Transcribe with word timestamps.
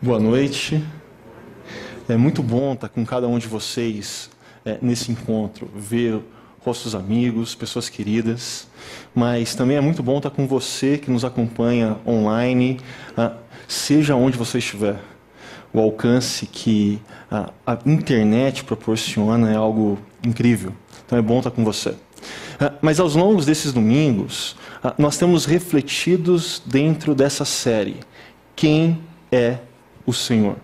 Boa 0.00 0.20
noite. 0.20 0.80
É 2.08 2.16
muito 2.16 2.40
bom 2.40 2.74
estar 2.74 2.88
com 2.88 3.04
cada 3.04 3.26
um 3.26 3.36
de 3.36 3.48
vocês 3.48 4.30
é, 4.64 4.78
nesse 4.80 5.10
encontro, 5.10 5.68
ver 5.74 6.20
rostos 6.60 6.94
amigos, 6.94 7.56
pessoas 7.56 7.88
queridas, 7.88 8.68
mas 9.12 9.56
também 9.56 9.76
é 9.76 9.80
muito 9.80 10.00
bom 10.00 10.18
estar 10.18 10.30
com 10.30 10.46
você 10.46 10.98
que 10.98 11.10
nos 11.10 11.24
acompanha 11.24 11.96
online, 12.06 12.78
seja 13.66 14.14
onde 14.14 14.38
você 14.38 14.58
estiver. 14.58 15.00
O 15.72 15.80
alcance 15.80 16.46
que 16.46 17.02
a, 17.28 17.50
a 17.66 17.76
internet 17.84 18.62
proporciona 18.62 19.50
é 19.50 19.56
algo 19.56 19.98
incrível. 20.24 20.72
Então 21.04 21.18
é 21.18 21.22
bom 21.22 21.38
estar 21.38 21.50
com 21.50 21.64
você. 21.64 21.96
Mas 22.80 23.00
aos 23.00 23.16
longos 23.16 23.44
desses 23.44 23.72
domingos, 23.72 24.54
nós 24.96 25.18
temos 25.18 25.44
refletidos 25.44 26.62
dentro 26.64 27.16
dessa 27.16 27.44
série 27.44 27.96
quem 28.54 29.00
é 29.32 29.58
o 30.08 30.12
Senhor. 30.12 30.56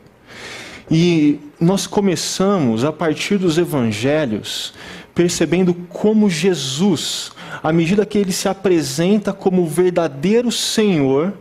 E 0.90 1.38
nós 1.60 1.86
começamos 1.86 2.84
a 2.84 2.92
partir 2.92 3.38
dos 3.38 3.58
evangelhos 3.58 4.74
percebendo 5.14 5.72
como 5.88 6.28
Jesus, 6.28 7.30
à 7.62 7.72
medida 7.72 8.04
que 8.04 8.18
ele 8.18 8.32
se 8.32 8.48
apresenta 8.48 9.32
como 9.32 9.62
o 9.62 9.66
verdadeiro 9.66 10.50
Senhor, 10.50 11.32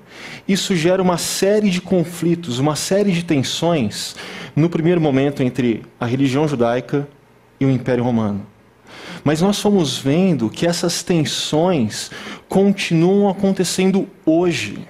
isso 0.47 0.75
gera 0.75 1.02
uma 1.02 1.17
série 1.17 1.70
de 1.70 1.81
conflitos, 1.81 2.59
uma 2.59 2.75
série 2.75 3.11
de 3.11 3.23
tensões, 3.23 4.16
no 4.55 4.70
primeiro 4.70 5.02
momento 5.02 5.41
entre 5.41 5.81
a 5.99 6.05
religião 6.05 6.47
judaica 6.47 7.08
e 7.59 7.66
o 7.66 7.70
Império 7.70 8.03
Romano. 8.03 8.45
Mas 9.23 9.41
nós 9.41 9.59
fomos 9.59 9.97
vendo 9.97 10.49
que 10.49 10.67
essas 10.67 11.02
tensões 11.02 12.11
continuam 12.47 13.30
acontecendo 13.30 14.08
hoje. 14.25 14.88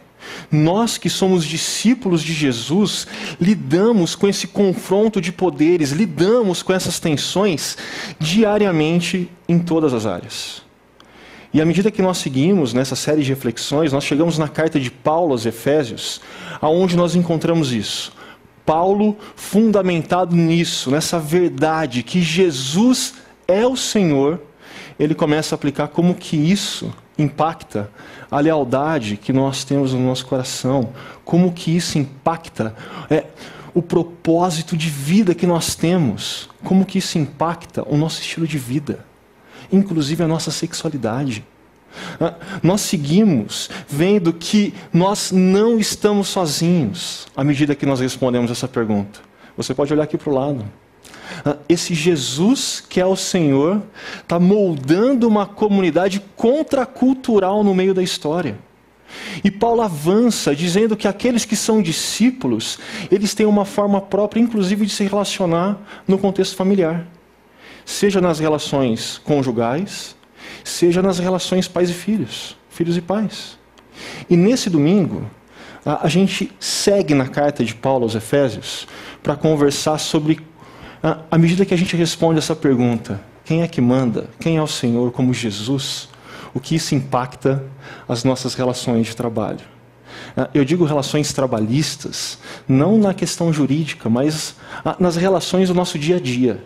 Nós 0.51 0.97
que 0.97 1.09
somos 1.09 1.45
discípulos 1.45 2.21
de 2.21 2.33
Jesus, 2.33 3.07
lidamos 3.39 4.15
com 4.15 4.27
esse 4.27 4.47
confronto 4.47 5.19
de 5.19 5.31
poderes, 5.31 5.91
lidamos 5.91 6.61
com 6.61 6.73
essas 6.73 6.99
tensões 6.99 7.77
diariamente 8.19 9.29
em 9.47 9.59
todas 9.59 9.93
as 9.93 10.05
áreas. 10.05 10.61
E 11.53 11.61
à 11.61 11.65
medida 11.65 11.91
que 11.91 12.01
nós 12.01 12.17
seguimos 12.17 12.73
nessa 12.73 12.95
série 12.95 13.21
de 13.21 13.29
reflexões, 13.29 13.93
nós 13.93 14.03
chegamos 14.03 14.39
na 14.39 14.47
carta 14.47 14.79
de 14.79 14.89
Paulo 14.89 15.33
aos 15.33 15.45
Efésios, 15.45 16.19
aonde 16.59 16.95
nós 16.95 17.15
encontramos 17.15 17.71
isso. 17.71 18.11
Paulo 18.65 19.15
fundamentado 19.35 20.35
nisso, 20.35 20.89
nessa 20.89 21.19
verdade 21.19 22.01
que 22.01 22.21
Jesus 22.21 23.13
é 23.47 23.67
o 23.67 23.75
Senhor, 23.75 24.41
ele 24.97 25.13
começa 25.13 25.53
a 25.53 25.57
aplicar 25.57 25.89
como 25.89 26.15
que 26.15 26.35
isso 26.35 26.93
impacta 27.17 27.89
a 28.29 28.39
lealdade 28.39 29.17
que 29.17 29.31
nós 29.31 29.63
temos 29.63 29.93
no 29.93 29.99
nosso 29.99 30.25
coração, 30.25 30.93
como 31.23 31.51
que 31.51 31.75
isso 31.75 31.97
impacta 31.97 32.75
é, 33.09 33.25
o 33.73 33.81
propósito 33.81 34.75
de 34.77 34.89
vida 34.89 35.33
que 35.35 35.47
nós 35.47 35.75
temos, 35.75 36.49
como 36.63 36.85
que 36.85 36.97
isso 36.97 37.17
impacta 37.17 37.83
o 37.87 37.97
nosso 37.97 38.21
estilo 38.21 38.47
de 38.47 38.57
vida, 38.57 39.05
inclusive 39.71 40.23
a 40.23 40.27
nossa 40.27 40.51
sexualidade. 40.51 41.45
Ah, 42.19 42.33
nós 42.61 42.81
seguimos 42.81 43.69
vendo 43.87 44.33
que 44.33 44.73
nós 44.91 45.31
não 45.31 45.77
estamos 45.77 46.27
sozinhos 46.27 47.27
à 47.35 47.43
medida 47.43 47.75
que 47.75 47.85
nós 47.85 47.99
respondemos 47.99 48.49
essa 48.49 48.67
pergunta. 48.67 49.19
Você 49.55 49.73
pode 49.73 49.93
olhar 49.93 50.03
aqui 50.03 50.17
para 50.17 50.31
o 50.31 50.33
lado. 50.33 50.65
Ah, 51.45 51.57
esse 51.67 51.93
Jesus 51.93 52.83
que 52.87 52.99
é 52.99 53.05
o 53.05 53.15
Senhor 53.15 53.81
está 54.21 54.39
moldando 54.39 55.27
uma 55.27 55.45
comunidade 55.45 56.21
contracultural 56.35 57.63
no 57.63 57.75
meio 57.75 57.93
da 57.93 58.01
história. 58.01 58.57
E 59.43 59.51
Paulo 59.51 59.81
avança 59.81 60.55
dizendo 60.55 60.95
que 60.95 61.07
aqueles 61.07 61.45
que 61.45 61.55
são 61.55 61.81
discípulos, 61.81 62.79
eles 63.11 63.33
têm 63.33 63.45
uma 63.45 63.65
forma 63.65 64.01
própria, 64.01 64.41
inclusive, 64.41 64.85
de 64.85 64.91
se 64.91 65.03
relacionar 65.03 65.77
no 66.07 66.17
contexto 66.17 66.55
familiar. 66.55 67.05
Seja 67.85 68.21
nas 68.21 68.39
relações 68.39 69.19
conjugais, 69.23 70.15
seja 70.63 71.01
nas 71.01 71.19
relações 71.19 71.67
pais 71.67 71.89
e 71.89 71.93
filhos, 71.93 72.57
filhos 72.69 72.97
e 72.97 73.01
pais. 73.01 73.59
E 74.29 74.37
nesse 74.37 74.69
domingo, 74.69 75.29
a, 75.85 76.07
gente 76.07 76.51
segue 76.59 77.13
na 77.13 77.27
carta 77.27 77.63
de 77.63 77.75
Paulo 77.75 78.03
aos 78.03 78.15
Efésios 78.15 78.87
para 79.21 79.35
conversar 79.35 79.97
sobre 79.97 80.39
à 81.29 81.37
medida 81.37 81.65
que 81.65 81.73
a 81.73 81.77
gente 81.77 81.97
responde 81.97 82.39
essa 82.39 82.55
pergunta, 82.55 83.19
quem 83.43 83.61
é 83.61 83.67
que 83.67 83.81
manda? 83.81 84.29
Quem 84.39 84.55
é 84.55 84.63
o 84.63 84.67
Senhor 84.67 85.11
como 85.11 85.33
Jesus? 85.33 86.07
O 86.53 86.59
que 86.61 86.75
isso 86.75 86.95
impacta 86.95 87.61
as 88.07 88.23
nossas 88.23 88.53
relações 88.53 89.07
de 89.07 89.15
trabalho? 89.15 89.59
Ah, 90.37 90.49
eu 90.53 90.63
digo 90.63 90.85
relações 90.85 91.33
trabalhistas, 91.33 92.39
não 92.67 92.97
na 92.97 93.13
questão 93.13 93.51
jurídica, 93.51 94.09
mas 94.09 94.55
ah, 94.85 94.95
nas 94.97 95.17
relações 95.17 95.67
do 95.67 95.75
nosso 95.75 95.99
dia 95.99 96.15
a 96.15 96.19
dia. 96.19 96.63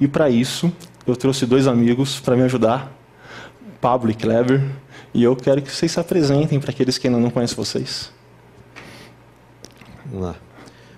E 0.00 0.08
para 0.08 0.30
isso, 0.30 0.72
eu 1.06 1.14
trouxe 1.14 1.44
dois 1.44 1.66
amigos 1.66 2.20
para 2.20 2.36
me 2.36 2.42
ajudar, 2.42 2.90
Pablo 3.80 4.10
e 4.10 4.14
Kleber, 4.14 4.64
e 5.12 5.22
eu 5.22 5.36
quero 5.36 5.60
que 5.60 5.70
vocês 5.70 5.92
se 5.92 6.00
apresentem 6.00 6.58
para 6.58 6.70
aqueles 6.70 6.96
que 6.96 7.08
ainda 7.08 7.20
não 7.20 7.30
conhecem 7.30 7.56
vocês. 7.56 8.10
Vamos 10.06 10.28
lá. 10.28 10.34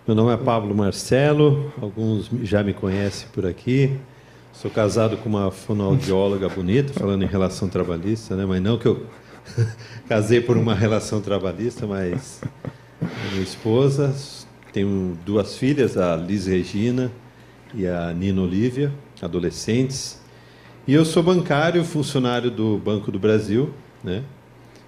Meu 0.06 0.14
nome 0.14 0.32
é 0.32 0.36
Pablo 0.36 0.72
Marcelo, 0.72 1.72
alguns 1.82 2.30
já 2.44 2.62
me 2.62 2.72
conhecem 2.72 3.26
por 3.32 3.44
aqui. 3.44 3.98
Sou 4.52 4.70
casado 4.70 5.16
com 5.16 5.28
uma 5.28 5.50
fonoaudióloga 5.50 6.48
bonita, 6.48 6.92
falando 6.92 7.24
em 7.24 7.26
relação 7.26 7.68
trabalhista, 7.68 8.36
né? 8.36 8.46
mas 8.46 8.62
não 8.62 8.78
que 8.78 8.86
eu 8.86 9.04
casei 10.08 10.40
por 10.40 10.56
uma 10.56 10.76
relação 10.76 11.20
trabalhista, 11.20 11.88
mas 11.88 12.40
minha 13.32 13.42
esposa. 13.42 14.14
Tenho 14.72 15.18
duas 15.26 15.58
filhas, 15.58 15.96
a 15.96 16.14
Liz 16.14 16.46
Regina 16.46 17.10
e 17.74 17.84
a 17.88 18.12
Nina 18.12 18.42
Olivia, 18.42 18.92
adolescentes. 19.20 20.20
E 20.86 20.94
eu 20.94 21.04
sou 21.04 21.20
bancário, 21.20 21.82
funcionário 21.82 22.48
do 22.48 22.78
Banco 22.78 23.10
do 23.10 23.18
Brasil, 23.18 23.74
né? 24.04 24.22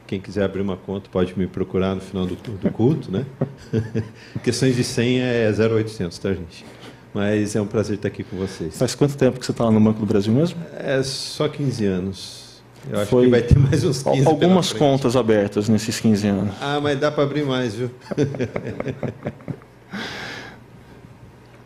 Quem 0.09 0.19
quiser 0.19 0.43
abrir 0.43 0.63
uma 0.63 0.79
conta 0.79 1.11
pode 1.13 1.39
me 1.39 1.47
procurar 1.47 1.95
no 1.95 2.01
final 2.01 2.25
do, 2.25 2.35
do 2.35 2.71
culto, 2.73 3.13
né? 3.13 3.27
Questões 4.43 4.75
de 4.75 4.83
senha 4.83 5.23
é 5.23 5.51
0800, 5.51 6.19
tá, 6.19 6.33
gente? 6.33 6.65
Mas 7.13 7.55
é 7.55 7.61
um 7.61 7.67
prazer 7.67 7.97
estar 7.97 8.09
aqui 8.09 8.25
com 8.25 8.39
vocês. 8.39 8.79
Faz 8.79 8.95
quanto 8.95 9.19
tempo 9.19 9.39
que 9.39 9.45
você 9.45 9.53
está 9.53 9.65
lá 9.65 9.71
no 9.71 9.79
Banco 9.79 10.01
do 10.01 10.07
Brasil 10.07 10.33
mesmo? 10.33 10.59
É 10.79 11.03
só 11.03 11.47
15 11.47 11.85
anos. 11.85 12.63
Eu 12.91 13.01
acho 13.01 13.11
Foi 13.11 13.27
que 13.27 13.31
vai 13.31 13.43
ter 13.43 13.59
mais 13.59 13.85
uns 13.85 14.03
15 14.03 14.27
Algumas 14.27 14.73
contas 14.73 15.15
abertas 15.15 15.69
nesses 15.69 16.01
15 16.01 16.27
anos. 16.27 16.55
Ah, 16.59 16.81
mas 16.81 16.99
dá 16.99 17.11
para 17.11 17.25
abrir 17.25 17.45
mais, 17.45 17.75
viu? 17.75 17.91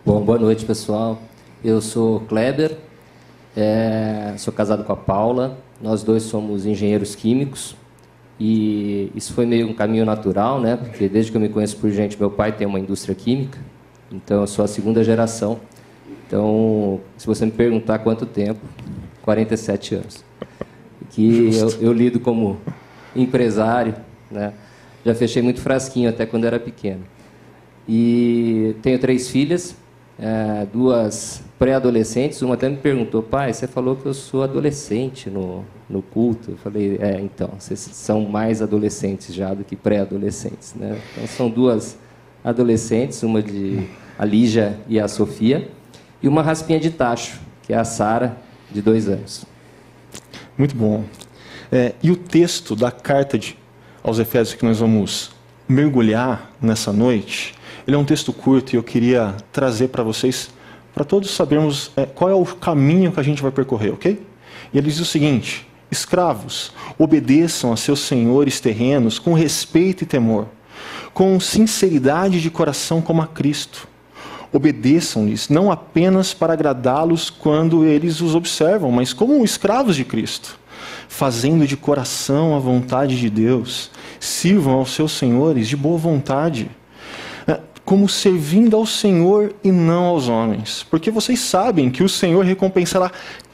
Bom, 0.05 0.21
boa 0.21 0.39
noite, 0.41 0.65
pessoal. 0.65 1.23
Eu 1.65 1.81
sou 1.81 2.19
Kleber, 2.23 2.77
é, 3.57 4.35
sou 4.37 4.53
casado 4.53 4.83
com 4.83 4.93
a 4.93 4.97
Paula. 4.97 5.59
Nós 5.81 6.03
dois 6.03 6.25
somos 6.25 6.67
engenheiros 6.67 7.15
químicos. 7.15 7.81
E 8.39 9.13
isso 9.15 9.33
foi 9.35 9.47
meio 9.47 9.69
um 9.69 9.75
caminho 9.75 10.05
natural, 10.05 10.61
né? 10.61 10.77
Porque 10.77 11.09
desde 11.09 11.31
que 11.31 11.37
eu 11.37 11.41
me 11.41 11.49
conheço 11.49 11.77
por 11.77 11.91
gente, 11.91 12.19
meu 12.19 12.31
pai 12.31 12.53
tem 12.53 12.67
uma 12.67 12.81
indústria 12.81 13.15
química, 13.15 13.59
então 14.11 14.41
eu 14.41 14.47
sou 14.47 14.65
a 14.65 14.69
segunda 14.69 15.05
geração. 15.05 15.61
Então, 16.27 17.01
se 17.17 17.27
você 17.27 17.45
me 17.45 17.53
perguntar 17.53 17.99
quanto 17.99 18.25
tempo, 18.25 18.61
47 19.23 19.95
anos. 19.97 20.25
Que 21.11 21.55
eu, 21.55 21.71
eu, 21.81 21.93
lido 21.93 22.19
como 22.19 22.59
empresário, 23.15 23.95
né? 24.31 24.55
Já 25.05 25.15
fechei 25.15 25.43
muito 25.43 25.61
frasquinho 25.61 26.09
até 26.09 26.25
quando 26.25 26.47
era 26.47 26.59
pequeno. 26.59 27.03
E 27.87 28.75
tenho 28.81 28.99
três 28.99 29.29
filhas, 29.29 29.77
é, 30.19 30.67
duas 30.73 31.43
pré-adolescentes. 31.59 32.41
Uma 32.41 32.55
até 32.55 32.69
me 32.69 32.77
perguntou, 32.77 33.23
pai, 33.23 33.53
você 33.53 33.67
falou 33.67 33.97
que 33.97 34.07
eu 34.07 34.15
sou 34.15 34.43
adolescente 34.43 35.29
no, 35.29 35.65
no 35.93 36.03
culto. 36.03 36.53
Eu 36.53 36.57
falei, 36.57 36.99
é, 37.01 37.21
então, 37.21 37.51
vocês 37.59 37.79
são 37.79 38.23
mais 38.23 38.63
adolescentes 38.63 39.35
já 39.35 39.55
do 39.55 39.63
que 39.63 39.77
pré-adolescentes. 39.77 40.75
Né? 40.75 40.99
Então, 41.13 41.27
são 41.27 41.51
duas 41.51 41.97
adolescentes, 42.43 43.23
uma 43.23 43.43
de 43.43 43.87
a 44.19 44.25
Lígia 44.25 44.79
e 44.89 44.99
a 44.99 45.07
Sofia, 45.07 45.71
e 46.23 46.29
uma 46.29 46.43
raspinha 46.43 46.81
de 46.81 46.91
tacho, 46.91 47.41
que 47.63 47.73
é 47.73 47.77
a 47.77 47.85
Sara, 47.85 48.37
de 48.71 48.81
dois 48.81 49.09
anos. 49.09 49.45
Muito 50.57 50.75
bom. 50.75 51.05
É, 51.71 51.95
e 52.03 52.11
o 52.11 52.17
texto 52.17 52.75
da 52.75 52.91
carta 52.91 53.39
de, 53.39 53.57
aos 54.03 54.19
Efésios 54.19 54.55
que 54.55 54.65
nós 54.65 54.79
vamos 54.79 55.31
mergulhar 55.69 56.51
nessa 56.61 56.93
noite 56.93 57.55
ele 57.87 57.97
é 57.97 57.99
um 57.99 58.05
texto 58.05 58.33
curto 58.33 58.73
e 58.73 58.77
eu 58.77 58.83
queria 58.83 59.35
trazer 59.53 59.89
para 59.89 60.03
vocês, 60.03 60.51
para 60.95 61.05
todos 61.05 61.31
sabermos 61.31 61.91
é, 61.97 62.07
qual 62.07 62.31
é 62.31 62.35
o 62.35 62.45
caminho 62.45 63.11
que 63.11 63.19
a 63.19 63.23
gente 63.23 63.43
vai 63.43 63.51
percorrer, 63.51 63.93
ok? 63.93 64.21
E 64.73 64.79
ele 64.79 64.87
diz 64.87 65.01
o 65.01 65.05
seguinte: 65.05 65.67
escravos, 65.93 66.73
obedeçam 66.99 67.71
a 67.73 67.77
seus 67.77 68.01
senhores 68.01 68.59
terrenos 68.59 69.19
com 69.19 69.35
respeito 69.35 70.03
e 70.03 70.07
temor, 70.07 70.49
com 71.13 71.39
sinceridade 71.39 72.41
de 72.41 72.51
coração 72.51 73.03
como 73.03 73.21
a 73.21 73.27
Cristo. 73.27 73.87
Obedeçam-lhes 74.51 75.49
não 75.49 75.71
apenas 75.71 76.35
para 76.35 76.55
agradá-los 76.55 77.29
quando 77.31 77.85
eles 77.85 78.21
os 78.21 78.35
observam, 78.35 78.91
mas 78.91 79.13
como 79.13 79.45
escravos 79.45 79.95
de 79.95 80.05
Cristo, 80.05 80.59
fazendo 81.09 81.67
de 81.67 81.77
coração 81.77 82.57
a 82.57 82.59
vontade 82.59 83.19
de 83.19 83.31
Deus. 83.31 83.91
Sirvam 84.19 84.75
aos 84.75 84.93
seus 84.93 85.13
senhores 85.13 85.69
de 85.69 85.77
boa 85.77 85.99
vontade 85.99 86.71
como 87.85 88.09
servindo 88.09 88.77
ao 88.77 88.87
Senhor 88.87 89.55
e 89.63 89.73
não 89.73 90.05
aos 90.05 90.29
homens, 90.29 90.87
porque 90.89 91.11
vocês 91.11 91.41
sabem 91.41 91.91
que 91.91 92.03
o 92.03 92.09
Senhor 92.09 92.45
recompensará 92.45 93.11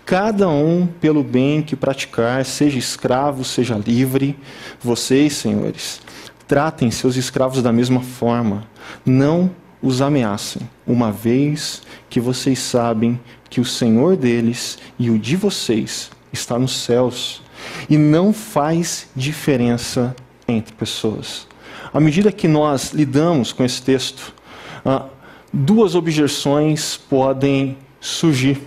cada 0.09 0.49
um 0.49 0.87
pelo 0.87 1.23
bem 1.23 1.61
que 1.61 1.77
praticar, 1.77 2.43
seja 2.43 2.79
escravo, 2.79 3.45
seja 3.45 3.75
livre. 3.75 4.39
Vocês, 4.81 5.35
senhores, 5.35 6.01
tratem 6.47 6.91
seus 6.91 7.15
escravos 7.17 7.63
da 7.63 7.71
mesma 7.71 8.01
forma, 8.01 8.67
não 9.05 9.51
os 9.83 10.01
ameacem, 10.01 10.63
uma 10.87 11.13
vez 11.13 11.83
que 12.09 12.21
vocês 12.21 12.59
sabem 12.59 13.21
que 13.51 13.61
o 13.61 13.67
Senhor 13.67 14.17
deles 14.17 14.79
e 14.99 15.11
o 15.11 15.19
de 15.19 15.37
vocês 15.37 16.11
está 16.33 16.59
nos 16.59 16.75
céus 16.75 17.43
e 17.87 17.99
não 17.99 18.33
faz 18.33 19.09
diferença 19.15 20.17
entre 20.49 20.75
pessoas. 20.75 21.47
À 21.93 22.01
medida 22.01 22.33
que 22.33 22.49
nós 22.49 22.93
lidamos 22.95 23.53
com 23.53 23.63
esse 23.63 23.83
texto, 23.83 24.33
ah, 24.87 25.05
duas 25.53 25.95
objeções 25.95 26.97
podem 26.97 27.77
surgir. 28.01 28.59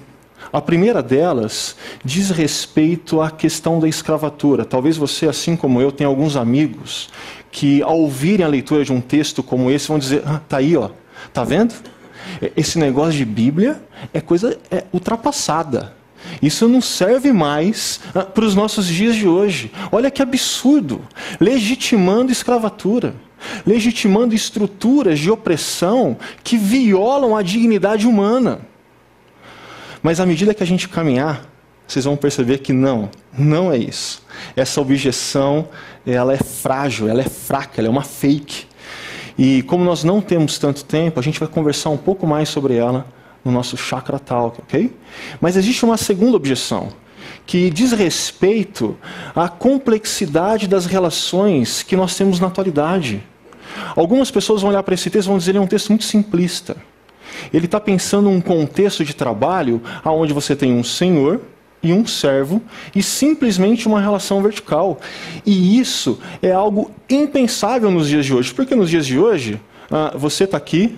A 0.51 0.61
primeira 0.61 1.01
delas 1.01 1.75
diz 2.03 2.29
respeito 2.29 3.21
à 3.21 3.31
questão 3.31 3.79
da 3.79 3.87
escravatura. 3.87 4.65
Talvez 4.65 4.97
você, 4.97 5.27
assim 5.27 5.55
como 5.55 5.81
eu, 5.81 5.91
tenha 5.91 6.07
alguns 6.07 6.35
amigos 6.35 7.09
que, 7.51 7.81
ao 7.81 7.99
ouvirem 7.99 8.45
a 8.45 8.49
leitura 8.49 8.83
de 8.83 8.91
um 8.91 9.01
texto 9.01 9.41
como 9.41 9.71
esse, 9.71 9.87
vão 9.87 9.99
dizer: 9.99 10.23
ah, 10.25 10.41
tá 10.47 10.57
aí, 10.57 10.75
ó, 10.75 10.89
tá 11.33 11.43
vendo? 11.43 11.73
Esse 12.55 12.79
negócio 12.79 13.13
de 13.13 13.25
Bíblia 13.25 13.81
é 14.13 14.21
coisa 14.21 14.57
é 14.69 14.85
ultrapassada. 14.91 15.93
Isso 16.41 16.67
não 16.67 16.81
serve 16.81 17.31
mais 17.31 17.99
ah, 18.13 18.23
para 18.23 18.45
os 18.45 18.55
nossos 18.55 18.85
dias 18.87 19.15
de 19.15 19.27
hoje. 19.27 19.71
Olha 19.91 20.11
que 20.11 20.21
absurdo! 20.21 21.01
Legitimando 21.39 22.31
escravatura, 22.31 23.15
legitimando 23.65 24.35
estruturas 24.35 25.19
de 25.19 25.31
opressão 25.31 26.17
que 26.43 26.57
violam 26.57 27.35
a 27.35 27.41
dignidade 27.41 28.07
humana. 28.07 28.70
Mas 30.01 30.19
à 30.19 30.25
medida 30.25 30.53
que 30.53 30.63
a 30.63 30.65
gente 30.65 30.89
caminhar, 30.89 31.45
vocês 31.87 32.05
vão 32.05 32.15
perceber 32.15 32.59
que 32.59 32.71
não, 32.71 33.09
não 33.37 33.71
é 33.71 33.77
isso. 33.77 34.23
Essa 34.55 34.79
objeção, 34.79 35.67
ela 36.05 36.33
é 36.33 36.37
frágil, 36.37 37.09
ela 37.09 37.21
é 37.21 37.29
fraca, 37.29 37.81
ela 37.81 37.87
é 37.87 37.91
uma 37.91 38.03
fake. 38.03 38.65
E 39.37 39.61
como 39.63 39.83
nós 39.83 40.03
não 40.03 40.21
temos 40.21 40.57
tanto 40.57 40.83
tempo, 40.85 41.19
a 41.19 41.23
gente 41.23 41.39
vai 41.39 41.47
conversar 41.49 41.89
um 41.89 41.97
pouco 41.97 42.25
mais 42.25 42.49
sobre 42.49 42.75
ela 42.75 43.05
no 43.43 43.51
nosso 43.51 43.75
chakra 43.75 44.19
talk, 44.19 44.61
ok? 44.61 44.95
Mas 45.39 45.57
existe 45.57 45.83
uma 45.83 45.97
segunda 45.97 46.37
objeção 46.37 46.89
que 47.45 47.69
diz 47.69 47.91
respeito 47.91 48.97
à 49.35 49.49
complexidade 49.49 50.67
das 50.67 50.85
relações 50.85 51.83
que 51.83 51.95
nós 51.95 52.15
temos 52.15 52.39
na 52.39 52.47
atualidade. 52.47 53.23
Algumas 53.95 54.31
pessoas 54.31 54.61
vão 54.61 54.69
olhar 54.69 54.83
para 54.83 54.93
esse 54.93 55.09
texto 55.09 55.27
e 55.27 55.29
vão 55.29 55.37
dizer 55.37 55.51
que 55.53 55.57
é 55.57 55.61
um 55.61 55.67
texto 55.67 55.89
muito 55.89 56.05
simplista. 56.05 56.77
Ele 57.53 57.65
está 57.65 57.79
pensando 57.79 58.29
um 58.29 58.41
contexto 58.41 59.03
de 59.03 59.15
trabalho 59.15 59.81
onde 60.05 60.33
você 60.33 60.55
tem 60.55 60.73
um 60.73 60.83
senhor 60.83 61.41
e 61.83 61.91
um 61.93 62.05
servo 62.05 62.61
e 62.95 63.01
simplesmente 63.01 63.87
uma 63.87 63.99
relação 63.99 64.41
vertical. 64.41 64.99
E 65.45 65.79
isso 65.79 66.19
é 66.41 66.51
algo 66.51 66.91
impensável 67.09 67.89
nos 67.89 68.07
dias 68.07 68.25
de 68.25 68.33
hoje, 68.33 68.53
porque 68.53 68.75
nos 68.75 68.89
dias 68.89 69.05
de 69.05 69.17
hoje 69.17 69.59
ah, 69.89 70.13
você 70.15 70.43
está 70.43 70.57
aqui, 70.57 70.97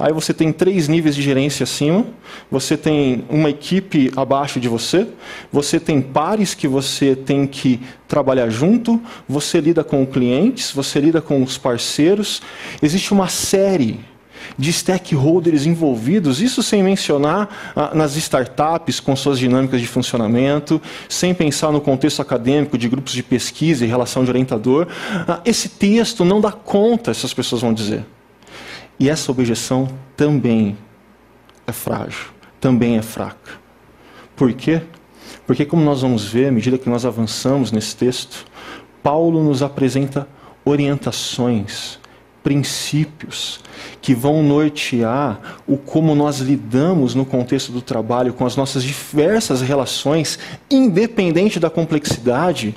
Aí 0.00 0.14
você 0.14 0.32
tem 0.32 0.50
três 0.50 0.88
níveis 0.88 1.14
de 1.14 1.20
gerência 1.20 1.64
acima, 1.64 2.06
você 2.50 2.74
tem 2.74 3.22
uma 3.28 3.50
equipe 3.50 4.10
abaixo 4.16 4.58
de 4.58 4.66
você, 4.66 5.06
você 5.52 5.78
tem 5.78 6.00
pares 6.00 6.54
que 6.54 6.66
você 6.66 7.14
tem 7.14 7.46
que 7.46 7.78
trabalhar 8.08 8.48
junto, 8.48 8.98
você 9.28 9.60
lida 9.60 9.84
com 9.84 10.06
clientes, 10.06 10.72
você 10.72 10.98
lida 11.00 11.20
com 11.20 11.42
os 11.42 11.58
parceiros. 11.58 12.40
Existe 12.82 13.12
uma 13.12 13.28
série 13.28 14.00
de 14.58 14.72
stakeholders 14.72 15.66
envolvidos, 15.66 16.40
isso 16.40 16.62
sem 16.62 16.82
mencionar 16.82 17.72
ah, 17.74 17.92
nas 17.94 18.16
startups 18.16 19.00
com 19.00 19.14
suas 19.16 19.38
dinâmicas 19.38 19.80
de 19.80 19.86
funcionamento, 19.86 20.80
sem 21.08 21.34
pensar 21.34 21.72
no 21.72 21.80
contexto 21.80 22.20
acadêmico 22.20 22.76
de 22.76 22.88
grupos 22.88 23.12
de 23.12 23.22
pesquisa 23.22 23.84
e 23.84 23.88
relação 23.88 24.24
de 24.24 24.30
orientador. 24.30 24.86
Ah, 25.26 25.40
esse 25.44 25.68
texto 25.68 26.24
não 26.24 26.40
dá 26.40 26.52
conta, 26.52 27.10
essas 27.10 27.32
pessoas 27.32 27.62
vão 27.62 27.72
dizer. 27.72 28.04
E 28.98 29.08
essa 29.08 29.30
objeção 29.30 29.88
também 30.16 30.76
é 31.66 31.72
frágil, 31.72 32.26
também 32.60 32.98
é 32.98 33.02
fraca. 33.02 33.52
Por 34.36 34.52
quê? 34.52 34.82
Porque, 35.46 35.64
como 35.64 35.84
nós 35.84 36.02
vamos 36.02 36.24
ver, 36.24 36.46
à 36.46 36.52
medida 36.52 36.78
que 36.78 36.88
nós 36.88 37.04
avançamos 37.04 37.72
nesse 37.72 37.96
texto, 37.96 38.44
Paulo 39.02 39.42
nos 39.42 39.62
apresenta 39.62 40.28
orientações, 40.64 41.98
princípios 42.42 43.60
que 44.00 44.14
vão 44.14 44.42
nortear 44.42 45.58
o 45.66 45.76
como 45.76 46.14
nós 46.14 46.38
lidamos 46.38 47.14
no 47.14 47.24
contexto 47.24 47.70
do 47.70 47.82
trabalho 47.82 48.32
com 48.32 48.46
as 48.46 48.56
nossas 48.56 48.82
diversas 48.82 49.60
relações, 49.60 50.38
independente 50.70 51.60
da 51.60 51.68
complexidade, 51.68 52.74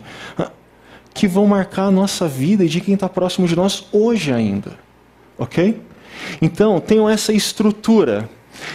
que 1.13 1.27
vão 1.27 1.47
marcar 1.47 1.85
a 1.85 1.91
nossa 1.91 2.27
vida 2.27 2.65
e 2.65 2.69
de 2.69 2.81
quem 2.81 2.95
está 2.95 3.07
próximo 3.07 3.47
de 3.47 3.55
nós 3.55 3.85
hoje 3.91 4.33
ainda. 4.33 4.71
Ok? 5.37 5.81
Então, 6.41 6.79
tenham 6.79 7.09
essa 7.09 7.33
estrutura 7.33 8.29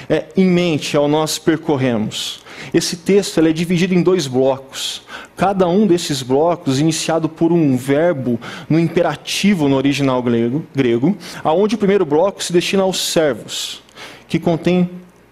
é, 0.08 0.26
em 0.36 0.46
mente 0.46 0.96
ao 0.96 1.08
nós 1.08 1.38
percorremos. 1.38 2.40
Esse 2.72 2.96
texto 2.96 3.40
é 3.40 3.52
dividido 3.52 3.94
em 3.94 4.02
dois 4.02 4.26
blocos. 4.26 5.02
Cada 5.36 5.66
um 5.68 5.86
desses 5.86 6.22
blocos 6.22 6.80
iniciado 6.80 7.28
por 7.28 7.52
um 7.52 7.76
verbo 7.76 8.38
no 8.68 8.78
imperativo 8.78 9.68
no 9.68 9.76
original 9.76 10.22
grego, 10.22 10.64
grego 10.74 11.16
aonde 11.42 11.74
o 11.74 11.78
primeiro 11.78 12.04
bloco 12.04 12.42
se 12.42 12.52
destina 12.52 12.82
aos 12.82 13.00
servos, 13.00 13.82
que 14.26 14.38
contém 14.38 14.90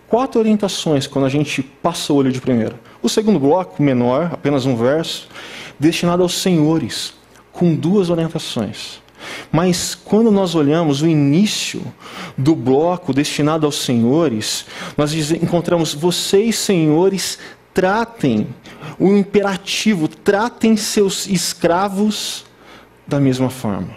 quatro 0.08 0.40
orientações 0.40 1.06
quando 1.06 1.24
a 1.24 1.30
gente 1.30 1.62
passa 1.62 2.12
o 2.12 2.16
olho 2.16 2.32
de 2.32 2.40
primeira. 2.40 2.78
O 3.02 3.08
segundo 3.08 3.38
bloco, 3.38 3.82
menor, 3.82 4.30
apenas 4.32 4.66
um 4.66 4.76
verso, 4.76 5.28
destinado 5.78 6.22
aos 6.22 6.34
senhores, 6.34 7.14
com 7.52 7.74
duas 7.74 8.10
orientações. 8.10 9.00
Mas 9.50 9.94
quando 9.94 10.30
nós 10.30 10.54
olhamos 10.54 11.02
o 11.02 11.06
início 11.06 11.82
do 12.36 12.54
bloco 12.54 13.12
destinado 13.12 13.66
aos 13.66 13.76
senhores, 13.76 14.66
nós 14.96 15.12
encontramos 15.32 15.94
vocês, 15.94 16.56
senhores, 16.56 17.38
tratem 17.72 18.48
o 18.98 19.08
imperativo, 19.16 20.08
tratem 20.08 20.76
seus 20.76 21.26
escravos 21.26 22.44
da 23.06 23.20
mesma 23.20 23.50
forma. 23.50 23.90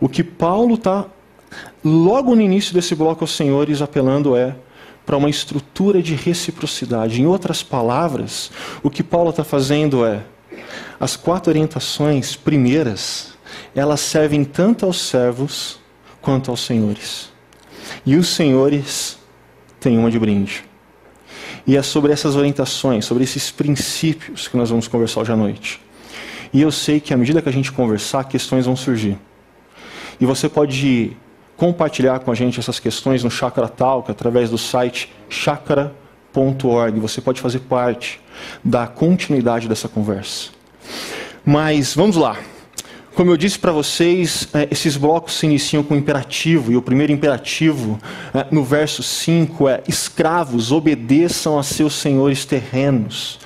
O 0.00 0.08
que 0.08 0.24
Paulo 0.24 0.74
está, 0.74 1.06
logo 1.84 2.34
no 2.34 2.42
início 2.42 2.74
desse 2.74 2.94
bloco 2.94 3.24
aos 3.24 3.34
senhores, 3.34 3.82
apelando 3.82 4.36
é 4.36 4.56
para 5.04 5.16
uma 5.16 5.30
estrutura 5.30 6.02
de 6.02 6.14
reciprocidade. 6.14 7.20
Em 7.22 7.26
outras 7.26 7.62
palavras, 7.62 8.50
o 8.82 8.90
que 8.90 9.02
Paulo 9.02 9.30
está 9.30 9.42
fazendo 9.42 10.04
é 10.04 10.22
as 11.00 11.16
quatro 11.16 11.50
orientações 11.50 12.36
primeiras 12.36 13.37
elas 13.74 14.00
servem 14.00 14.44
tanto 14.44 14.86
aos 14.86 15.00
servos 15.00 15.78
quanto 16.20 16.50
aos 16.50 16.60
senhores. 16.60 17.30
E 18.04 18.16
os 18.16 18.28
senhores 18.28 19.18
têm 19.80 19.98
uma 19.98 20.10
de 20.10 20.18
brinde. 20.18 20.64
E 21.66 21.76
é 21.76 21.82
sobre 21.82 22.12
essas 22.12 22.34
orientações, 22.34 23.04
sobre 23.04 23.24
esses 23.24 23.50
princípios 23.50 24.48
que 24.48 24.56
nós 24.56 24.70
vamos 24.70 24.88
conversar 24.88 25.20
hoje 25.20 25.32
à 25.32 25.36
noite. 25.36 25.80
E 26.52 26.62
eu 26.62 26.72
sei 26.72 26.98
que 26.98 27.12
à 27.12 27.16
medida 27.16 27.42
que 27.42 27.48
a 27.48 27.52
gente 27.52 27.70
conversar, 27.70 28.24
questões 28.24 28.64
vão 28.64 28.74
surgir. 28.74 29.18
E 30.20 30.24
você 30.24 30.48
pode 30.48 31.16
compartilhar 31.56 32.20
com 32.20 32.30
a 32.30 32.34
gente 32.34 32.58
essas 32.58 32.80
questões 32.80 33.22
no 33.22 33.30
Chakra 33.30 33.68
Talk 33.68 34.10
através 34.10 34.48
do 34.48 34.56
site 34.56 35.12
chakra.org. 35.28 37.00
Você 37.00 37.20
pode 37.20 37.40
fazer 37.40 37.60
parte 37.60 38.20
da 38.64 38.86
continuidade 38.86 39.68
dessa 39.68 39.88
conversa. 39.88 40.50
Mas 41.44 41.94
vamos 41.94 42.16
lá. 42.16 42.38
Como 43.18 43.32
eu 43.32 43.36
disse 43.36 43.58
para 43.58 43.72
vocês, 43.72 44.46
é, 44.54 44.68
esses 44.70 44.96
blocos 44.96 45.34
se 45.40 45.44
iniciam 45.44 45.82
com 45.82 45.94
um 45.94 45.96
imperativo, 45.96 46.70
e 46.70 46.76
o 46.76 46.80
primeiro 46.80 47.12
imperativo, 47.12 47.98
é, 48.32 48.46
no 48.48 48.62
verso 48.62 49.02
5, 49.02 49.68
é: 49.68 49.82
escravos, 49.88 50.70
obedeçam 50.70 51.58
a 51.58 51.64
seus 51.64 51.94
senhores 51.94 52.44
terrenos. 52.44 53.40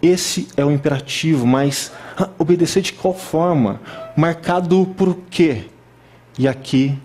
Esse 0.00 0.46
é 0.56 0.64
o 0.64 0.70
imperativo, 0.70 1.44
mas 1.44 1.90
obedecer 2.38 2.82
de 2.82 2.92
qual 2.92 3.12
forma? 3.12 3.80
Marcado 4.16 4.86
por 4.96 5.16
quê? 5.28 5.64
E 6.38 6.46
aqui 6.46 6.96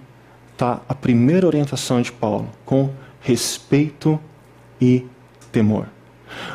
está 0.51 0.83
a 0.88 0.93
primeira 0.93 1.47
orientação 1.47 2.03
de 2.03 2.12
Paulo, 2.12 2.47
com 2.63 2.91
respeito 3.19 4.19
e 4.79 5.03
temor. 5.51 5.88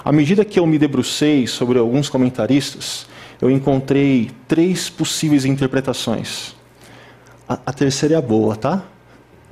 À 0.04 0.12
medida 0.12 0.44
que 0.44 0.60
eu 0.60 0.66
me 0.66 0.78
debrucei 0.78 1.48
sobre 1.48 1.76
alguns 1.76 2.08
comentaristas, 2.08 3.09
eu 3.40 3.50
encontrei 3.50 4.30
três 4.46 4.90
possíveis 4.90 5.44
interpretações. 5.44 6.54
A, 7.48 7.58
a 7.66 7.72
terceira 7.72 8.14
é 8.14 8.18
a 8.18 8.22
boa, 8.22 8.54
tá? 8.54 8.84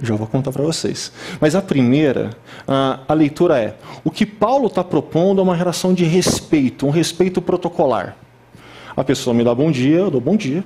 Já 0.01 0.15
vou 0.15 0.27
contar 0.27 0.53
para 0.53 0.63
vocês. 0.63 1.13
Mas 1.41 1.55
a 1.55 1.63
primeira, 1.63 2.31
a, 2.67 3.01
a 3.09 3.15
leitura 3.15 3.59
é: 3.59 3.77
o 4.05 4.11
que 4.11 4.25
Paulo 4.25 4.67
está 4.67 4.85
propondo 4.85 5.41
é 5.41 5.43
uma 5.43 5.57
relação 5.57 5.93
de 5.93 6.05
respeito, 6.05 6.87
um 6.87 6.91
respeito 6.91 7.43
protocolar. 7.43 8.17
A 8.97 9.03
pessoa 9.03 9.35
me 9.35 9.43
dá 9.43 9.55
bom 9.55 9.71
dia, 9.71 9.97
eu 9.99 10.11
dou 10.11 10.21
bom 10.21 10.37
dia. 10.37 10.65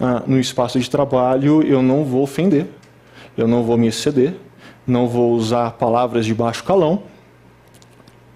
Ah, 0.00 0.22
no 0.26 0.38
espaço 0.38 0.78
de 0.78 0.88
trabalho, 0.88 1.62
eu 1.62 1.82
não 1.82 2.04
vou 2.04 2.22
ofender. 2.22 2.66
Eu 3.36 3.48
não 3.48 3.64
vou 3.64 3.76
me 3.76 3.88
exceder, 3.88 4.36
não 4.86 5.08
vou 5.08 5.32
usar 5.32 5.72
palavras 5.72 6.24
de 6.24 6.32
baixo 6.32 6.62
calão. 6.62 7.02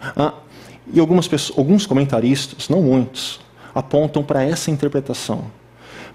Ah, 0.01 0.35
e 0.93 0.99
algumas 0.99 1.29
pessoas, 1.29 1.59
alguns 1.59 1.87
comentaristas, 1.87 2.69
não 2.69 2.83
muitos, 2.83 3.41
apontam 3.79 4.25
para 4.25 4.43
essa 4.43 4.71
interpretação. 4.71 5.45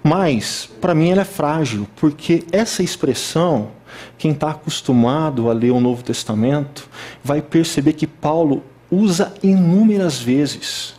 Mas, 0.02 0.68
para 0.82 0.94
mim, 0.94 1.10
ela 1.10 1.22
é 1.22 1.24
frágil, 1.24 1.88
porque 1.96 2.44
essa 2.52 2.82
expressão, 2.82 3.70
quem 4.18 4.32
está 4.32 4.50
acostumado 4.50 5.48
a 5.48 5.54
ler 5.54 5.70
o 5.70 5.80
Novo 5.80 6.02
Testamento, 6.02 6.86
vai 7.22 7.40
perceber 7.40 7.94
que 7.94 8.06
Paulo 8.06 8.62
usa 8.90 9.32
inúmeras 9.42 10.18
vezes. 10.20 10.94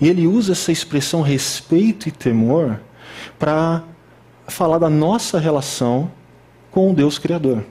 E 0.00 0.08
ele 0.08 0.28
usa 0.28 0.52
essa 0.52 0.70
expressão 0.70 1.22
respeito 1.22 2.08
e 2.08 2.12
temor 2.12 2.80
para 3.36 3.82
falar 4.46 4.78
da 4.78 4.88
nossa 4.88 5.40
relação 5.40 6.08
com 6.70 6.92
o 6.92 6.94
Deus 6.94 7.18
Criador. 7.18 7.64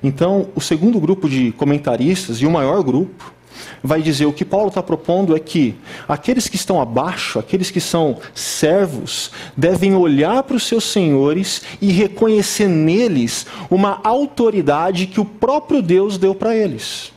Então, 0.00 0.50
o 0.54 0.60
segundo 0.60 1.00
grupo 1.00 1.28
de 1.28 1.50
comentaristas, 1.50 2.36
e 2.38 2.46
o 2.46 2.50
maior 2.50 2.80
grupo, 2.84 3.34
vai 3.82 4.02
dizer 4.02 4.26
o 4.26 4.32
que 4.32 4.44
Paulo 4.44 4.68
está 4.68 4.82
propondo 4.82 5.36
é 5.36 5.40
que 5.40 5.76
aqueles 6.08 6.48
que 6.48 6.56
estão 6.56 6.80
abaixo, 6.80 7.38
aqueles 7.38 7.70
que 7.70 7.80
são 7.80 8.18
servos, 8.34 9.30
devem 9.56 9.94
olhar 9.94 10.42
para 10.42 10.56
os 10.56 10.66
seus 10.66 10.84
senhores 10.84 11.62
e 11.80 11.92
reconhecer 11.92 12.68
neles 12.68 13.46
uma 13.70 14.00
autoridade 14.02 15.06
que 15.06 15.20
o 15.20 15.24
próprio 15.24 15.82
Deus 15.82 16.18
deu 16.18 16.34
para 16.34 16.56
eles. 16.56 17.12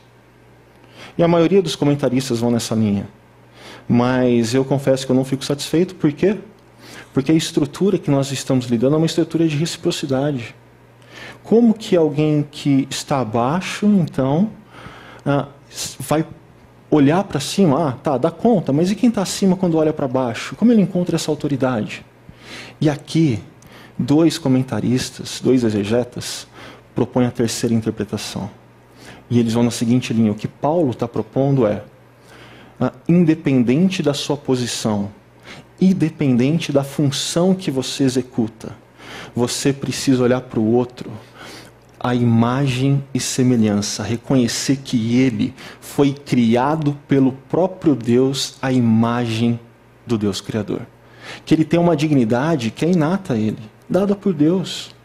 E 1.16 1.22
a 1.22 1.28
maioria 1.28 1.60
dos 1.60 1.74
comentaristas 1.74 2.40
vão 2.40 2.50
nessa 2.50 2.74
linha. 2.74 3.08
Mas 3.88 4.54
eu 4.54 4.64
confesso 4.64 5.06
que 5.06 5.12
eu 5.12 5.16
não 5.16 5.24
fico 5.24 5.44
satisfeito, 5.44 5.94
por 5.94 6.12
quê? 6.12 6.36
Porque 7.12 7.32
a 7.32 7.34
estrutura 7.34 7.98
que 7.98 8.10
nós 8.10 8.30
estamos 8.30 8.66
lidando 8.66 8.94
é 8.94 8.98
uma 8.98 9.06
estrutura 9.06 9.48
de 9.48 9.56
reciprocidade. 9.56 10.54
Como 11.42 11.72
que 11.72 11.96
alguém 11.96 12.46
que 12.50 12.86
está 12.90 13.20
abaixo, 13.20 13.86
então, 13.86 14.50
ah, 15.24 15.48
vai 16.00 16.24
olhar 16.90 17.22
para 17.24 17.40
cima? 17.40 17.88
Ah, 17.88 17.92
tá, 17.92 18.18
dá 18.18 18.30
conta, 18.30 18.72
mas 18.72 18.90
e 18.90 18.94
quem 18.94 19.08
está 19.08 19.22
acima 19.22 19.56
quando 19.56 19.76
olha 19.76 19.92
para 19.92 20.08
baixo? 20.08 20.56
Como 20.56 20.72
ele 20.72 20.82
encontra 20.82 21.16
essa 21.16 21.30
autoridade? 21.30 22.04
E 22.80 22.88
aqui, 22.88 23.40
dois 23.98 24.38
comentaristas, 24.38 25.40
dois 25.42 25.64
exegetas, 25.64 26.46
propõem 26.94 27.26
a 27.26 27.30
terceira 27.30 27.74
interpretação. 27.74 28.50
E 29.30 29.38
eles 29.38 29.52
vão 29.52 29.62
na 29.62 29.70
seguinte 29.70 30.12
linha: 30.12 30.32
o 30.32 30.34
que 30.34 30.48
Paulo 30.48 30.90
está 30.90 31.06
propondo 31.06 31.66
é, 31.66 31.82
ah, 32.80 32.92
independente 33.08 34.02
da 34.02 34.14
sua 34.14 34.36
posição, 34.36 35.10
independente 35.80 36.72
da 36.72 36.82
função 36.82 37.54
que 37.54 37.70
você 37.70 38.04
executa, 38.04 38.74
você 39.34 39.72
precisa 39.72 40.22
olhar 40.22 40.40
para 40.40 40.58
o 40.58 40.72
outro 40.72 41.10
a 42.00 42.14
imagem 42.14 43.04
e 43.12 43.18
semelhança, 43.20 44.02
reconhecer 44.02 44.76
que 44.76 45.18
ele 45.18 45.54
foi 45.80 46.12
criado 46.12 46.96
pelo 47.08 47.32
próprio 47.32 47.94
Deus, 47.94 48.56
a 48.62 48.72
imagem 48.72 49.58
do 50.06 50.16
Deus 50.16 50.40
Criador. 50.40 50.82
Que 51.44 51.54
ele 51.54 51.64
tem 51.64 51.78
uma 51.78 51.96
dignidade 51.96 52.70
que 52.70 52.84
é 52.84 52.90
inata 52.90 53.34
a 53.34 53.38
ele, 53.38 53.58
dada 53.88 54.14
por 54.14 54.32
Deus. 54.32 54.96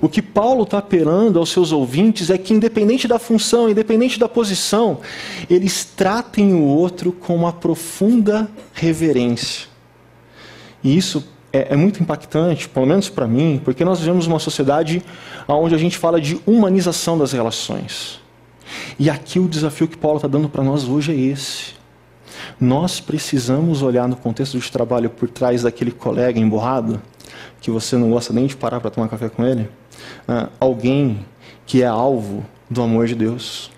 O 0.00 0.08
que 0.08 0.22
Paulo 0.22 0.62
está 0.62 0.78
apelando 0.78 1.38
aos 1.38 1.50
seus 1.50 1.72
ouvintes 1.72 2.30
é 2.30 2.38
que, 2.38 2.54
independente 2.54 3.08
da 3.08 3.18
função, 3.18 3.68
independente 3.68 4.18
da 4.18 4.28
posição, 4.28 5.00
eles 5.50 5.84
tratem 5.84 6.54
o 6.54 6.62
outro 6.62 7.10
com 7.12 7.34
uma 7.34 7.52
profunda 7.52 8.48
reverência. 8.72 9.66
E 10.84 10.96
isso 10.96 11.26
é, 11.56 11.68
é 11.70 11.76
muito 11.76 12.02
impactante, 12.02 12.68
pelo 12.68 12.86
menos 12.86 13.08
para 13.08 13.26
mim, 13.26 13.60
porque 13.64 13.84
nós 13.84 14.00
vivemos 14.00 14.26
uma 14.26 14.38
sociedade 14.38 15.02
onde 15.48 15.74
a 15.74 15.78
gente 15.78 15.96
fala 15.96 16.20
de 16.20 16.38
humanização 16.46 17.16
das 17.16 17.32
relações. 17.32 18.20
E 18.98 19.08
aqui 19.08 19.38
o 19.38 19.48
desafio 19.48 19.88
que 19.88 19.96
Paulo 19.96 20.18
está 20.18 20.28
dando 20.28 20.48
para 20.48 20.62
nós 20.62 20.84
hoje 20.84 21.12
é 21.12 21.16
esse. 21.16 21.74
Nós 22.60 23.00
precisamos 23.00 23.82
olhar 23.82 24.08
no 24.08 24.16
contexto 24.16 24.58
de 24.58 24.70
trabalho 24.70 25.08
por 25.08 25.28
trás 25.28 25.62
daquele 25.62 25.90
colega 25.90 26.38
emborrado, 26.38 27.00
que 27.60 27.70
você 27.70 27.96
não 27.96 28.10
gosta 28.10 28.32
nem 28.32 28.46
de 28.46 28.56
parar 28.56 28.80
para 28.80 28.90
tomar 28.90 29.08
café 29.08 29.28
com 29.28 29.44
ele, 29.44 29.68
ah, 30.28 30.48
alguém 30.60 31.24
que 31.64 31.82
é 31.82 31.86
alvo 31.86 32.44
do 32.68 32.82
amor 32.82 33.06
de 33.06 33.14
Deus. 33.14 33.70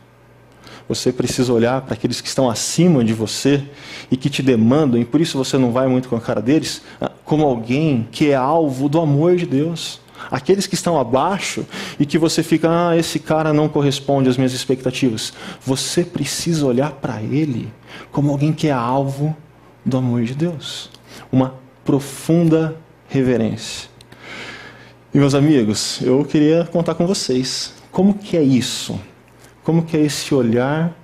Você 0.89 1.13
precisa 1.13 1.53
olhar 1.53 1.83
para 1.83 1.95
aqueles 1.95 2.21
que 2.21 2.29
estão 2.29 2.49
acima 2.49 3.05
de 3.05 3.13
você 3.13 3.63
e 4.11 4.17
que 4.17 4.31
te 4.31 4.43
demandam, 4.43 5.01
e 5.01 5.05
por 5.05 5.21
isso 5.21 5.37
você 5.37 5.59
não 5.59 5.71
vai 5.71 5.87
muito 5.87 6.09
com 6.09 6.17
a 6.17 6.21
cara 6.21 6.41
deles, 6.41 6.83
ah, 7.01 7.11
como 7.25 7.45
alguém 7.45 8.09
que 8.11 8.31
é 8.31 8.35
alvo 8.35 8.89
do 8.89 9.01
amor 9.01 9.37
de 9.37 9.47
Deus. 9.47 10.01
Aqueles 10.31 10.67
que 10.67 10.75
estão 10.75 10.99
abaixo 10.99 11.65
e 11.99 12.05
que 12.05 12.19
você 12.19 12.43
fica, 12.43 12.69
ah, 12.71 12.97
esse 12.97 13.19
cara 13.19 13.53
não 13.53 13.69
corresponde 13.69 14.29
às 14.29 14.37
minhas 14.37 14.53
expectativas. 14.53 15.33
Você 15.65 16.03
precisa 16.03 16.67
olhar 16.67 16.93
para 16.93 17.23
ele 17.23 17.73
como 18.11 18.31
alguém 18.31 18.53
que 18.53 18.69
é 18.69 18.73
alvo 18.73 19.37
do 19.85 19.97
amor 19.97 20.25
de 20.25 20.35
Deus. 20.35 20.91
Uma 21.31 21.55
profunda 21.85 22.77
reverência. 23.09 23.89
E 25.15 25.19
meus 25.19 25.35
amigos, 25.35 26.01
eu 26.03 26.25
queria 26.25 26.69
contar 26.71 26.95
com 26.95 27.07
vocês 27.07 27.73
como 27.91 28.15
que 28.15 28.37
é 28.37 28.43
isso? 28.43 29.01
Como 29.69 29.83
que 29.83 29.99
é 29.99 30.01
esse 30.01 30.35
olhar 30.35 30.97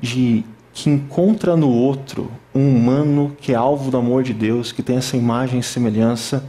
de 0.00 0.44
que 0.72 0.88
encontra 0.88 1.56
no 1.56 1.68
outro 1.68 2.30
um 2.54 2.76
humano 2.76 3.36
que 3.40 3.50
é 3.50 3.56
alvo 3.56 3.90
do 3.90 3.96
amor 3.96 4.22
de 4.22 4.32
Deus, 4.32 4.70
que 4.70 4.84
tem 4.84 4.98
essa 4.98 5.16
imagem 5.16 5.58
e 5.58 5.64
semelhança 5.64 6.44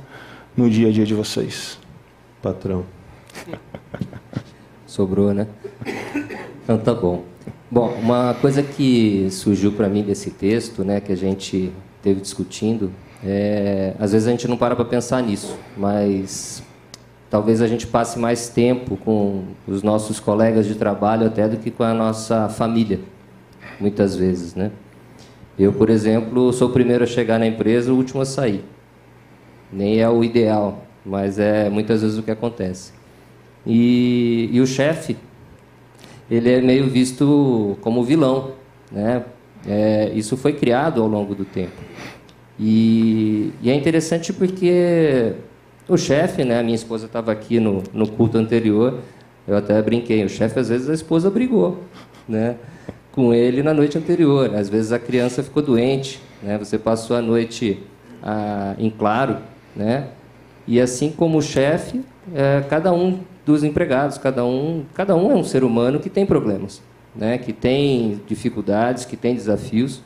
no 0.55 0.69
dia 0.69 0.89
a 0.89 0.91
dia 0.91 1.07
de 1.07 1.15
vocês? 1.15 1.79
Patrão. 2.39 2.85
Sobrou, 4.85 5.33
né? 5.33 5.47
Então 6.63 6.77
tá 6.77 6.93
bom. 6.93 7.23
Bom, 7.71 7.89
uma 7.99 8.35
coisa 8.35 8.61
que 8.61 9.27
surgiu 9.31 9.71
para 9.71 9.89
mim 9.89 10.03
desse 10.03 10.29
texto, 10.29 10.83
né, 10.83 11.01
que 11.01 11.11
a 11.11 11.17
gente 11.17 11.73
teve 12.03 12.21
discutindo, 12.21 12.91
é, 13.25 13.95
às 13.97 14.11
vezes 14.11 14.27
a 14.27 14.31
gente 14.31 14.47
não 14.47 14.55
para 14.55 14.75
para 14.75 14.85
pensar 14.85 15.23
nisso, 15.23 15.57
mas 15.75 16.61
talvez 17.33 17.63
a 17.63 17.67
gente 17.67 17.87
passe 17.87 18.19
mais 18.19 18.47
tempo 18.47 18.95
com 18.95 19.45
os 19.67 19.81
nossos 19.81 20.19
colegas 20.19 20.67
de 20.67 20.75
trabalho 20.75 21.25
até 21.25 21.47
do 21.47 21.57
que 21.57 21.71
com 21.71 21.81
a 21.81 21.91
nossa 21.91 22.47
família, 22.47 22.99
muitas 23.79 24.15
vezes, 24.15 24.53
né? 24.53 24.69
Eu, 25.57 25.73
por 25.73 25.89
exemplo, 25.89 26.53
sou 26.53 26.69
o 26.69 26.71
primeiro 26.71 27.03
a 27.03 27.07
chegar 27.07 27.39
na 27.39 27.47
empresa, 27.47 27.91
o 27.91 27.97
último 27.97 28.21
a 28.21 28.25
sair. 28.25 28.63
Nem 29.71 29.99
é 29.99 30.07
o 30.07 30.23
ideal, 30.23 30.85
mas 31.03 31.39
é 31.39 31.71
muitas 31.71 32.03
vezes 32.03 32.19
o 32.19 32.21
que 32.21 32.29
acontece. 32.29 32.93
E, 33.65 34.51
e 34.53 34.61
o 34.61 34.67
chefe, 34.67 35.17
ele 36.29 36.51
é 36.51 36.61
meio 36.61 36.87
visto 36.87 37.75
como 37.81 38.03
vilão, 38.03 38.51
né? 38.91 39.23
É, 39.65 40.11
isso 40.13 40.37
foi 40.37 40.53
criado 40.53 41.01
ao 41.01 41.07
longo 41.07 41.33
do 41.33 41.45
tempo. 41.45 41.81
E, 42.59 43.51
e 43.59 43.71
é 43.71 43.73
interessante 43.73 44.31
porque 44.31 45.33
o 45.87 45.97
chefe, 45.97 46.43
né? 46.43 46.59
A 46.59 46.63
minha 46.63 46.75
esposa 46.75 47.05
estava 47.05 47.31
aqui 47.31 47.59
no, 47.59 47.83
no 47.93 48.07
culto 48.07 48.37
anterior. 48.37 48.99
Eu 49.47 49.57
até 49.57 49.81
brinquei. 49.81 50.23
O 50.23 50.29
chefe 50.29 50.59
às 50.59 50.69
vezes 50.69 50.89
a 50.89 50.93
esposa 50.93 51.29
brigou, 51.29 51.83
né? 52.27 52.55
Com 53.11 53.33
ele 53.33 53.61
na 53.61 53.73
noite 53.73 53.97
anterior. 53.97 54.53
Às 54.55 54.69
vezes 54.69 54.91
a 54.91 54.99
criança 54.99 55.43
ficou 55.43 55.61
doente, 55.61 56.21
né? 56.41 56.57
Você 56.57 56.77
passou 56.77 57.15
a 57.15 57.21
noite 57.21 57.83
ah, 58.21 58.75
em 58.77 58.89
claro, 58.89 59.37
né? 59.75 60.07
E 60.65 60.79
assim 60.79 61.11
como 61.11 61.37
o 61.37 61.41
chefe, 61.41 62.01
é, 62.33 62.63
cada 62.69 62.93
um 62.93 63.19
dos 63.45 63.63
empregados, 63.63 64.17
cada 64.17 64.45
um, 64.45 64.85
cada 64.93 65.15
um 65.15 65.31
é 65.31 65.35
um 65.35 65.43
ser 65.43 65.63
humano 65.63 65.99
que 65.99 66.09
tem 66.09 66.25
problemas, 66.25 66.81
né? 67.13 67.37
Que 67.37 67.51
tem 67.51 68.21
dificuldades, 68.25 69.03
que 69.03 69.17
tem 69.17 69.35
desafios. 69.35 70.01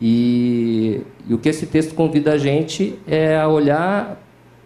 E, 0.00 1.02
e, 1.28 1.32
o 1.32 1.38
que 1.38 1.48
esse 1.48 1.64
texto 1.66 1.94
convida 1.94 2.32
a 2.32 2.38
gente 2.38 2.98
é 3.06 3.36
a 3.36 3.46
olhar 3.46 4.20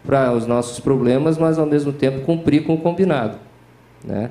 para 0.06 0.32
os 0.32 0.46
nossos 0.46 0.80
problemas, 0.80 1.36
mas 1.36 1.58
ao 1.58 1.66
mesmo 1.66 1.92
tempo 1.92 2.20
cumprir 2.20 2.64
com 2.64 2.74
o 2.74 2.78
combinado. 2.78 3.38
Né? 4.04 4.30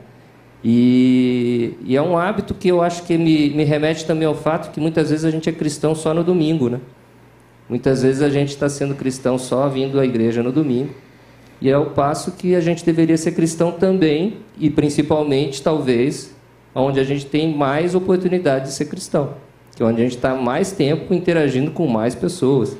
E, 0.64 1.76
e, 1.84 1.96
é 1.96 2.02
um 2.02 2.18
hábito 2.18 2.54
que 2.56 2.68
eu 2.68 2.82
acho 2.82 3.04
que 3.04 3.18
me, 3.18 3.52
me 3.52 3.64
remete 3.64 4.06
também 4.06 4.28
ao 4.28 4.34
fato 4.34 4.72
que 4.72 4.80
muitas 4.80 5.12
vezes 5.12 5.26
a 5.26 5.30
gente 5.30 5.48
é 5.48 5.52
cristão 5.52 5.94
só 5.94 6.14
no 6.14 6.24
domingo. 6.24 6.70
Né? 6.70 6.80
Muitas 7.70 8.02
vezes 8.02 8.22
a 8.22 8.30
gente 8.30 8.50
está 8.50 8.68
sendo 8.68 8.96
cristão 8.96 9.38
só 9.38 9.68
vindo 9.68 10.00
à 10.00 10.06
igreja 10.06 10.42
no 10.42 10.52
domingo. 10.52 10.90
E 11.62 11.70
é 11.70 11.78
o 11.78 11.92
passo 11.92 12.32
que 12.32 12.56
a 12.56 12.62
gente 12.62 12.84
deveria 12.84 13.18
ser 13.18 13.32
cristão 13.32 13.72
também, 13.72 14.38
e 14.58 14.70
principalmente, 14.70 15.62
talvez, 15.62 16.36
onde 16.74 17.00
a 17.00 17.04
gente 17.04 17.26
tem 17.26 17.56
mais 17.56 17.96
oportunidade 17.96 18.66
de 18.66 18.72
ser 18.74 18.86
cristão 18.86 19.36
que 19.76 19.84
é 19.84 19.86
onde 19.86 20.00
a 20.00 20.04
gente 20.04 20.16
está 20.16 20.34
mais 20.34 20.72
tempo 20.72 21.14
interagindo 21.14 21.70
com 21.70 21.86
mais 21.86 22.16
pessoas, 22.16 22.78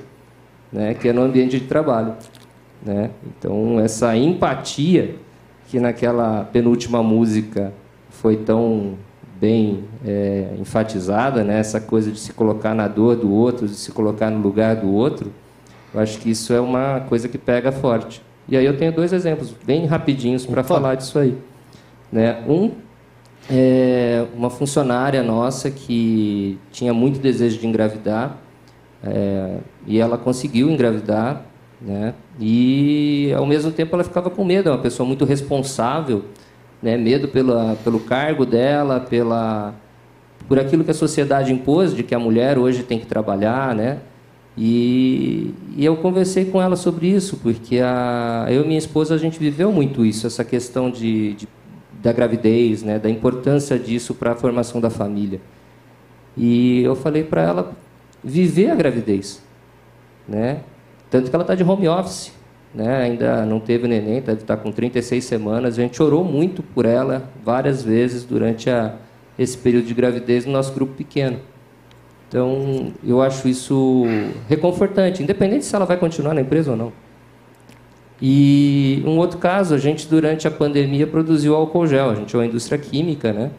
né, 0.72 0.94
que 0.94 1.10
é 1.10 1.14
no 1.14 1.22
ambiente 1.22 1.60
de 1.60 1.66
trabalho. 1.66 2.16
Né? 2.86 3.10
Então, 3.26 3.80
essa 3.80 4.16
empatia 4.16 5.16
que 5.68 5.80
naquela 5.80 6.48
penúltima 6.54 7.02
música 7.02 7.74
foi 8.10 8.38
tão 8.38 8.94
bem 9.42 9.84
é, 10.06 10.56
enfatizada, 10.60 11.44
né? 11.44 11.60
essa 11.60 11.82
coisa 11.82 12.12
de 12.12 12.20
se 12.20 12.32
colocar 12.32 12.74
na 12.76 12.88
dor 12.88 13.16
do 13.16 13.32
outro, 13.32 13.68
de 13.68 13.76
se 13.76 13.92
colocar 13.92 14.30
no 14.30 14.40
lugar 14.40 14.76
do 14.76 14.92
outro, 14.94 15.32
eu 15.94 16.00
acho 16.00 16.20
que 16.20 16.30
isso 16.30 16.54
é 16.54 16.60
uma 16.60 17.02
coisa 17.02 17.28
que 17.28 17.38
pega 17.38 17.72
forte. 17.72 18.22
E 18.48 18.56
aí 18.56 18.66
eu 18.66 18.78
tenho 18.78 18.92
dois 18.92 19.12
exemplos 19.12 19.54
bem 19.66 19.86
rapidinhos 19.86 20.46
para 20.46 20.64
falar 20.64 20.96
disso 20.96 21.18
aí. 21.18 21.36
Né? 22.12 22.44
Um 22.48 22.72
é 23.50 24.26
uma 24.36 24.50
funcionária 24.50 25.22
nossa 25.24 25.72
que 25.72 26.58
tinha 26.72 26.94
muito 26.94 27.20
desejo 27.20 27.60
de 27.60 27.68
engravidar 27.68 28.38
é, 29.04 29.58
e 29.86 30.00
ela 30.00 30.18
conseguiu 30.18 30.70
engravidar, 30.70 31.44
né? 31.86 32.16
E 32.40 33.32
ao 33.38 33.46
mesmo 33.46 33.72
tempo 33.72 33.96
ela 33.96 34.04
ficava 34.04 34.30
com 34.30 34.44
medo, 34.44 34.70
é 34.70 34.72
uma 34.72 34.82
pessoa 34.82 35.06
muito 35.06 35.24
responsável, 35.24 36.26
né? 36.82 36.98
Medo 36.98 37.28
pela, 37.28 37.78
pelo 37.84 38.00
cargo 38.00 38.46
dela, 38.46 39.00
pela 39.00 39.76
por 40.48 40.60
aquilo 40.60 40.84
que 40.84 40.92
a 40.92 40.96
sociedade 40.96 41.52
impôs 41.52 41.96
de 41.96 42.04
que 42.04 42.14
a 42.14 42.20
mulher 42.20 42.58
hoje 42.58 42.84
tem 42.84 43.00
que 43.00 43.06
trabalhar, 43.06 43.74
né? 43.76 44.00
E, 44.58 45.54
e, 45.76 45.84
eu 45.84 45.98
conversei 45.98 46.46
com 46.46 46.62
ela 46.62 46.76
sobre 46.76 47.08
isso, 47.08 47.38
porque 47.38 47.80
a, 47.80 48.46
eu 48.50 48.64
e 48.64 48.68
minha 48.68 48.78
esposa 48.78 49.14
a 49.14 49.18
gente 49.18 49.38
viveu 49.38 49.72
muito 49.72 50.06
isso, 50.06 50.26
essa 50.26 50.46
questão 50.46 50.90
de, 50.90 51.34
de 51.34 51.48
da 52.02 52.14
gravidez, 52.14 52.84
né, 52.84 53.00
da 53.00 53.10
importância 53.10 53.80
disso 53.80 54.14
para 54.14 54.34
a 54.34 54.36
formação 54.36 54.80
da 54.80 54.92
família. 54.92 55.42
E 56.38 56.84
eu 56.84 56.96
falei 56.96 57.24
para 57.24 57.42
ela 57.42 57.72
viver 58.24 58.70
a 58.70 58.76
gravidez, 58.76 59.42
né? 60.28 60.60
Tanto 61.10 61.30
que 61.30 61.36
ela 61.36 61.44
está 61.44 61.56
de 61.56 61.64
home 61.64 61.88
office, 61.88 62.32
né? 62.74 63.04
Ainda 63.04 63.46
não 63.46 63.60
teve 63.60 63.88
neném, 63.88 64.22
deve 64.22 64.42
estar 64.42 64.58
tá 64.58 64.62
com 64.62 64.72
36 64.72 65.24
semanas. 65.24 65.80
A 65.80 65.82
gente 65.82 66.02
orou 66.02 66.24
muito 66.24 66.62
por 66.62 66.86
ela 66.86 67.30
várias 67.44 67.84
vezes 67.84 68.24
durante 68.26 68.70
a, 68.70 68.96
esse 69.40 69.58
período 69.58 69.86
de 69.86 69.94
gravidez 69.94 70.46
no 70.46 70.52
nosso 70.52 70.74
grupo 70.74 70.94
pequeno. 70.94 71.40
Então, 72.28 72.92
eu 73.06 73.22
acho 73.22 73.48
isso 73.48 74.04
reconfortante, 74.50 75.24
independente 75.24 75.64
se 75.64 75.76
ela 75.76 75.86
vai 75.86 75.96
continuar 75.98 76.34
na 76.34 76.42
empresa 76.42 76.72
ou 76.72 76.78
não. 76.78 76.92
E 78.22 79.04
um 79.06 79.18
outro 79.18 79.38
caso, 79.38 79.76
a 79.76 79.78
gente 79.78 80.08
durante 80.08 80.48
a 80.48 80.52
pandemia 80.52 81.06
produziu 81.06 81.56
álcool 81.56 81.86
gel, 81.86 82.10
a 82.10 82.16
gente 82.16 82.36
é 82.36 82.40
uma 82.40 82.46
indústria 82.46 82.78
química, 82.78 83.32
né? 83.32 83.52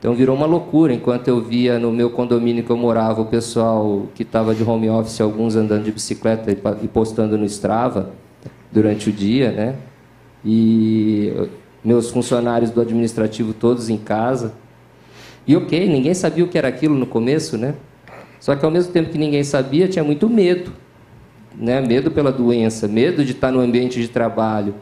Então 0.00 0.14
virou 0.14 0.34
uma 0.34 0.46
loucura, 0.46 0.92
enquanto 0.92 1.28
eu 1.28 1.40
via 1.40 1.78
no 1.78 1.92
meu 1.92 2.10
condomínio 2.10 2.64
que 2.64 2.70
eu 2.70 2.76
morava 2.76 3.20
o 3.20 3.26
pessoal 3.26 4.08
que 4.14 4.24
estava 4.24 4.54
de 4.54 4.64
home 4.64 4.90
office, 4.90 5.20
alguns 5.20 5.54
andando 5.54 5.84
de 5.84 5.92
bicicleta 5.92 6.50
e 6.82 6.88
postando 6.88 7.38
no 7.38 7.44
Strava 7.44 8.10
durante 8.72 9.10
o 9.10 9.12
dia, 9.12 9.52
né? 9.52 9.76
E 10.42 11.32
meus 11.84 12.10
funcionários 12.10 12.70
do 12.70 12.80
administrativo 12.80 13.52
todos 13.52 13.88
em 13.88 13.98
casa. 13.98 14.54
E 15.46 15.54
ok, 15.54 15.86
ninguém 15.86 16.14
sabia 16.14 16.44
o 16.44 16.48
que 16.48 16.56
era 16.56 16.68
aquilo 16.68 16.94
no 16.94 17.06
começo, 17.06 17.58
né? 17.58 17.74
Só 18.40 18.56
que 18.56 18.64
ao 18.64 18.70
mesmo 18.70 18.92
tempo 18.92 19.10
que 19.10 19.18
ninguém 19.18 19.44
sabia, 19.44 19.86
tinha 19.86 20.02
muito 20.02 20.28
medo 20.28 20.72
né? 21.60 21.80
medo 21.80 22.10
pela 22.10 22.32
doença, 22.32 22.88
medo 22.88 23.24
de 23.24 23.32
estar 23.32 23.50
no 23.50 23.60
ambiente 23.60 24.00
de 24.00 24.08
trabalho. 24.08 24.74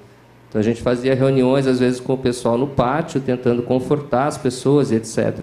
Então 0.49 0.61
a 0.61 0.65
gente 0.65 0.81
fazia 0.81 1.15
reuniões 1.15 1.67
às 1.67 1.79
vezes 1.79 2.01
com 2.01 2.15
o 2.15 2.19
pessoal 2.19 2.57
no 2.57 2.67
pátio, 2.67 3.21
tentando 3.21 3.63
confortar 3.63 4.27
as 4.27 4.39
pessoas 4.39 4.91
etc. 4.93 5.41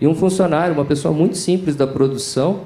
E 0.00 0.06
um 0.06 0.14
funcionário, 0.14 0.74
uma 0.74 0.84
pessoa 0.84 1.14
muito 1.14 1.36
simples 1.36 1.76
da 1.76 1.86
produção, 1.86 2.62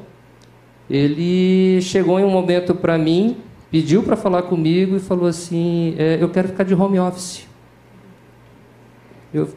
ele 0.88 1.80
chegou 1.82 2.18
em 2.18 2.24
um 2.24 2.30
momento 2.30 2.74
para 2.74 2.96
mim, 2.96 3.36
pediu 3.70 4.02
para 4.02 4.16
falar 4.16 4.42
comigo 4.42 4.96
e 4.96 5.00
falou 5.00 5.26
assim: 5.26 5.94
é, 5.98 6.16
eu 6.20 6.30
quero 6.30 6.48
ficar 6.48 6.64
de 6.64 6.74
home 6.74 6.98
office. 6.98 7.46
Eu, 9.34 9.50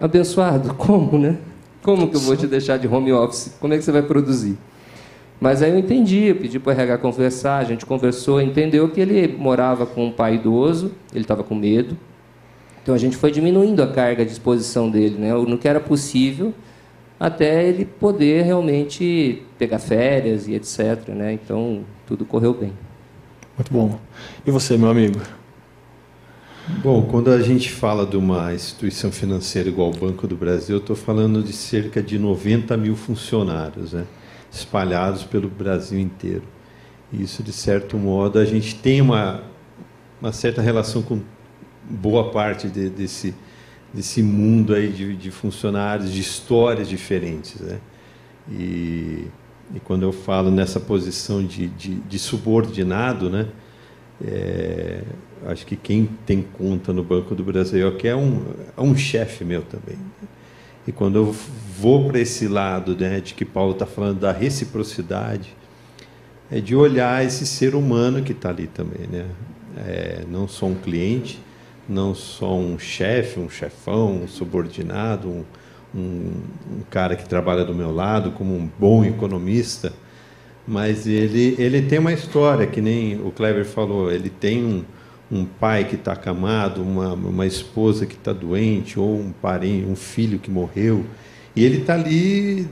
abençoado, 0.00 0.74
como, 0.76 1.18
né? 1.18 1.38
Como 1.82 2.08
que 2.08 2.16
eu 2.16 2.20
vou 2.20 2.36
te 2.36 2.46
deixar 2.46 2.78
de 2.78 2.86
home 2.86 3.12
office? 3.12 3.54
Como 3.60 3.72
é 3.72 3.78
que 3.78 3.84
você 3.84 3.92
vai 3.92 4.02
produzir? 4.02 4.58
Mas 5.40 5.62
aí 5.62 5.70
eu 5.70 5.78
entendi, 5.78 6.24
eu 6.24 6.36
pedi 6.36 6.58
para 6.58 6.70
o 6.70 6.72
RH 6.72 6.98
conversar, 6.98 7.58
a 7.58 7.64
gente 7.64 7.84
conversou, 7.84 8.40
entendeu 8.40 8.88
que 8.88 9.00
ele 9.00 9.28
morava 9.36 9.84
com 9.84 10.06
um 10.06 10.10
pai 10.10 10.36
idoso, 10.36 10.92
ele 11.12 11.22
estava 11.22 11.42
com 11.42 11.54
medo. 11.54 11.96
Então 12.82 12.94
a 12.94 12.98
gente 12.98 13.16
foi 13.16 13.30
diminuindo 13.30 13.82
a 13.82 13.86
carga 13.86 14.24
de 14.24 14.32
exposição 14.32 14.90
dele, 14.90 15.16
né? 15.18 15.32
no 15.32 15.58
que 15.58 15.66
era 15.66 15.80
possível, 15.80 16.54
até 17.18 17.66
ele 17.66 17.84
poder 17.84 18.42
realmente 18.42 19.42
pegar 19.58 19.78
férias 19.78 20.46
e 20.46 20.54
etc. 20.54 21.08
Né? 21.08 21.32
Então 21.32 21.84
tudo 22.06 22.24
correu 22.24 22.54
bem. 22.54 22.72
Muito 23.56 23.72
bom. 23.72 23.98
E 24.46 24.50
você, 24.50 24.76
meu 24.76 24.90
amigo? 24.90 25.20
Bom, 26.82 27.02
quando 27.02 27.30
a 27.30 27.40
gente 27.42 27.70
fala 27.70 28.06
de 28.06 28.16
uma 28.16 28.52
instituição 28.54 29.12
financeira 29.12 29.68
igual 29.68 29.90
o 29.90 29.96
Banco 29.96 30.26
do 30.26 30.34
Brasil, 30.34 30.76
eu 30.76 30.80
estou 30.80 30.96
falando 30.96 31.42
de 31.42 31.52
cerca 31.52 32.02
de 32.02 32.18
90 32.18 32.76
mil 32.76 32.96
funcionários. 32.96 33.92
Né? 33.92 34.04
Espalhados 34.54 35.24
pelo 35.24 35.48
Brasil 35.48 35.98
inteiro. 35.98 36.44
Isso, 37.12 37.42
de 37.42 37.52
certo 37.52 37.96
modo, 37.96 38.38
a 38.38 38.44
gente 38.44 38.74
tem 38.76 39.00
uma, 39.00 39.42
uma 40.20 40.32
certa 40.32 40.62
relação 40.62 41.02
com 41.02 41.20
boa 41.88 42.30
parte 42.30 42.68
de, 42.68 42.88
desse, 42.88 43.34
desse 43.92 44.22
mundo 44.22 44.74
aí 44.74 44.90
de, 44.90 45.14
de, 45.16 45.30
funcionários, 45.30 46.10
de 46.12 46.20
histórias 46.20 46.88
diferentes. 46.88 47.60
Né? 47.60 47.78
E, 48.50 49.26
e 49.74 49.80
quando 49.82 50.02
eu 50.02 50.12
falo 50.12 50.50
nessa 50.50 50.80
posição 50.80 51.44
de, 51.44 51.68
de, 51.68 51.96
de 51.96 52.18
subordinado, 52.18 53.30
né? 53.30 53.48
É, 54.24 55.02
acho 55.46 55.66
que 55.66 55.74
quem 55.74 56.08
tem 56.24 56.40
conta 56.40 56.92
no 56.92 57.02
Banco 57.02 57.34
do 57.34 57.42
Brasil 57.42 57.86
aqui 57.88 58.06
é 58.06 58.14
um, 58.14 58.44
é 58.76 58.80
um 58.80 58.96
chefe 58.96 59.44
meu 59.44 59.62
também. 59.62 59.98
E 60.86 60.92
quando 60.92 61.16
eu 61.16 61.34
vou 61.78 62.08
para 62.08 62.20
esse 62.20 62.46
lado 62.46 62.96
né, 62.96 63.20
de 63.20 63.34
que 63.34 63.44
Paulo 63.44 63.72
está 63.72 63.86
falando 63.86 64.20
da 64.20 64.32
reciprocidade, 64.32 65.54
é 66.50 66.60
de 66.60 66.76
olhar 66.76 67.24
esse 67.24 67.46
ser 67.46 67.74
humano 67.74 68.22
que 68.22 68.32
está 68.32 68.50
ali 68.50 68.66
também. 68.66 69.06
Né? 69.10 69.26
É, 69.78 70.24
não 70.28 70.46
só 70.46 70.66
um 70.66 70.74
cliente, 70.74 71.40
não 71.88 72.14
só 72.14 72.54
um 72.56 72.78
chefe, 72.78 73.40
um 73.40 73.48
chefão, 73.48 74.22
um 74.22 74.28
subordinado, 74.28 75.28
um, 75.28 75.44
um, 75.94 76.32
um, 76.78 76.80
cara 76.90 77.16
que 77.16 77.28
trabalha 77.28 77.64
do 77.64 77.74
meu 77.74 77.92
lado 77.92 78.32
como 78.32 78.54
um 78.54 78.68
bom 78.78 79.04
economista, 79.04 79.92
mas 80.66 81.06
ele, 81.06 81.54
ele 81.58 81.82
tem 81.82 81.98
uma 81.98 82.12
história, 82.12 82.66
que 82.66 82.80
nem 82.80 83.20
o 83.20 83.30
Kleber 83.30 83.64
falou, 83.64 84.10
ele 84.10 84.30
tem 84.30 84.64
um, 84.64 84.84
um 85.30 85.44
pai 85.44 85.84
que 85.84 85.94
está 85.94 86.12
acamado, 86.12 86.82
uma, 86.82 87.14
uma 87.14 87.46
esposa 87.46 88.06
que 88.06 88.14
está 88.14 88.32
doente, 88.32 88.98
ou 88.98 89.18
um 89.18 89.32
parente, 89.32 89.86
um 89.86 89.96
filho 89.96 90.38
que 90.38 90.50
morreu, 90.50 91.04
e 91.56 91.64
ele 91.64 91.78
está 91.78 91.94
ali, 91.94 92.68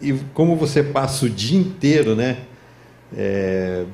e 0.00 0.14
como 0.32 0.56
você 0.56 0.82
passa 0.82 1.26
o 1.26 1.30
dia 1.30 1.58
inteiro, 1.58 2.14
né? 2.14 2.38
É, 3.16 3.84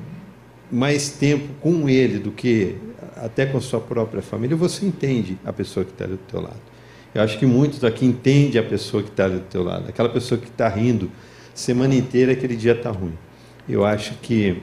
mais 0.71 1.09
tempo 1.09 1.47
com 1.61 1.87
ele 1.87 2.19
do 2.19 2.31
que 2.31 2.75
até 3.15 3.45
com 3.45 3.57
a 3.57 3.61
sua 3.61 3.79
própria 3.79 4.21
família, 4.21 4.57
você 4.57 4.85
entende 4.85 5.37
a 5.45 5.53
pessoa 5.53 5.85
que 5.85 5.91
está 5.91 6.05
do 6.05 6.17
teu 6.17 6.41
lado. 6.41 6.59
Eu 7.13 7.21
acho 7.21 7.39
que 7.39 7.45
muitos 7.45 7.83
aqui 7.83 8.05
entendem 8.05 8.59
a 8.59 8.63
pessoa 8.63 9.01
que 9.01 9.09
está 9.09 9.27
do 9.27 9.39
teu 9.39 9.63
lado. 9.63 9.87
Aquela 9.87 10.09
pessoa 10.09 10.39
que 10.39 10.47
está 10.47 10.67
rindo 10.67 11.09
semana 11.53 11.95
inteira, 11.95 12.33
aquele 12.33 12.57
dia 12.57 12.73
está 12.73 12.91
ruim. 12.91 13.13
Eu 13.69 13.85
acho 13.85 14.15
que 14.15 14.61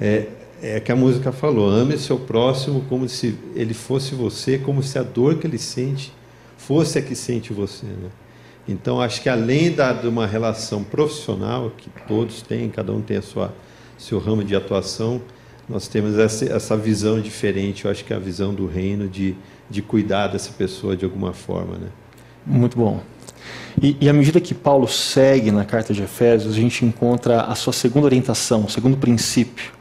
é, 0.00 0.26
é 0.62 0.80
que 0.80 0.92
a 0.92 0.96
música 0.96 1.32
falou: 1.32 1.68
ame 1.68 1.96
seu 1.98 2.18
próximo 2.18 2.84
como 2.88 3.08
se 3.08 3.36
ele 3.54 3.74
fosse 3.74 4.14
você, 4.14 4.58
como 4.58 4.82
se 4.82 4.98
a 4.98 5.02
dor 5.02 5.38
que 5.38 5.46
ele 5.46 5.58
sente 5.58 6.12
fosse 6.56 6.98
a 6.98 7.02
que 7.02 7.14
sente 7.14 7.52
você. 7.52 7.86
Né? 7.86 8.10
Então, 8.68 9.00
acho 9.00 9.22
que 9.22 9.28
além 9.28 9.72
da, 9.72 9.92
de 9.92 10.06
uma 10.06 10.26
relação 10.26 10.84
profissional, 10.84 11.72
que 11.76 11.90
todos 12.06 12.42
têm, 12.42 12.68
cada 12.68 12.92
um 12.92 13.00
tem 13.00 13.16
a 13.16 13.22
sua 13.22 13.52
seu 13.98 14.18
ramo 14.18 14.42
de 14.42 14.54
atuação, 14.54 15.20
nós 15.68 15.86
temos 15.88 16.18
essa, 16.18 16.44
essa 16.46 16.76
visão 16.76 17.20
diferente. 17.20 17.84
Eu 17.84 17.90
acho 17.90 18.04
que 18.04 18.12
é 18.12 18.16
a 18.16 18.18
visão 18.18 18.54
do 18.54 18.66
reino 18.66 19.08
de, 19.08 19.34
de 19.68 19.82
cuidar 19.82 20.28
dessa 20.28 20.52
pessoa 20.52 20.96
de 20.96 21.04
alguma 21.04 21.32
forma. 21.32 21.76
Né? 21.76 21.88
Muito 22.46 22.78
bom. 22.78 23.02
E, 23.82 23.96
e 24.00 24.08
à 24.08 24.12
medida 24.12 24.40
que 24.40 24.54
Paulo 24.54 24.88
segue 24.88 25.50
na 25.50 25.64
carta 25.64 25.92
de 25.92 26.02
Efésios, 26.02 26.54
a 26.54 26.56
gente 26.56 26.84
encontra 26.84 27.42
a 27.42 27.54
sua 27.54 27.72
segunda 27.72 28.06
orientação, 28.06 28.64
o 28.64 28.70
segundo 28.70 28.96
princípio 28.96 29.79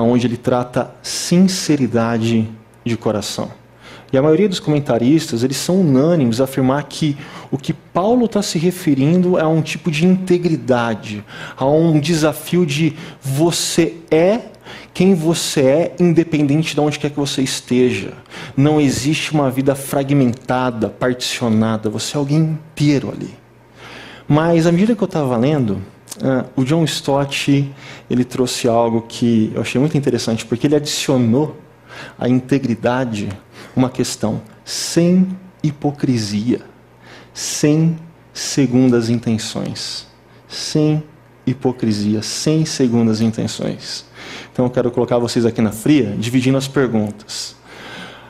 onde 0.00 0.26
ele 0.26 0.36
trata 0.36 0.90
sinceridade 1.02 2.48
de 2.84 2.96
coração. 2.96 3.50
E 4.12 4.18
a 4.18 4.22
maioria 4.22 4.48
dos 4.48 4.60
comentaristas 4.60 5.42
eles 5.42 5.56
são 5.56 5.80
unânimes 5.80 6.40
a 6.40 6.44
afirmar 6.44 6.82
que 6.84 7.16
o 7.50 7.56
que 7.56 7.72
Paulo 7.72 8.26
está 8.26 8.42
se 8.42 8.58
referindo 8.58 9.38
é 9.38 9.42
a 9.42 9.48
um 9.48 9.62
tipo 9.62 9.90
de 9.90 10.06
integridade, 10.06 11.24
a 11.56 11.66
um 11.66 11.98
desafio 11.98 12.66
de 12.66 12.94
você 13.22 13.94
é 14.10 14.52
quem 14.94 15.14
você 15.14 15.60
é, 15.62 15.96
independente 15.98 16.74
de 16.74 16.80
onde 16.80 16.98
quer 16.98 17.10
que 17.10 17.18
você 17.18 17.42
esteja. 17.42 18.12
Não 18.56 18.80
existe 18.80 19.32
uma 19.32 19.50
vida 19.50 19.74
fragmentada, 19.74 20.88
particionada, 20.88 21.88
você 21.88 22.16
é 22.16 22.18
alguém 22.18 22.38
inteiro 22.38 23.10
ali. 23.10 23.30
Mas 24.28 24.66
à 24.66 24.72
medida 24.72 24.94
que 24.94 25.02
eu 25.02 25.06
estava 25.06 25.36
lendo, 25.36 25.80
Uh, 26.18 26.60
o 26.60 26.64
John 26.64 26.84
Stott 26.84 27.72
ele 28.10 28.24
trouxe 28.24 28.68
algo 28.68 29.02
que 29.02 29.50
eu 29.54 29.62
achei 29.62 29.80
muito 29.80 29.96
interessante, 29.96 30.44
porque 30.44 30.66
ele 30.66 30.76
adicionou 30.76 31.56
à 32.18 32.28
integridade 32.28 33.28
uma 33.74 33.88
questão 33.88 34.42
sem 34.64 35.28
hipocrisia, 35.62 36.60
sem 37.32 37.96
segundas 38.32 39.08
intenções, 39.08 40.06
sem 40.46 41.02
hipocrisia, 41.46 42.22
sem 42.22 42.64
segundas 42.64 43.20
intenções. 43.20 44.04
Então 44.52 44.66
eu 44.66 44.70
quero 44.70 44.90
colocar 44.90 45.18
vocês 45.18 45.46
aqui 45.46 45.60
na 45.62 45.72
fria, 45.72 46.14
dividindo 46.18 46.58
as 46.58 46.68
perguntas. 46.68 47.56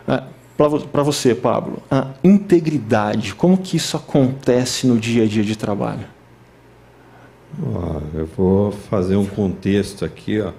Ah, 0.07 0.25
Para 0.57 1.03
você, 1.03 1.35
Pablo, 1.35 1.83
a 1.91 2.09
integridade, 2.23 3.35
como 3.35 3.59
que 3.59 3.77
isso 3.77 3.97
acontece 3.97 4.87
no 4.87 4.99
dia 4.99 5.25
a 5.25 5.27
dia 5.27 5.43
de 5.43 5.57
trabalho? 5.57 6.12
Eu 8.15 8.27
vou 8.37 8.73
fazer 8.73 9.17
um 9.17 9.27
contexto 9.27 10.05
aqui, 10.05 10.41
ó. 10.41 10.53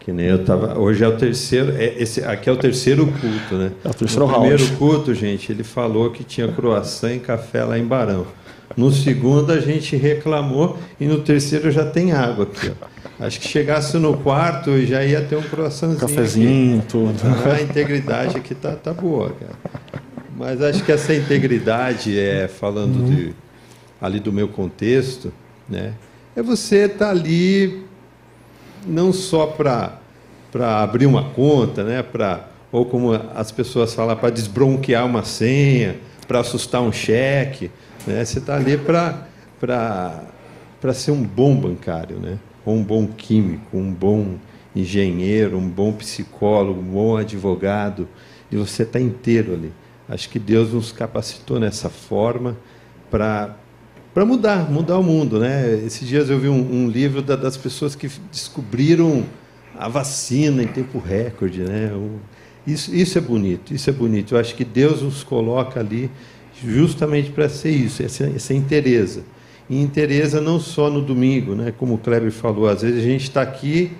Que 0.00 0.12
nem 0.12 0.26
eu 0.26 0.44
tava. 0.44 0.78
Hoje 0.78 1.02
é 1.02 1.08
o 1.08 1.16
terceiro. 1.16 1.74
É, 1.76 1.94
esse, 1.96 2.22
aqui 2.22 2.50
é 2.50 2.52
o 2.52 2.56
terceiro 2.56 3.06
culto, 3.06 3.54
né? 3.54 3.72
É 3.82 3.88
o 3.88 3.94
terceiro 3.94 4.26
no 4.26 4.30
round. 4.30 4.48
primeiro 4.48 4.76
culto, 4.76 5.14
gente, 5.14 5.50
ele 5.50 5.64
falou 5.64 6.10
que 6.10 6.22
tinha 6.22 6.46
croissant 6.48 7.14
e 7.14 7.20
café 7.20 7.64
lá 7.64 7.78
em 7.78 7.84
Barão. 7.84 8.26
No 8.76 8.90
segundo 8.92 9.50
a 9.52 9.60
gente 9.60 9.96
reclamou 9.96 10.78
e 11.00 11.06
no 11.06 11.20
terceiro 11.20 11.70
já 11.70 11.86
tem 11.86 12.12
água 12.12 12.44
aqui. 12.44 12.70
Ó. 12.70 12.94
Acho 13.24 13.40
que 13.40 13.48
chegasse 13.48 13.96
no 13.96 14.16
quarto 14.18 14.78
já 14.84 15.04
ia 15.04 15.22
ter 15.22 15.36
um 15.36 15.42
croissantzinho. 15.42 16.00
Cafezinho, 16.00 16.78
aqui. 16.80 16.88
tudo. 16.88 17.14
Ah, 17.24 17.54
a 17.54 17.62
integridade 17.62 18.36
aqui 18.36 18.54
tá, 18.54 18.72
tá 18.72 18.92
boa, 18.92 19.30
cara. 19.30 19.54
Mas 20.36 20.60
acho 20.60 20.84
que 20.84 20.90
essa 20.90 21.14
integridade 21.14 22.18
é 22.18 22.48
falando 22.48 22.96
uhum. 23.00 23.14
de, 23.14 23.34
ali 24.00 24.18
do 24.18 24.32
meu 24.32 24.48
contexto, 24.48 25.32
né? 25.68 25.94
É 26.36 26.42
você 26.42 26.86
estar 26.86 27.06
tá 27.06 27.10
ali 27.10 27.84
não 28.86 29.12
só 29.12 29.46
para 29.46 29.98
abrir 30.82 31.06
uma 31.06 31.30
conta, 31.30 31.84
né? 31.84 32.02
Pra, 32.02 32.48
ou 32.72 32.84
como 32.84 33.12
as 33.12 33.52
pessoas 33.52 33.94
falam, 33.94 34.16
para 34.16 34.30
desbronquear 34.30 35.06
uma 35.06 35.24
senha, 35.24 35.96
para 36.26 36.40
assustar 36.40 36.82
um 36.82 36.92
cheque. 36.92 37.70
Né? 38.06 38.24
Você 38.24 38.38
está 38.38 38.56
ali 38.56 38.76
para 38.76 39.26
ser 40.92 41.12
um 41.12 41.22
bom 41.22 41.54
bancário, 41.54 42.18
né? 42.18 42.38
ou 42.64 42.74
um 42.74 42.82
bom 42.82 43.06
químico, 43.06 43.76
um 43.76 43.92
bom 43.92 44.36
engenheiro, 44.74 45.58
um 45.58 45.68
bom 45.68 45.92
psicólogo, 45.92 46.80
um 46.80 46.92
bom 46.92 47.16
advogado, 47.16 48.08
e 48.50 48.56
você 48.56 48.82
está 48.82 48.98
inteiro 48.98 49.52
ali. 49.52 49.72
Acho 50.08 50.28
que 50.28 50.38
Deus 50.38 50.72
nos 50.72 50.92
capacitou 50.92 51.60
nessa 51.60 51.88
forma 51.88 52.56
para 53.10 53.54
para 54.14 54.24
mudar, 54.24 54.70
mudar 54.70 54.96
o 54.96 55.02
mundo, 55.02 55.40
né? 55.40 55.82
Esses 55.84 56.06
dias 56.06 56.30
eu 56.30 56.38
vi 56.38 56.48
um, 56.48 56.84
um 56.84 56.88
livro 56.88 57.20
da, 57.20 57.34
das 57.34 57.56
pessoas 57.56 57.96
que 57.96 58.08
descobriram 58.30 59.24
a 59.76 59.88
vacina 59.88 60.62
em 60.62 60.68
tempo 60.68 61.00
recorde, 61.00 61.62
né? 61.62 61.92
O, 61.92 62.20
isso, 62.64 62.94
isso 62.94 63.18
é 63.18 63.20
bonito, 63.20 63.74
isso 63.74 63.90
é 63.90 63.92
bonito. 63.92 64.36
Eu 64.36 64.38
acho 64.38 64.54
que 64.54 64.64
Deus 64.64 65.02
nos 65.02 65.24
coloca 65.24 65.80
ali 65.80 66.08
justamente 66.64 67.30
para 67.30 67.48
ser 67.48 67.70
isso, 67.70 68.04
essa, 68.04 68.24
essa 68.24 68.54
interesa. 68.54 69.24
E 69.68 69.82
interesa 69.82 70.40
não 70.40 70.60
só 70.60 70.88
no 70.88 71.02
domingo, 71.02 71.56
né? 71.56 71.74
Como 71.76 71.94
o 71.94 71.98
Kleber 71.98 72.30
falou, 72.30 72.68
às 72.68 72.82
vezes 72.82 73.00
a 73.00 73.06
gente 73.06 73.24
está 73.24 73.42
aqui, 73.42 73.90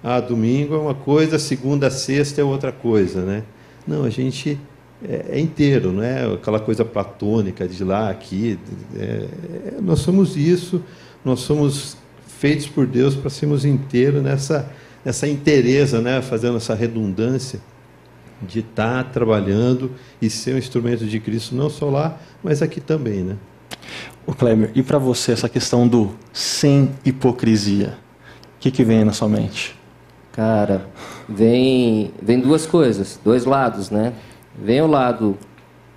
ah, 0.00 0.20
domingo 0.20 0.74
é 0.74 0.78
uma 0.78 0.94
coisa, 0.94 1.40
segunda, 1.40 1.90
sexta 1.90 2.40
é 2.40 2.44
outra 2.44 2.70
coisa, 2.70 3.22
né? 3.22 3.42
Não, 3.84 4.04
a 4.04 4.10
gente 4.10 4.60
é, 5.04 5.26
é 5.32 5.40
inteiro, 5.40 5.92
não 5.92 6.02
é 6.02 6.32
aquela 6.32 6.60
coisa 6.60 6.84
platônica 6.84 7.66
de 7.66 7.82
lá, 7.84 8.10
aqui. 8.10 8.58
É, 8.94 9.00
é, 9.02 9.80
nós 9.80 10.00
somos 10.00 10.36
isso, 10.36 10.82
nós 11.24 11.40
somos 11.40 11.96
feitos 12.26 12.66
por 12.66 12.86
Deus 12.86 13.14
para 13.14 13.30
sermos 13.30 13.64
inteiros 13.64 14.22
nessa, 14.22 14.70
nessa 15.04 15.26
inteireza, 15.26 16.00
né? 16.00 16.22
fazendo 16.22 16.56
essa 16.56 16.74
redundância 16.74 17.60
de 18.42 18.60
estar 18.60 19.04
tá 19.04 19.10
trabalhando 19.10 19.90
e 20.20 20.28
ser 20.28 20.54
um 20.54 20.58
instrumento 20.58 21.06
de 21.06 21.18
Cristo, 21.18 21.54
não 21.54 21.70
só 21.70 21.88
lá, 21.88 22.18
mas 22.42 22.60
aqui 22.62 22.80
também. 22.80 23.22
Né? 23.22 23.36
O 24.26 24.34
Kleber, 24.34 24.70
e 24.74 24.82
para 24.82 24.98
você 24.98 25.32
essa 25.32 25.48
questão 25.48 25.86
do 25.86 26.10
sem 26.32 26.90
hipocrisia? 27.04 27.96
O 28.56 28.60
que, 28.60 28.70
que 28.70 28.84
vem 28.84 29.04
na 29.04 29.12
sua 29.12 29.28
mente? 29.28 29.76
Cara, 30.32 30.86
vem, 31.28 32.10
vem 32.20 32.40
duas 32.40 32.66
coisas, 32.66 33.18
dois 33.24 33.44
lados, 33.46 33.90
né? 33.90 34.12
Vem 34.58 34.80
o 34.80 34.86
lado 34.86 35.36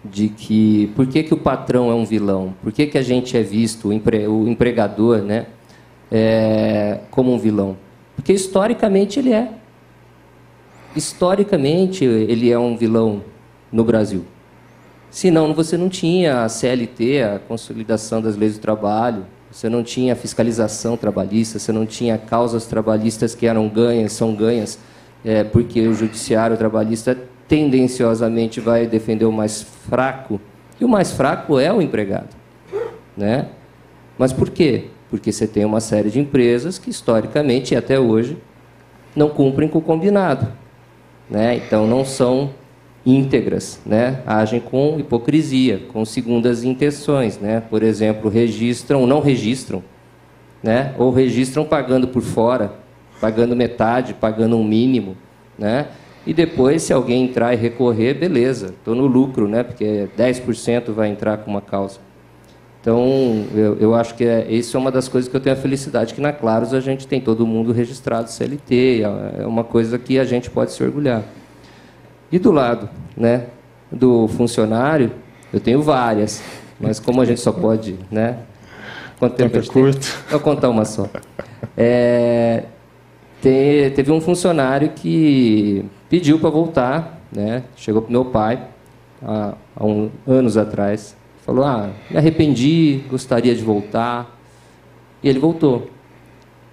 de 0.03 0.29
que 0.29 0.91
por 0.95 1.07
que, 1.07 1.23
que 1.23 1.33
o 1.33 1.37
patrão 1.37 1.89
é 1.89 1.93
um 1.93 2.05
vilão? 2.05 2.53
Por 2.61 2.71
que, 2.71 2.87
que 2.87 2.97
a 2.97 3.01
gente 3.01 3.37
é 3.37 3.41
visto, 3.41 3.89
o, 3.89 3.93
empre, 3.93 4.27
o 4.27 4.47
empregador, 4.47 5.19
né, 5.19 5.47
é, 6.11 6.99
como 7.09 7.33
um 7.33 7.39
vilão? 7.39 7.77
Porque 8.15 8.33
historicamente 8.33 9.19
ele 9.19 9.31
é. 9.31 9.49
Historicamente 10.95 12.03
ele 12.03 12.51
é 12.51 12.59
um 12.59 12.75
vilão 12.75 13.21
no 13.71 13.83
Brasil. 13.83 14.25
Senão 15.09 15.53
você 15.53 15.77
não 15.77 15.89
tinha 15.89 16.43
a 16.43 16.49
CLT, 16.49 17.23
a 17.23 17.39
consolidação 17.39 18.21
das 18.21 18.35
leis 18.35 18.57
do 18.57 18.61
trabalho, 18.61 19.25
você 19.51 19.67
não 19.67 19.83
tinha 19.83 20.13
a 20.13 20.15
fiscalização 20.15 20.95
trabalhista, 20.95 21.57
você 21.57 21.71
não 21.71 21.85
tinha 21.85 22.17
causas 22.17 22.65
trabalhistas 22.67 23.33
que 23.33 23.47
eram 23.47 23.67
ganhas, 23.67 24.13
são 24.13 24.35
ganhas, 24.35 24.77
é, 25.25 25.43
porque 25.43 25.87
o 25.87 25.93
judiciário 25.93 26.55
trabalhista 26.57 27.17
tendenciosamente 27.49 28.61
vai 28.61 28.85
defender 28.85 29.25
o 29.25 29.31
mais 29.31 29.63
fraco, 29.63 30.39
e 30.79 30.85
o 30.85 30.87
mais 30.87 31.11
fraco 31.11 31.59
é 31.59 31.73
o 31.73 31.81
empregado. 31.81 32.29
Né? 33.17 33.47
Mas 34.17 34.31
por 34.31 34.51
quê? 34.51 34.85
Porque 35.09 35.31
você 35.31 35.47
tem 35.47 35.65
uma 35.65 35.81
série 35.81 36.11
de 36.11 36.19
empresas 36.19 36.77
que, 36.77 36.91
historicamente 36.91 37.73
e 37.73 37.77
até 37.77 37.99
hoje, 37.99 38.37
não 39.15 39.29
cumprem 39.29 39.67
com 39.67 39.79
o 39.79 39.81
combinado. 39.81 40.47
Né? 41.27 41.55
Então, 41.55 41.87
não 41.87 42.05
são 42.05 42.51
íntegras, 43.05 43.79
né? 43.85 44.21
agem 44.27 44.59
com 44.59 44.99
hipocrisia, 44.99 45.81
com 45.91 46.05
segundas 46.05 46.63
intenções. 46.63 47.39
Né? 47.39 47.61
Por 47.67 47.81
exemplo, 47.81 48.29
registram 48.29 49.01
ou 49.01 49.07
não 49.07 49.19
registram, 49.19 49.83
né? 50.61 50.93
ou 50.97 51.11
registram 51.11 51.65
pagando 51.65 52.07
por 52.07 52.21
fora, 52.21 52.73
pagando 53.19 53.55
metade, 53.55 54.13
pagando 54.13 54.55
um 54.55 54.63
mínimo. 54.63 55.17
Né? 55.57 55.87
E 56.25 56.33
depois, 56.33 56.83
se 56.83 56.93
alguém 56.93 57.23
entrar 57.23 57.53
e 57.53 57.57
recorrer, 57.57 58.13
beleza, 58.13 58.67
estou 58.67 58.93
no 58.93 59.07
lucro, 59.07 59.47
né? 59.47 59.63
porque 59.63 60.07
10% 60.17 60.91
vai 60.91 61.09
entrar 61.09 61.37
com 61.37 61.49
uma 61.49 61.61
causa. 61.61 61.99
Então, 62.81 63.45
eu, 63.53 63.77
eu 63.79 63.95
acho 63.95 64.15
que 64.15 64.23
é, 64.23 64.49
isso 64.49 64.77
é 64.77 64.79
uma 64.79 64.91
das 64.91 65.07
coisas 65.07 65.29
que 65.29 65.35
eu 65.35 65.41
tenho 65.41 65.55
a 65.55 65.59
felicidade, 65.59 66.13
que 66.13 66.21
na 66.21 66.31
Claros 66.31 66.73
a 66.73 66.79
gente 66.79 67.07
tem 67.07 67.19
todo 67.19 67.45
mundo 67.45 67.73
registrado 67.73 68.29
CLT, 68.29 69.01
é, 69.37 69.45
uma 69.45 69.63
coisa 69.63 69.99
que 69.99 70.17
a 70.17 70.23
gente 70.23 70.49
pode 70.49 70.71
se 70.71 70.81
orgulhar. 70.83 71.23
E 72.31 72.39
do 72.39 72.51
lado 72.51 72.89
né, 73.17 73.47
do 73.91 74.27
funcionário, 74.29 75.11
eu 75.51 75.59
tenho 75.59 75.81
várias, 75.81 76.41
mas 76.79 76.99
como 76.99 77.21
a 77.21 77.25
gente 77.25 77.41
só 77.41 77.51
pode... 77.51 77.95
Né, 78.09 78.37
quanto 79.19 79.35
tempo, 79.35 79.53
tempo 79.53 79.69
é 79.69 79.71
curto. 79.71 80.17
Vou 80.29 80.39
contar 80.39 80.69
uma 80.69 80.85
só. 80.85 81.09
É, 81.77 82.63
teve 83.41 84.11
um 84.11 84.21
funcionário 84.21 84.89
que 84.89 85.85
pediu 86.09 86.39
para 86.39 86.49
voltar, 86.49 87.21
né? 87.31 87.63
Chegou 87.75 88.01
para 88.01 88.11
meu 88.11 88.25
pai 88.25 88.61
há, 89.21 89.53
há 89.75 89.85
um, 89.85 90.09
anos 90.27 90.57
atrás, 90.57 91.15
falou: 91.45 91.63
"Ah, 91.63 91.89
me 92.09 92.17
arrependi, 92.17 93.03
gostaria 93.09 93.55
de 93.55 93.63
voltar". 93.63 94.37
E 95.21 95.29
ele 95.29 95.39
voltou. 95.39 95.89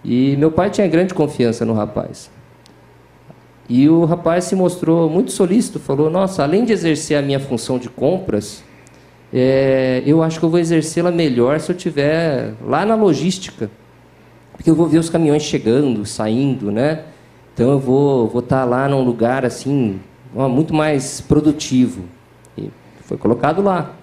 E 0.05 0.37
meu 0.37 0.53
pai 0.53 0.71
tinha 0.71 0.87
grande 0.87 1.13
confiança 1.13 1.65
no 1.65 1.73
rapaz. 1.73 2.31
E 3.69 3.89
o 3.89 4.05
rapaz 4.05 4.45
se 4.45 4.55
mostrou 4.55 5.11
muito 5.11 5.33
solícito, 5.33 5.81
falou: 5.81 6.09
Nossa, 6.09 6.43
além 6.43 6.65
de 6.65 6.73
exercer 6.73 7.19
a 7.19 7.23
minha 7.23 7.41
função 7.41 7.79
de 7.79 7.89
compras, 7.89 8.63
é, 9.33 10.03
eu 10.07 10.23
acho 10.23 10.39
que 10.39 10.45
eu 10.45 10.51
vou 10.51 10.61
exercê-la 10.61 11.11
melhor 11.11 11.59
se 11.59 11.73
eu 11.73 11.77
estiver 11.77 12.55
lá 12.65 12.87
na 12.87 12.95
logística, 12.95 13.69
porque 14.57 14.71
eu 14.71 14.75
vou 14.75 14.87
ver 14.87 14.99
os 14.99 15.11
caminhões 15.11 15.43
chegando, 15.43 16.05
saindo, 16.05 16.73
né? 16.73 17.05
Então 17.55 17.71
eu 17.71 17.79
vou 17.79 18.29
vou 18.29 18.41
estar 18.41 18.61
tá 18.61 18.65
lá 18.65 18.89
num 18.89 19.03
lugar 19.03 19.45
assim 19.45 20.01
muito 20.35 20.75
mais 20.75 21.21
produtivo. 21.21 22.05
E 22.59 22.71
foi 23.03 23.17
colocado 23.17 23.63
lá. 23.63 23.95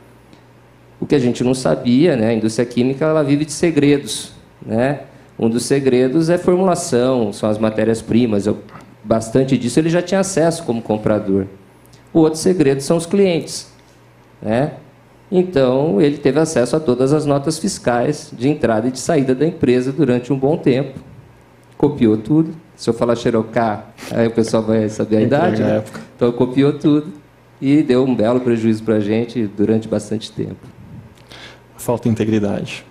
O 1.00 1.06
que 1.06 1.16
a 1.16 1.20
gente 1.20 1.44
não 1.44 1.54
sabia, 1.54 2.16
né? 2.16 2.30
A 2.30 2.34
indústria 2.34 2.66
química 2.66 3.06
ela 3.06 3.24
vive 3.24 3.46
de 3.46 3.52
segredos, 3.52 4.32
né? 4.66 5.02
Um 5.38 5.50
dos 5.50 5.66
segredos 5.66 6.30
é 6.30 6.38
formulação, 6.38 7.34
são 7.34 7.50
as 7.50 7.58
matérias-primas. 7.58 8.46
Bastante 9.04 9.58
disso 9.58 9.80
ele 9.80 9.90
já 9.90 10.02
tinha 10.02 10.22
acesso 10.22 10.64
como 10.64 10.82
comprador. 10.82 11.48
O 12.14 12.20
outro 12.20 12.40
segredo 12.40 12.82
são 12.82 12.96
os 12.96 13.06
clientes, 13.06 13.72
né? 14.42 14.74
Então 15.32 16.00
ele 16.00 16.18
teve 16.18 16.40
acesso 16.40 16.76
a 16.76 16.80
todas 16.80 17.14
as 17.14 17.26
notas 17.26 17.58
fiscais 17.58 18.32
de 18.32 18.50
entrada 18.50 18.88
e 18.88 18.92
de 18.92 19.00
saída 19.00 19.34
da 19.34 19.46
empresa 19.48 19.92
durante 19.92 20.32
um 20.32 20.38
bom 20.38 20.58
tempo. 20.58 21.00
Copiou 21.78 22.18
tudo, 22.18 22.54
se 22.76 22.90
eu 22.90 22.94
falar 22.94 23.16
Xerocá, 23.16 23.88
aí 24.12 24.28
o 24.28 24.32
pessoal 24.32 24.64
vai 24.64 24.88
saber 24.90 25.18
a 25.18 25.22
idade. 25.22 25.62
Né? 25.62 25.84
Então 26.16 26.32
copiou 26.32 26.74
tudo 26.74 27.12
e 27.62 27.82
deu 27.82 28.04
um 28.04 28.16
belo 28.16 28.40
prejuízo 28.40 28.84
para 28.84 28.96
a 28.96 29.00
gente 29.00 29.48
durante 29.48 29.88
bastante 29.88 30.32
tempo. 30.32 30.68
Falta 31.78 32.08
integridade. 32.08 32.86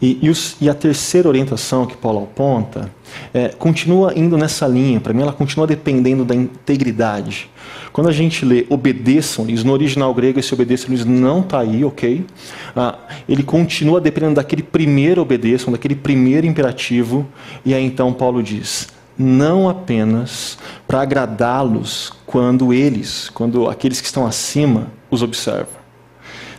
E, 0.00 0.18
e, 0.22 0.30
os, 0.30 0.56
e, 0.60 0.68
a 0.68 0.74
terceira 0.74 1.28
orientação 1.28 1.84
que 1.84 1.96
Paulo 1.96 2.22
aponta 2.22 2.90
é, 3.34 3.48
continua 3.48 4.12
indo 4.16 4.36
nessa 4.36 4.66
linha. 4.66 5.00
Para 5.00 5.12
mim, 5.12 5.22
ela 5.22 5.32
continua 5.32 5.66
dependendo 5.66 6.24
da 6.24 6.34
integridade. 6.34 7.50
Quando 7.92 8.08
a 8.08 8.12
gente 8.12 8.44
lê 8.44 8.66
obedeçam-lhes, 8.68 9.64
no 9.64 9.72
original 9.72 10.14
grego 10.14 10.38
esse 10.38 10.52
obedeçam-lhes 10.52 11.04
não 11.04 11.40
está 11.40 11.60
aí, 11.60 11.84
ok? 11.84 12.24
Ah, 12.76 12.98
ele 13.28 13.42
continua 13.42 14.00
dependendo 14.00 14.34
daquele 14.36 14.62
primeiro 14.62 15.22
obedeçam, 15.22 15.72
daquele 15.72 15.94
primeiro 15.94 16.46
imperativo. 16.46 17.26
E 17.64 17.74
aí 17.74 17.84
então 17.84 18.12
Paulo 18.12 18.42
diz: 18.42 18.88
não 19.18 19.68
apenas 19.68 20.56
para 20.86 21.00
agradá-los 21.00 22.12
quando 22.24 22.72
eles, 22.72 23.28
quando 23.30 23.68
aqueles 23.68 24.00
que 24.00 24.06
estão 24.06 24.24
acima, 24.24 24.92
os 25.10 25.22
observam. 25.22 25.78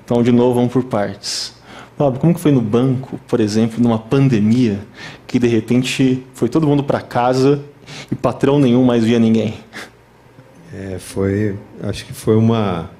Então, 0.03 0.21
de 0.21 0.31
novo, 0.31 0.55
vamos 0.55 0.73
por 0.73 0.83
partes. 0.83 1.53
Pablo, 1.97 2.19
como 2.19 2.33
que 2.33 2.39
foi 2.39 2.51
no 2.51 2.61
banco, 2.61 3.19
por 3.27 3.39
exemplo, 3.39 3.81
numa 3.81 3.99
pandemia, 3.99 4.79
que 5.27 5.37
de 5.37 5.47
repente 5.47 6.25
foi 6.33 6.49
todo 6.49 6.65
mundo 6.65 6.83
para 6.83 7.01
casa 7.01 7.61
e 8.11 8.15
patrão 8.15 8.57
nenhum 8.59 8.83
mais 8.83 9.03
via 9.03 9.19
ninguém? 9.19 9.55
É, 10.73 10.99
foi, 10.99 11.57
acho 11.81 12.05
que 12.05 12.13
foi 12.13 12.35
uma 12.35 12.91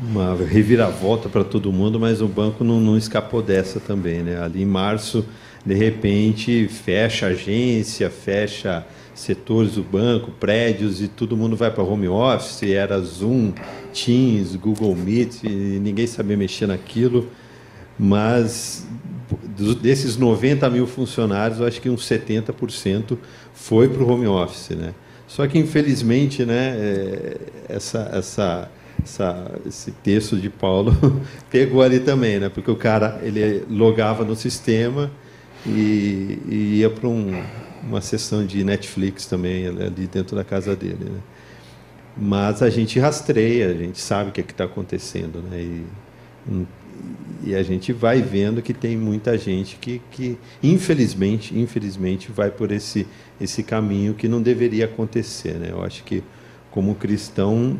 uma 0.00 0.34
reviravolta 0.36 1.28
para 1.28 1.42
todo 1.42 1.72
mundo, 1.72 1.98
mas 1.98 2.20
o 2.22 2.28
banco 2.28 2.62
não, 2.62 2.80
não 2.80 2.96
escapou 2.96 3.42
dessa 3.42 3.80
também, 3.80 4.22
né? 4.22 4.40
Ali 4.40 4.62
em 4.62 4.66
março, 4.66 5.26
de 5.66 5.74
repente, 5.74 6.68
fecha 6.68 7.26
agência, 7.26 8.08
fecha 8.08 8.86
setores 9.14 9.72
do 9.72 9.82
banco, 9.82 10.30
prédios 10.30 11.02
e 11.02 11.08
todo 11.08 11.36
mundo 11.36 11.56
vai 11.56 11.70
para 11.72 11.82
home 11.82 12.06
office, 12.06 12.62
era 12.62 13.00
Zoom, 13.00 13.52
Teams, 13.92 14.54
Google 14.54 14.94
Meet, 14.94 15.42
e 15.42 15.48
ninguém 15.48 16.06
sabia 16.06 16.36
mexer 16.36 16.68
naquilo, 16.68 17.28
mas 17.98 18.86
desses 19.82 20.16
90 20.16 20.70
mil 20.70 20.86
funcionários, 20.86 21.60
acho 21.60 21.80
que 21.80 21.90
uns 21.90 22.08
70% 22.08 23.18
foi 23.52 23.88
para 23.88 24.02
o 24.04 24.08
home 24.08 24.28
office, 24.28 24.70
né? 24.70 24.94
Só 25.28 25.46
que 25.46 25.58
infelizmente, 25.58 26.44
né, 26.44 26.74
é, 26.76 27.36
essa, 27.68 28.10
essa, 28.12 28.70
essa, 29.04 29.52
esse 29.66 29.92
texto 29.92 30.36
de 30.36 30.48
Paulo 30.48 30.96
pegou 31.50 31.82
ali 31.82 32.00
também, 32.00 32.40
né? 32.40 32.48
Porque 32.48 32.70
o 32.70 32.76
cara 32.76 33.20
ele 33.22 33.62
logava 33.70 34.24
no 34.24 34.34
sistema 34.34 35.10
e, 35.66 36.38
e 36.48 36.54
ia 36.78 36.88
para 36.88 37.06
um, 37.06 37.42
uma 37.82 38.00
sessão 38.00 38.44
de 38.44 38.64
Netflix 38.64 39.26
também 39.26 39.66
ali 39.66 40.06
dentro 40.06 40.34
da 40.34 40.42
casa 40.42 40.74
dele. 40.74 41.04
Né? 41.04 41.20
Mas 42.16 42.62
a 42.62 42.70
gente 42.70 42.98
rastreia, 42.98 43.68
a 43.68 43.74
gente 43.74 44.00
sabe 44.00 44.30
o 44.30 44.32
que 44.32 44.40
é 44.40 44.44
está 44.44 44.64
acontecendo, 44.64 45.42
né? 45.42 45.60
E, 45.60 45.86
e 47.44 47.54
a 47.54 47.62
gente 47.62 47.92
vai 47.92 48.20
vendo 48.20 48.60
que 48.60 48.74
tem 48.74 48.96
muita 48.96 49.38
gente 49.38 49.76
que, 49.76 50.00
que 50.10 50.36
infelizmente, 50.62 51.56
infelizmente, 51.56 52.32
vai 52.32 52.50
por 52.50 52.72
esse 52.72 53.06
esse 53.40 53.62
caminho 53.62 54.14
que 54.14 54.28
não 54.28 54.42
deveria 54.42 54.86
acontecer, 54.86 55.54
né? 55.54 55.68
Eu 55.70 55.82
acho 55.82 56.04
que 56.04 56.22
como 56.70 56.94
cristão 56.94 57.78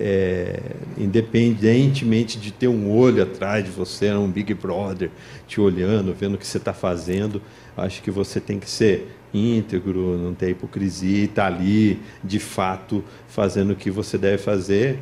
é, 0.00 0.58
independentemente 0.96 2.38
de 2.38 2.50
ter 2.50 2.68
um 2.68 2.90
olho 2.90 3.22
atrás 3.22 3.62
de 3.62 3.70
você, 3.70 4.10
um 4.12 4.30
Big 4.30 4.54
Brother 4.54 5.10
te 5.46 5.60
olhando, 5.60 6.14
vendo 6.18 6.34
o 6.34 6.38
que 6.38 6.46
você 6.46 6.56
está 6.56 6.72
fazendo, 6.72 7.42
acho 7.76 8.02
que 8.02 8.10
você 8.10 8.40
tem 8.40 8.58
que 8.58 8.68
ser 8.68 9.14
íntegro, 9.32 10.16
não 10.16 10.32
ter 10.32 10.50
hipocrisia 10.50 11.24
estar 11.24 11.50
tá 11.50 11.54
ali, 11.54 12.00
de 12.24 12.38
fato, 12.38 13.04
fazendo 13.28 13.74
o 13.74 13.76
que 13.76 13.90
você 13.90 14.16
deve 14.16 14.38
fazer, 14.38 15.00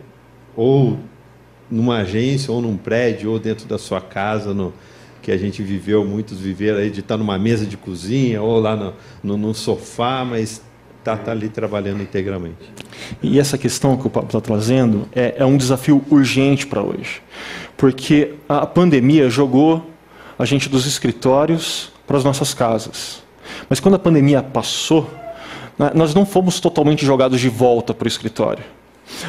ou 0.56 0.98
numa 1.70 1.98
agência, 1.98 2.52
ou 2.52 2.61
num 2.61 2.76
prédio, 2.76 3.30
ou 3.30 3.38
dentro 3.38 3.68
da 3.68 3.78
sua 3.78 4.00
casa, 4.00 4.52
no, 4.52 4.74
que 5.22 5.33
a 5.33 5.37
gente 5.37 5.62
viveu, 5.62 6.04
muitos 6.04 6.38
viveram 6.38 6.78
aí 6.78 6.90
de 6.90 7.00
estar 7.00 7.16
numa 7.16 7.38
mesa 7.38 7.66
de 7.66 7.76
cozinha, 7.76 8.42
ou 8.42 8.61
lá 8.61 8.76
no, 8.76 8.94
no, 9.22 9.37
no 9.37 9.54
sofá, 9.54 10.24
mas 10.24 10.62
está 10.98 11.16
tá 11.16 11.31
ali 11.33 11.48
trabalhando 11.48 12.02
integralmente. 12.02 12.57
E 13.22 13.38
essa 13.38 13.57
questão 13.57 13.96
que 13.96 14.07
o 14.07 14.11
Pablo 14.11 14.28
está 14.28 14.40
trazendo 14.40 15.09
é, 15.14 15.35
é 15.38 15.44
um 15.44 15.57
desafio 15.57 16.04
urgente 16.11 16.66
para 16.66 16.83
hoje, 16.83 17.22
porque 17.76 18.35
a 18.48 18.66
pandemia 18.66 19.31
jogou 19.31 19.90
a 20.38 20.44
gente 20.44 20.68
dos 20.68 20.87
escritórios 20.87 21.92
para 22.07 22.16
as 22.16 22.24
nossas 22.24 22.54
casas. 22.54 23.22
Mas 23.68 23.81
quando 23.81 23.94
a 23.94 23.98
pandemia 23.98 24.42
passou, 24.42 25.09
né, 25.78 25.90
nós 25.94 26.14
não 26.14 26.24
fomos 26.24 26.61
totalmente 26.61 27.04
jogados 27.04 27.40
de 27.40 27.48
volta 27.48 27.92
para 27.94 28.07
o 28.07 28.09
escritório. 28.09 28.64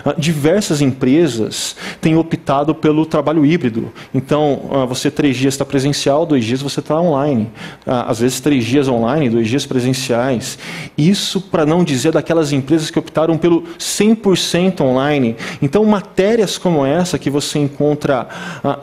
Ah, 0.06 0.14
diversas 0.18 0.82
empresas 0.82 1.76
têm 2.02 2.18
optado 2.18 2.74
pelo 2.76 3.06
trabalho 3.06 3.46
híbrido. 3.46 3.92
Então, 4.14 4.70
ah, 4.72 4.86
você 4.86 5.10
três 5.10 5.38
dias 5.38 5.54
está 5.54 5.66
presencial, 5.66 6.26
dois 6.26 6.46
dias 6.46 6.62
você 6.62 6.80
está 6.80 7.00
online. 7.00 7.50
Ah, 7.86 8.06
às 8.10 8.20
vezes 8.20 8.40
três 8.40 8.66
dias 8.66 8.88
online, 8.88 9.30
dois 9.30 9.48
dias 9.48 9.66
presenciais. 9.66 10.58
Isso 10.98 11.42
para 11.42 11.66
não 11.66 11.84
dizer 11.84 12.12
daquelas 12.12 12.52
empresas 12.52 12.92
que 12.92 13.00
optaram 13.00 13.38
pelo 13.38 13.64
100% 13.78 14.82
online. 14.82 15.36
Então, 15.62 15.84
matérias 15.86 16.58
como 16.58 16.86
essa 16.86 17.18
que 17.18 17.30
você 17.30 17.60
encontra 17.60 18.28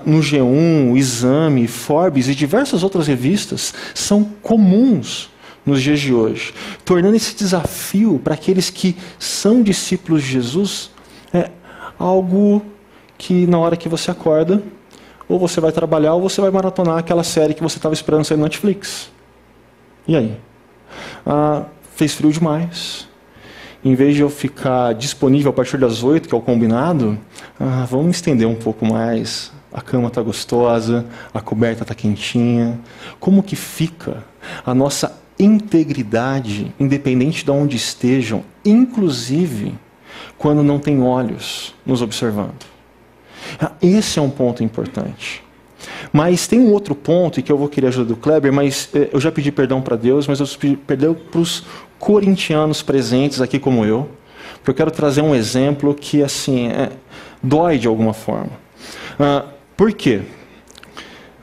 no 0.04 0.20
G1, 0.20 0.96
Exame, 0.96 1.66
Forbes 1.66 2.28
e 2.28 2.34
diversas 2.34 2.82
outras 2.82 3.06
revistas 3.06 3.74
são 3.94 4.24
comuns 4.42 5.30
nos 5.66 5.82
dias 5.82 5.98
de 5.98 6.14
hoje, 6.14 6.54
tornando 6.84 7.16
esse 7.16 7.34
desafio 7.34 8.20
para 8.22 8.34
aqueles 8.34 8.70
que 8.70 8.96
são 9.18 9.62
discípulos 9.62 10.22
de 10.22 10.30
Jesus 10.30 10.92
é 11.34 11.50
algo 11.98 12.62
que 13.18 13.46
na 13.46 13.58
hora 13.58 13.76
que 13.76 13.88
você 13.88 14.10
acorda, 14.10 14.62
ou 15.28 15.38
você 15.38 15.60
vai 15.60 15.72
trabalhar 15.72 16.14
ou 16.14 16.22
você 16.22 16.40
vai 16.40 16.50
maratonar 16.50 16.98
aquela 16.98 17.24
série 17.24 17.52
que 17.52 17.62
você 17.62 17.78
estava 17.78 17.94
esperando 17.94 18.24
sair 18.24 18.36
no 18.36 18.44
Netflix. 18.44 19.10
E 20.06 20.14
aí? 20.14 20.36
Ah, 21.26 21.64
fez 21.96 22.14
frio 22.14 22.30
demais. 22.30 23.08
Em 23.84 23.94
vez 23.94 24.14
de 24.14 24.22
eu 24.22 24.30
ficar 24.30 24.94
disponível 24.94 25.50
a 25.50 25.52
partir 25.52 25.78
das 25.78 26.02
oito, 26.02 26.28
que 26.28 26.34
é 26.34 26.38
o 26.38 26.40
combinado, 26.40 27.18
ah, 27.58 27.86
vamos 27.90 28.16
estender 28.16 28.46
um 28.46 28.54
pouco 28.54 28.86
mais. 28.86 29.52
A 29.72 29.80
cama 29.80 30.08
está 30.08 30.22
gostosa, 30.22 31.04
a 31.34 31.40
coberta 31.40 31.82
está 31.82 31.94
quentinha. 31.94 32.78
Como 33.18 33.42
que 33.42 33.56
fica 33.56 34.24
a 34.64 34.74
nossa 34.74 35.25
integridade, 35.38 36.72
independente 36.78 37.44
de 37.44 37.50
onde 37.50 37.76
estejam, 37.76 38.44
inclusive 38.64 39.74
quando 40.38 40.62
não 40.62 40.78
tem 40.78 41.02
olhos 41.02 41.74
nos 41.84 42.02
observando. 42.02 42.64
Ah, 43.60 43.72
esse 43.80 44.18
é 44.18 44.22
um 44.22 44.30
ponto 44.30 44.62
importante. 44.62 45.42
Mas 46.12 46.46
tem 46.46 46.58
um 46.58 46.72
outro 46.72 46.94
ponto, 46.94 47.38
e 47.38 47.42
que 47.42 47.52
eu 47.52 47.58
vou 47.58 47.68
querer 47.68 47.88
ajuda 47.88 48.06
do 48.06 48.16
Kleber, 48.16 48.52
mas 48.52 48.88
eh, 48.94 49.08
eu 49.12 49.20
já 49.20 49.30
pedi 49.30 49.52
perdão 49.52 49.80
para 49.80 49.96
Deus, 49.96 50.26
mas 50.26 50.40
eu 50.40 50.46
pedi 50.58 50.76
perdão 50.76 51.14
para 51.14 51.40
os 51.40 51.64
corintianos 51.98 52.82
presentes 52.82 53.40
aqui 53.40 53.58
como 53.58 53.84
eu, 53.84 54.08
porque 54.56 54.70
eu 54.70 54.74
quero 54.74 54.90
trazer 54.90 55.22
um 55.22 55.34
exemplo 55.34 55.94
que 55.94 56.22
assim 56.22 56.68
é, 56.68 56.90
dói 57.42 57.78
de 57.78 57.86
alguma 57.86 58.12
forma. 58.12 58.52
Ah, 59.18 59.44
por 59.76 59.92
quê? 59.92 60.22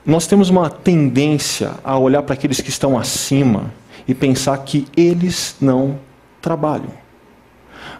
Nós 0.05 0.27
temos 0.27 0.49
uma 0.49 0.69
tendência 0.69 1.71
a 1.83 1.97
olhar 1.97 2.21
para 2.23 2.33
aqueles 2.33 2.59
que 2.59 2.69
estão 2.69 2.97
acima 2.97 3.71
e 4.07 4.13
pensar 4.13 4.57
que 4.59 4.85
eles 4.95 5.55
não 5.61 5.99
trabalham. 6.41 6.91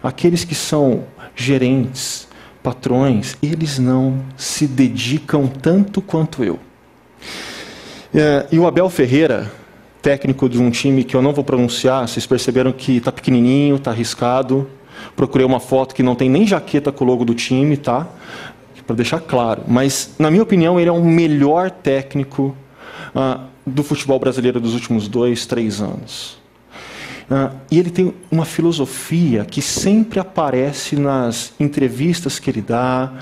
Aqueles 0.02 0.44
que 0.44 0.54
são 0.54 1.04
gerentes, 1.34 2.28
patrões, 2.62 3.36
eles 3.42 3.78
não 3.78 4.22
se 4.36 4.66
dedicam 4.66 5.46
tanto 5.46 6.00
quanto 6.00 6.42
eu. 6.44 6.58
É, 8.14 8.46
e 8.52 8.58
o 8.58 8.66
Abel 8.66 8.88
Ferreira, 8.88 9.50
técnico 10.00 10.48
de 10.48 10.60
um 10.60 10.70
time 10.70 11.02
que 11.04 11.16
eu 11.16 11.22
não 11.22 11.32
vou 11.32 11.42
pronunciar, 11.42 12.06
vocês 12.06 12.26
perceberam 12.26 12.70
que 12.72 12.98
está 12.98 13.10
pequenininho, 13.10 13.76
está 13.76 13.90
arriscado. 13.90 14.68
Procurei 15.16 15.46
uma 15.46 15.58
foto 15.58 15.94
que 15.94 16.02
não 16.02 16.14
tem 16.14 16.28
nem 16.28 16.46
jaqueta 16.46 16.92
com 16.92 17.04
o 17.04 17.06
logo 17.08 17.24
do 17.24 17.34
time, 17.34 17.76
tá? 17.76 18.06
Para 18.86 18.96
deixar 18.96 19.20
claro. 19.20 19.62
Mas, 19.66 20.14
na 20.18 20.30
minha 20.30 20.42
opinião, 20.42 20.78
ele 20.78 20.88
é 20.88 20.92
o 20.92 21.02
melhor 21.02 21.70
técnico 21.70 22.54
ah, 23.14 23.44
do 23.66 23.82
futebol 23.82 24.18
brasileiro 24.18 24.60
dos 24.60 24.74
últimos 24.74 25.08
dois, 25.08 25.46
três 25.46 25.80
anos. 25.80 26.38
Ah, 27.30 27.52
e 27.70 27.78
ele 27.78 27.90
tem 27.90 28.14
uma 28.30 28.44
filosofia 28.44 29.44
que 29.44 29.62
sempre 29.62 30.20
aparece 30.20 30.96
nas 30.96 31.54
entrevistas 31.58 32.38
que 32.38 32.50
ele 32.50 32.60
dá, 32.60 33.12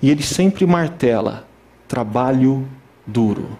e 0.00 0.10
ele 0.10 0.22
sempre 0.22 0.64
martela: 0.66 1.46
trabalho 1.88 2.68
duro. 3.06 3.58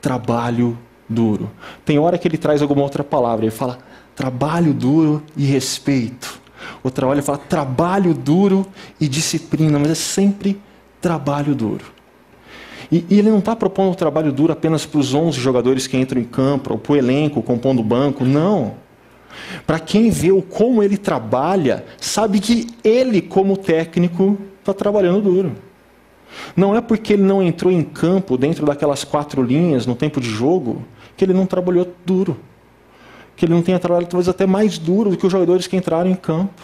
Trabalho 0.00 0.76
duro. 1.08 1.50
Tem 1.84 1.98
hora 1.98 2.18
que 2.18 2.26
ele 2.26 2.38
traz 2.38 2.62
alguma 2.62 2.82
outra 2.82 3.04
palavra, 3.04 3.44
ele 3.44 3.54
fala 3.54 3.78
trabalho 4.16 4.74
duro 4.74 5.22
e 5.36 5.44
respeito. 5.44 6.40
Outra 6.82 7.06
hora 7.06 7.16
ele 7.16 7.26
fala 7.26 7.38
trabalho 7.38 8.14
duro 8.14 8.66
e 9.00 9.06
disciplina, 9.06 9.78
mas 9.78 9.90
é 9.90 9.94
sempre 9.94 10.60
trabalho 11.00 11.54
duro. 11.54 11.84
E, 12.90 13.04
e 13.08 13.18
ele 13.18 13.30
não 13.30 13.38
está 13.38 13.54
propondo 13.54 13.90
um 13.90 13.94
trabalho 13.94 14.32
duro 14.32 14.52
apenas 14.52 14.84
para 14.84 14.98
os 14.98 15.14
11 15.14 15.38
jogadores 15.38 15.86
que 15.86 15.96
entram 15.96 16.20
em 16.20 16.24
campo, 16.24 16.72
ou 16.72 16.78
para 16.78 16.92
o 16.92 16.96
elenco 16.96 17.42
compondo 17.42 17.80
o 17.80 17.84
banco, 17.84 18.24
não. 18.24 18.74
Para 19.66 19.78
quem 19.78 20.10
vê 20.10 20.32
o 20.32 20.42
como 20.42 20.82
ele 20.82 20.96
trabalha, 20.96 21.84
sabe 21.98 22.40
que 22.40 22.66
ele, 22.82 23.22
como 23.22 23.56
técnico, 23.56 24.36
está 24.58 24.74
trabalhando 24.74 25.22
duro. 25.22 25.52
Não 26.56 26.76
é 26.76 26.80
porque 26.80 27.14
ele 27.14 27.22
não 27.22 27.42
entrou 27.42 27.72
em 27.72 27.82
campo 27.82 28.36
dentro 28.36 28.66
daquelas 28.66 29.04
quatro 29.04 29.42
linhas 29.42 29.86
no 29.86 29.94
tempo 29.94 30.20
de 30.20 30.28
jogo 30.28 30.82
que 31.16 31.24
ele 31.24 31.34
não 31.34 31.46
trabalhou 31.46 31.86
duro. 32.04 32.36
Que 33.36 33.44
ele 33.44 33.54
não 33.54 33.62
tenha 33.62 33.78
trabalhado 33.78 34.10
talvez 34.10 34.28
até 34.28 34.46
mais 34.46 34.78
duro 34.78 35.10
do 35.10 35.16
que 35.16 35.26
os 35.26 35.32
jogadores 35.32 35.66
que 35.66 35.76
entraram 35.76 36.10
em 36.10 36.14
campo. 36.14 36.62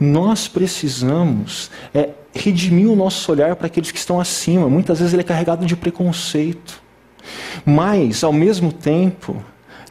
Nós 0.00 0.48
precisamos 0.48 1.70
é, 1.92 2.10
redimir 2.34 2.88
o 2.88 2.96
nosso 2.96 3.30
olhar 3.30 3.54
para 3.54 3.66
aqueles 3.66 3.90
que 3.90 3.98
estão 3.98 4.18
acima. 4.18 4.66
Muitas 4.68 4.98
vezes 4.98 5.12
ele 5.12 5.20
é 5.20 5.24
carregado 5.24 5.66
de 5.66 5.76
preconceito. 5.76 6.80
Mas, 7.66 8.24
ao 8.24 8.32
mesmo 8.32 8.72
tempo, 8.72 9.44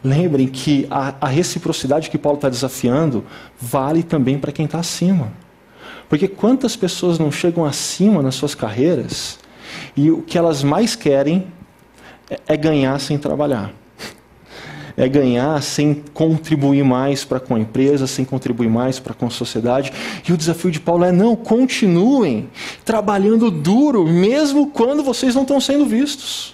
lembrem 0.03 0.47
que 0.47 0.87
a, 0.89 1.13
a 1.21 1.27
reciprocidade 1.27 2.09
que 2.09 2.17
Paulo 2.17 2.37
está 2.37 2.49
desafiando 2.49 3.23
vale 3.61 4.01
também 4.01 4.39
para 4.39 4.51
quem 4.51 4.65
está 4.65 4.79
acima. 4.79 5.31
Porque 6.07 6.27
quantas 6.27 6.75
pessoas 6.75 7.19
não 7.19 7.31
chegam 7.31 7.63
acima 7.63 8.23
nas 8.23 8.33
suas 8.33 8.55
carreiras 8.55 9.37
e 9.95 10.09
o 10.09 10.23
que 10.23 10.37
elas 10.37 10.63
mais 10.63 10.95
querem 10.95 11.47
é, 12.29 12.39
é 12.47 12.57
ganhar 12.57 12.99
sem 12.99 13.17
trabalhar. 13.17 13.71
É 14.99 15.07
ganhar 15.07 15.63
sem 15.63 16.03
contribuir 16.13 16.83
mais 16.83 17.23
para 17.23 17.39
com 17.39 17.55
a 17.55 17.59
empresa, 17.59 18.05
sem 18.05 18.25
contribuir 18.25 18.69
mais 18.69 18.99
para 18.99 19.13
com 19.13 19.27
a 19.27 19.29
sociedade. 19.29 19.93
E 20.27 20.33
o 20.33 20.37
desafio 20.37 20.69
de 20.69 20.79
Paulo 20.81 21.05
é: 21.05 21.11
não, 21.11 21.37
continuem 21.37 22.49
trabalhando 22.83 23.49
duro, 23.49 24.05
mesmo 24.05 24.71
quando 24.71 25.01
vocês 25.01 25.33
não 25.33 25.43
estão 25.43 25.61
sendo 25.61 25.85
vistos. 25.85 26.53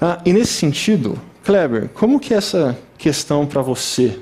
Ah, 0.00 0.20
e 0.24 0.32
nesse 0.32 0.52
sentido, 0.52 1.18
Kleber, 1.44 1.90
como 1.92 2.20
que 2.20 2.32
é 2.32 2.36
essa 2.36 2.78
questão 2.96 3.44
para 3.44 3.60
você 3.60 4.16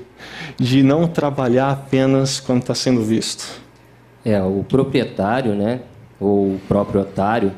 de 0.57 0.81
não 0.81 1.07
trabalhar 1.07 1.69
apenas 1.69 2.39
quando 2.39 2.61
está 2.61 2.73
sendo 2.73 3.03
visto? 3.03 3.45
É, 4.25 4.41
o 4.41 4.65
proprietário, 4.67 5.53
né, 5.53 5.81
ou 6.19 6.55
o 6.55 6.61
próprio 6.67 7.01
otário, 7.01 7.51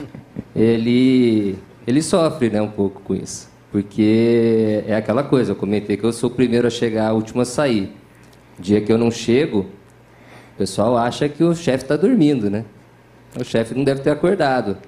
ele, 0.54 1.58
ele 1.84 2.00
sofre 2.00 2.48
né, 2.48 2.62
um 2.62 2.70
pouco 2.70 3.02
com 3.02 3.14
isso. 3.14 3.47
Porque 3.70 4.82
é 4.86 4.96
aquela 4.96 5.22
coisa, 5.22 5.52
eu 5.52 5.56
comentei 5.56 5.96
que 5.96 6.04
eu 6.04 6.12
sou 6.12 6.30
o 6.30 6.32
primeiro 6.32 6.66
a 6.66 6.70
chegar, 6.70 7.12
o 7.12 7.16
último 7.16 7.42
a 7.42 7.44
sair. 7.44 7.92
Dia 8.58 8.80
que 8.80 8.90
eu 8.90 8.96
não 8.96 9.10
chego, 9.10 9.66
o 10.54 10.58
pessoal 10.58 10.96
acha 10.96 11.28
que 11.28 11.44
o 11.44 11.54
chefe 11.54 11.84
está 11.84 11.96
dormindo, 11.96 12.50
né? 12.50 12.64
O 13.38 13.44
chefe 13.44 13.74
não 13.74 13.84
deve 13.84 14.00
ter 14.00 14.10
acordado. 14.10 14.78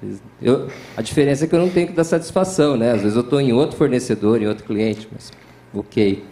Eu, 0.41 0.67
a 0.97 1.01
diferença 1.01 1.45
é 1.45 1.47
que 1.47 1.53
eu 1.53 1.59
não 1.59 1.69
tenho 1.69 1.87
que 1.87 1.93
dar 1.93 2.03
satisfação, 2.03 2.75
né? 2.75 2.91
Às 2.91 3.01
vezes 3.01 3.15
eu 3.15 3.21
estou 3.21 3.39
em 3.39 3.53
outro 3.53 3.77
fornecedor, 3.77 4.41
em 4.41 4.47
outro 4.47 4.65
cliente, 4.65 5.07
mas 5.11 5.31
ok. 5.73 6.23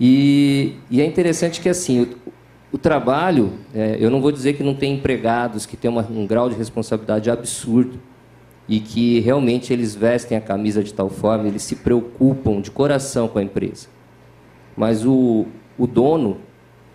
E, 0.00 0.76
e 0.88 1.00
é 1.00 1.04
interessante 1.04 1.60
que 1.60 1.68
assim, 1.68 2.08
o 2.70 2.78
trabalho, 2.78 3.52
é, 3.74 3.96
eu 3.98 4.08
não 4.08 4.20
vou 4.20 4.30
dizer 4.30 4.54
que 4.54 4.62
não 4.62 4.74
tem 4.74 4.94
empregados 4.94 5.66
que 5.66 5.76
têm 5.76 5.90
um 5.90 6.26
grau 6.26 6.48
de 6.48 6.54
responsabilidade 6.54 7.28
absurdo 7.28 7.98
e 8.72 8.80
que 8.80 9.20
realmente 9.20 9.70
eles 9.70 9.94
vestem 9.94 10.38
a 10.38 10.40
camisa 10.40 10.82
de 10.82 10.94
tal 10.94 11.10
forma, 11.10 11.46
eles 11.46 11.62
se 11.62 11.76
preocupam 11.76 12.58
de 12.58 12.70
coração 12.70 13.28
com 13.28 13.38
a 13.38 13.42
empresa. 13.42 13.88
Mas 14.74 15.04
o, 15.04 15.44
o 15.78 15.86
dono, 15.86 16.38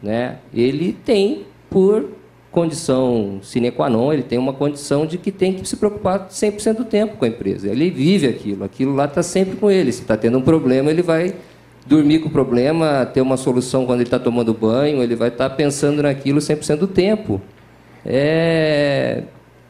né, 0.02 0.40
ele 0.52 0.92
tem 0.92 1.46
por 1.70 2.10
condição 2.52 3.38
sine 3.44 3.70
qua 3.70 3.92
non, 3.92 4.12
ele 4.12 4.24
tem 4.24 4.40
uma 4.40 4.54
condição 4.54 5.06
de 5.06 5.20
que 5.20 5.32
tem 5.32 5.54
que 5.54 5.70
se 5.70 5.78
preocupar 5.78 6.30
100% 6.30 6.78
do 6.78 6.86
tempo 6.86 7.16
com 7.16 7.26
a 7.26 7.28
empresa. 7.28 7.70
Ele 7.70 7.92
vive 7.92 8.26
aquilo, 8.26 8.64
aquilo 8.64 8.96
lá 8.96 9.06
está 9.06 9.22
sempre 9.22 9.58
com 9.58 9.70
ele. 9.70 9.92
Se 9.92 10.02
está 10.02 10.18
tendo 10.18 10.40
um 10.40 10.42
problema, 10.42 10.90
ele 10.90 11.04
vai 11.04 11.36
dormir 11.86 12.22
com 12.22 12.28
o 12.28 12.32
problema, 12.32 13.06
ter 13.06 13.22
uma 13.22 13.38
solução 13.38 13.86
quando 13.86 14.00
ele 14.00 14.08
está 14.08 14.18
tomando 14.18 14.52
banho, 14.52 15.04
ele 15.04 15.16
vai 15.16 15.28
estar 15.28 15.48
tá 15.48 15.56
pensando 15.56 16.02
naquilo 16.02 16.40
100% 16.40 16.78
do 16.78 16.88
tempo. 16.88 17.40
É 18.04 19.26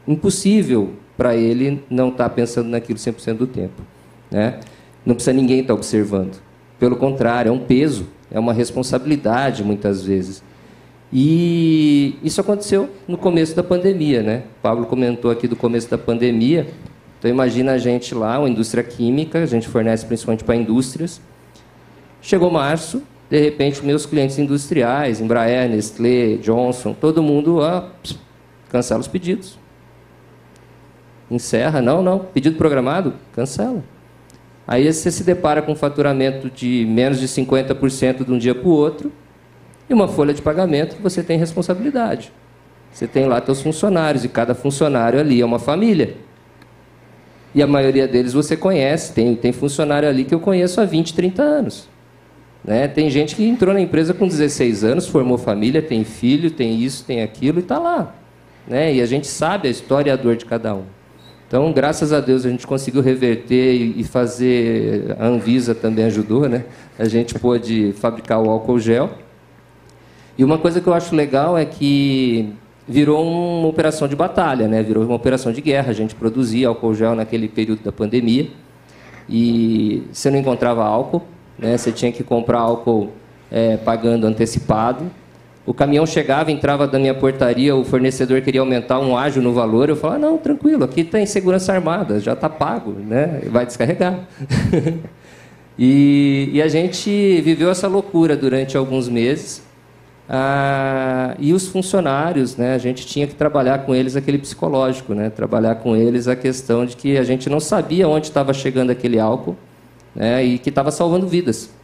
impossível 0.07 0.93
para 1.17 1.35
ele 1.35 1.83
não 1.89 2.09
estar 2.09 2.29
tá 2.29 2.29
pensando 2.29 2.69
naquilo 2.69 2.99
100% 2.99 3.33
do 3.33 3.47
tempo. 3.47 3.81
Né? 4.29 4.59
Não 5.05 5.15
precisa 5.15 5.33
ninguém 5.33 5.61
estar 5.61 5.73
tá 5.73 5.77
observando. 5.77 6.39
Pelo 6.79 6.95
contrário, 6.95 7.49
é 7.49 7.51
um 7.51 7.59
peso, 7.59 8.07
é 8.31 8.39
uma 8.39 8.53
responsabilidade 8.53 9.63
muitas 9.63 10.03
vezes. 10.03 10.43
E 11.11 12.15
isso 12.21 12.39
aconteceu 12.39 12.89
no 13.07 13.17
começo 13.17 13.55
da 13.55 13.63
pandemia, 13.63 14.21
né? 14.21 14.43
O 14.59 14.61
Pablo 14.61 14.85
comentou 14.85 15.31
aqui 15.31 15.47
do 15.47 15.55
começo 15.55 15.89
da 15.89 15.97
pandemia. 15.97 16.67
Então 17.17 17.31
imagina 17.31 17.71
a 17.71 17.77
gente 17.77 18.13
lá, 18.13 18.37
uma 18.37 18.49
indústria 18.49 18.83
química, 18.83 19.41
a 19.41 19.45
gente 19.45 19.67
fornece 19.67 20.05
principalmente 20.05 20.43
para 20.43 20.55
indústrias. 20.55 21.21
Chegou 22.21 22.51
março, 22.51 23.01
de 23.29 23.39
repente, 23.39 23.83
meus 23.83 24.05
clientes 24.05 24.37
industriais, 24.37 25.19
Embraer, 25.19 25.69
Nestlé, 25.69 26.35
Johnson, 26.37 26.93
todo 26.93 27.23
mundo 27.23 27.61
ah, 27.61 27.89
cancela 28.69 28.99
os 28.99 29.07
pedidos. 29.07 29.57
Encerra, 31.29 31.81
não, 31.81 32.01
não, 32.01 32.19
pedido 32.19 32.57
programado, 32.57 33.13
cancela. 33.33 33.83
Aí 34.67 34.91
você 34.91 35.11
se 35.11 35.23
depara 35.23 35.61
com 35.61 35.71
um 35.71 35.75
faturamento 35.75 36.49
de 36.49 36.85
menos 36.89 37.19
de 37.19 37.27
50% 37.27 38.25
de 38.25 38.31
um 38.31 38.37
dia 38.37 38.53
para 38.53 38.67
o 38.67 38.71
outro 38.71 39.11
e 39.89 39.93
uma 39.93 40.07
folha 40.07 40.33
de 40.33 40.41
pagamento 40.41 40.97
que 40.97 41.01
você 41.01 41.23
tem 41.23 41.37
responsabilidade. 41.37 42.31
Você 42.91 43.07
tem 43.07 43.25
lá 43.25 43.41
seus 43.43 43.61
funcionários 43.61 44.25
e 44.25 44.29
cada 44.29 44.53
funcionário 44.53 45.19
ali 45.19 45.39
é 45.41 45.45
uma 45.45 45.59
família. 45.59 46.15
E 47.55 47.61
a 47.61 47.67
maioria 47.67 48.07
deles 48.07 48.33
você 48.33 48.57
conhece, 48.57 49.13
tem, 49.13 49.35
tem 49.35 49.51
funcionário 49.51 50.07
ali 50.07 50.25
que 50.25 50.35
eu 50.35 50.39
conheço 50.39 50.81
há 50.81 50.85
20, 50.85 51.13
30 51.13 51.41
anos. 51.41 51.87
Né? 52.63 52.87
Tem 52.87 53.09
gente 53.09 53.35
que 53.35 53.47
entrou 53.47 53.73
na 53.73 53.79
empresa 53.79 54.13
com 54.13 54.27
16 54.27 54.83
anos, 54.83 55.07
formou 55.07 55.37
família, 55.37 55.81
tem 55.81 56.03
filho, 56.03 56.51
tem 56.51 56.81
isso, 56.81 57.05
tem 57.05 57.21
aquilo 57.21 57.59
e 57.59 57.61
está 57.61 57.79
lá. 57.79 58.13
Né? 58.67 58.95
E 58.95 59.01
a 59.01 59.05
gente 59.05 59.27
sabe 59.27 59.69
a 59.69 59.71
história 59.71 60.09
e 60.09 60.13
a 60.13 60.17
dor 60.17 60.35
de 60.35 60.45
cada 60.45 60.75
um. 60.75 60.83
Então, 61.47 61.71
graças 61.71 62.11
a 62.11 62.19
Deus, 62.19 62.45
a 62.45 62.49
gente 62.49 62.67
conseguiu 62.67 63.01
reverter 63.01 63.73
e 63.73 64.03
fazer. 64.03 65.15
A 65.17 65.27
Anvisa 65.27 65.73
também 65.73 66.05
ajudou, 66.05 66.49
né? 66.49 66.65
A 66.99 67.05
gente 67.05 67.33
pôde 67.39 67.93
fabricar 67.93 68.41
o 68.41 68.49
álcool 68.49 68.79
gel. 68.79 69.11
E 70.37 70.43
uma 70.43 70.57
coisa 70.57 70.81
que 70.81 70.87
eu 70.87 70.93
acho 70.93 71.15
legal 71.15 71.57
é 71.57 71.65
que 71.65 72.53
virou 72.87 73.25
uma 73.25 73.67
operação 73.67 74.07
de 74.07 74.15
batalha, 74.15 74.67
né? 74.67 74.83
Virou 74.83 75.03
uma 75.03 75.15
operação 75.15 75.51
de 75.51 75.61
guerra. 75.61 75.91
A 75.91 75.93
gente 75.93 76.13
produzia 76.15 76.67
álcool 76.67 76.93
gel 76.93 77.15
naquele 77.15 77.47
período 77.47 77.81
da 77.81 77.91
pandemia 77.91 78.47
e 79.29 80.03
você 80.11 80.29
não 80.29 80.37
encontrava 80.39 80.83
álcool 80.83 81.23
né? 81.57 81.77
Você 81.77 81.91
tinha 81.91 82.11
que 82.11 82.23
comprar 82.23 82.59
álcool 82.59 83.09
é, 83.51 83.77
pagando 83.77 84.27
antecipado. 84.27 85.09
O 85.67 85.73
caminhão 85.73 86.05
chegava, 86.05 86.49
entrava 86.49 86.87
da 86.87 86.97
minha 86.97 87.13
portaria, 87.13 87.75
o 87.75 87.83
fornecedor 87.83 88.39
queria 88.41 88.61
aumentar 88.61 89.01
um 89.01 89.17
ágio 89.17 89.41
no 89.41 89.51
valor. 89.51 89.89
Eu 89.89 89.97
falava, 89.97 90.17
não, 90.17 90.37
tranquilo, 90.37 90.85
aqui 90.85 91.03
tem 91.03 91.25
segurança 91.25 91.73
armada, 91.73 92.21
já 92.21 92.31
está 92.31 92.47
pago, 92.49 92.91
né? 92.93 93.41
vai 93.47 93.65
descarregar. 93.65 94.17
e, 95.77 96.51
e, 96.53 96.61
a 96.61 96.69
gente 96.69 97.41
viveu 97.41 97.69
essa 97.69 97.85
loucura 97.85 98.37
durante 98.37 98.77
alguns 98.77 99.09
meses. 99.09 99.61
Ah, 100.29 101.35
e 101.37 101.51
os 101.51 101.67
funcionários, 101.67 102.55
né, 102.55 102.73
a 102.73 102.77
gente 102.77 103.05
tinha 103.05 103.27
que 103.27 103.35
trabalhar 103.35 103.79
com 103.79 103.93
eles 103.93 104.15
aquele 104.15 104.37
psicológico, 104.37 105.13
né, 105.13 105.29
trabalhar 105.29 105.75
com 105.75 105.97
eles 105.97 106.29
a 106.29 106.35
questão 106.35 106.85
de 106.85 106.95
que 106.95 107.17
a 107.17 107.23
gente 107.23 107.49
não 107.49 107.59
sabia 107.59 108.07
onde 108.07 108.27
estava 108.27 108.53
chegando 108.53 108.89
aquele 108.89 109.19
álcool 109.19 109.57
né, 110.15 110.43
e 110.45 110.57
que 110.57 110.69
estava 110.69 110.91
salvando 110.91 111.27
vidas. 111.27 111.76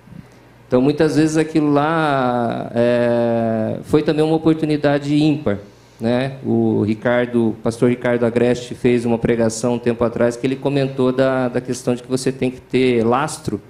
Então, 0.73 0.81
muitas 0.81 1.17
vezes 1.17 1.37
aquilo 1.37 1.71
lá 1.71 2.71
é, 2.73 3.77
foi 3.83 4.01
também 4.01 4.25
uma 4.25 4.35
oportunidade 4.35 5.15
ímpar. 5.15 5.59
Né? 6.01 6.37
O 6.43 6.81
Ricardo, 6.81 7.49
o 7.49 7.53
pastor 7.61 7.91
Ricardo 7.91 8.25
Agreste 8.25 8.73
fez 8.73 9.05
uma 9.05 9.19
pregação 9.19 9.75
um 9.75 9.77
tempo 9.77 10.03
atrás 10.03 10.35
que 10.35 10.47
ele 10.47 10.55
comentou 10.55 11.11
da, 11.11 11.47
da 11.47 11.61
questão 11.61 11.93
de 11.93 12.01
que 12.01 12.09
você 12.09 12.31
tem 12.31 12.49
que 12.49 12.59
ter 12.59 13.05
lastro 13.05 13.61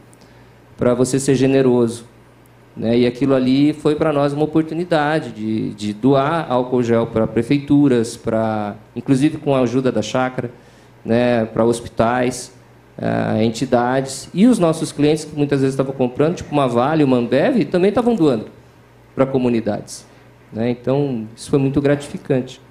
para 0.78 0.94
você 0.94 1.20
ser 1.20 1.36
generoso. 1.36 2.06
Né? 2.74 3.00
E 3.00 3.06
aquilo 3.06 3.36
ali 3.36 3.74
foi 3.74 3.96
para 3.96 4.14
nós 4.14 4.32
uma 4.32 4.46
oportunidade 4.46 5.34
de, 5.34 5.74
de 5.74 5.94
doar 5.94 6.50
álcool 6.50 6.84
gel 6.84 7.08
para 7.08 7.28
prefeituras, 7.28 8.16
para 8.16 8.78
inclusive 8.96 9.40
com 9.40 9.54
a 9.54 9.60
ajuda 9.60 9.92
da 9.92 10.02
chácara, 10.02 10.50
né? 11.04 11.44
para 11.44 11.66
hospitais 11.66 12.54
uh, 12.98 13.42
entidades 13.42 14.30
e 14.34 14.48
os 14.48 14.60
nossos 14.60 14.92
clientes 14.92 15.26
que 15.26 15.36
muitas 15.36 15.62
vezes 15.62 15.74
estavam 15.74 15.94
comprando, 15.94 16.36
tipo 16.36 16.52
uma 16.52 16.68
Vale, 16.68 17.04
uma 17.04 17.18
Ambev, 17.18 17.66
também 17.66 17.90
estavam 17.90 18.16
doando 18.16 18.46
para 19.16 19.26
comunidades. 19.26 20.06
Né? 20.52 20.70
Então, 20.70 21.28
isso 21.36 21.50
foi 21.50 21.60
muito 21.60 21.82
gratificante. 21.82 22.62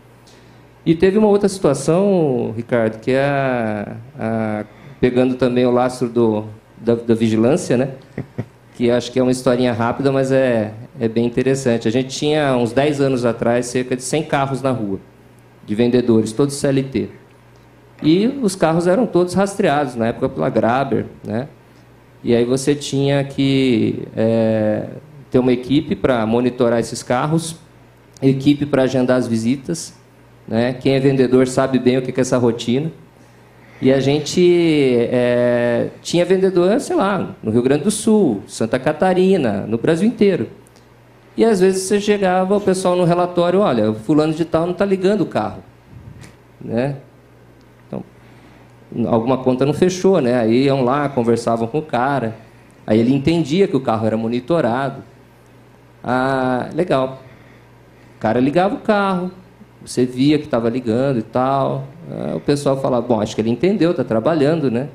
E 0.84 0.94
teve 0.94 1.16
uma 1.16 1.28
outra 1.28 1.48
situação, 1.48 2.52
Ricardo, 2.56 2.98
que 3.00 3.12
é 3.12 3.24
a, 3.24 3.96
a, 4.18 4.64
pegando 5.00 5.36
também 5.36 5.64
o 5.64 5.70
lastro 5.70 6.08
do, 6.08 6.44
da, 6.76 6.96
da, 6.96 7.14
vigilância, 7.14 7.76
né? 7.76 7.90
que 8.74 8.90
acho 8.90 9.12
que 9.12 9.18
é 9.18 9.22
uma 9.22 9.30
historinha 9.30 9.72
rápida, 9.72 10.10
mas 10.10 10.32
é, 10.32 10.72
é 10.98 11.06
bem 11.06 11.24
interessante. 11.24 11.86
A 11.86 11.90
gente 11.90 12.08
tinha, 12.08 12.56
uns 12.56 12.72
10 12.72 13.00
anos 13.00 13.24
atrás, 13.24 13.66
cerca 13.66 13.94
de 13.94 14.02
100 14.02 14.24
carros 14.24 14.60
na 14.60 14.72
rua, 14.72 14.98
de 15.64 15.74
vendedores, 15.74 16.32
todos 16.32 16.54
CLT. 16.56 17.21
E 18.02 18.26
os 18.42 18.56
carros 18.56 18.86
eram 18.86 19.06
todos 19.06 19.34
rastreados, 19.34 19.94
na 19.94 20.08
época 20.08 20.28
pela 20.28 20.50
Graber. 20.50 21.06
Né? 21.24 21.48
E 22.24 22.34
aí 22.34 22.44
você 22.44 22.74
tinha 22.74 23.22
que 23.24 24.02
é, 24.16 24.86
ter 25.30 25.38
uma 25.38 25.52
equipe 25.52 25.94
para 25.94 26.24
monitorar 26.26 26.80
esses 26.80 27.02
carros, 27.02 27.56
equipe 28.20 28.66
para 28.66 28.82
agendar 28.82 29.16
as 29.16 29.26
visitas, 29.26 29.94
Né? 30.46 30.72
Quem 30.74 30.94
é 30.94 31.00
vendedor 31.00 31.46
sabe 31.46 31.78
bem 31.78 31.98
o 31.98 32.02
que 32.02 32.10
é 32.10 32.20
essa 32.20 32.36
rotina. 32.36 32.90
E 33.80 33.92
a 33.92 33.98
gente 33.98 34.96
é, 35.10 35.88
tinha 36.02 36.24
vendedor, 36.24 36.80
sei 36.80 36.94
lá, 36.94 37.34
no 37.42 37.50
Rio 37.50 37.62
Grande 37.62 37.84
do 37.84 37.90
Sul, 37.90 38.42
Santa 38.46 38.78
Catarina, 38.78 39.64
no 39.66 39.78
Brasil 39.78 40.06
inteiro. 40.06 40.48
E 41.36 41.44
às 41.44 41.60
vezes 41.60 41.82
você 41.82 42.00
chegava, 42.00 42.56
o 42.56 42.60
pessoal 42.60 42.94
no 42.94 43.04
relatório, 43.04 43.60
olha, 43.60 43.92
fulano 43.92 44.34
de 44.34 44.44
tal 44.44 44.66
não 44.66 44.72
está 44.72 44.84
ligando 44.84 45.22
o 45.22 45.26
carro. 45.26 45.62
Né? 46.60 46.96
Alguma 49.06 49.38
conta 49.38 49.64
não 49.64 49.72
fechou, 49.72 50.20
né? 50.20 50.40
Aí 50.40 50.64
iam 50.64 50.82
lá, 50.82 51.08
conversavam 51.08 51.66
com 51.66 51.78
o 51.78 51.82
cara. 51.82 52.36
Aí 52.86 52.98
ele 52.98 53.14
entendia 53.14 53.66
que 53.66 53.76
o 53.76 53.80
carro 53.80 54.06
era 54.06 54.16
monitorado. 54.16 55.02
Ah, 56.02 56.68
legal. 56.74 57.22
O 58.16 58.20
cara 58.20 58.40
ligava 58.40 58.74
o 58.74 58.78
carro, 58.78 59.30
você 59.84 60.04
via 60.04 60.38
que 60.38 60.44
estava 60.44 60.68
ligando 60.68 61.18
e 61.18 61.22
tal. 61.22 61.84
Ah, 62.10 62.36
o 62.36 62.40
pessoal 62.40 62.80
falava, 62.80 63.06
bom, 63.06 63.20
acho 63.20 63.34
que 63.34 63.40
ele 63.40 63.50
entendeu, 63.50 63.92
está 63.92 64.04
trabalhando, 64.04 64.70
né? 64.70 64.88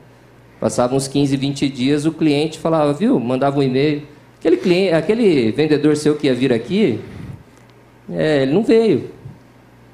Passavam 0.59 0.97
uns 0.97 1.07
15, 1.07 1.37
20 1.37 1.69
dias, 1.69 2.05
o 2.05 2.11
cliente 2.11 2.59
falava, 2.59 2.91
viu, 2.93 3.19
mandava 3.19 3.59
um 3.59 3.63
e-mail. 3.63 4.03
Aquele, 4.39 4.57
cliente, 4.57 4.93
aquele 4.93 5.51
vendedor 5.51 5.95
seu 5.95 6.15
que 6.15 6.27
ia 6.27 6.33
vir 6.33 6.53
aqui, 6.53 6.99
é, 8.11 8.43
ele 8.43 8.53
não 8.53 8.63
veio. 8.63 9.09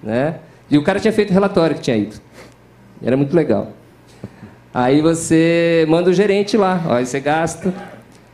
Né? 0.02 0.40
E 0.70 0.78
o 0.78 0.84
cara 0.84 1.00
tinha 1.00 1.14
feito 1.14 1.32
relatório 1.32 1.76
que 1.76 1.82
tinha 1.82 1.98
ido. 1.98 2.16
Era 3.02 3.18
muito 3.18 3.36
legal. 3.36 3.72
Aí 4.74 5.02
você 5.02 5.86
manda 5.88 6.10
o 6.10 6.14
gerente 6.14 6.58
lá, 6.58 6.84
ó, 6.88 6.94
aí 6.94 7.06
você 7.06 7.20
gasta. 7.20 7.72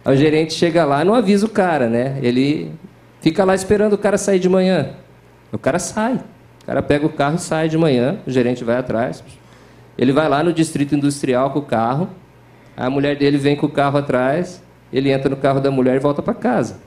Aí 0.06 0.16
o 0.16 0.18
gerente 0.18 0.54
chega 0.54 0.86
lá, 0.86 1.04
não 1.04 1.14
avisa 1.14 1.46
o 1.46 1.50
cara, 1.50 1.90
né? 1.90 2.18
Ele 2.22 2.72
fica 3.20 3.44
lá 3.44 3.54
esperando 3.54 3.94
o 3.94 3.98
cara 3.98 4.18
sair 4.18 4.40
de 4.40 4.48
manhã. 4.48 4.92
O 5.52 5.58
cara 5.58 5.80
sai. 5.80 6.14
O 6.64 6.66
cara 6.66 6.82
pega 6.82 7.06
o 7.06 7.10
carro 7.10 7.36
e 7.36 7.40
sai 7.40 7.68
de 7.68 7.78
manhã, 7.78 8.20
o 8.26 8.32
gerente 8.32 8.64
vai 8.64 8.78
atrás. 8.78 9.24
Ele 9.98 10.14
vai 10.14 10.30
lá 10.30 10.42
no 10.42 10.54
distrito 10.54 10.96
industrial 10.96 11.52
com 11.52 11.60
o 11.60 11.64
carro, 11.64 12.10
a 12.78 12.90
mulher 12.90 13.18
dele 13.18 13.38
vem 13.38 13.58
com 13.58 13.66
o 13.66 13.70
carro 13.70 13.98
atrás, 13.98 14.64
ele 14.94 15.12
entra 15.12 15.30
no 15.30 15.36
carro 15.36 15.60
da 15.60 15.70
mulher 15.70 15.98
e 15.98 16.00
volta 16.00 16.22
para 16.22 16.34
casa. 16.34 16.78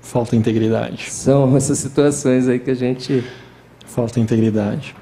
Falta 0.00 0.34
integridade. 0.34 1.10
São 1.10 1.54
essas 1.56 1.78
situações 1.78 2.48
aí 2.48 2.58
que 2.58 2.70
a 2.70 2.74
gente. 2.74 3.22
Falta 3.84 4.18
integridade. 4.18 4.96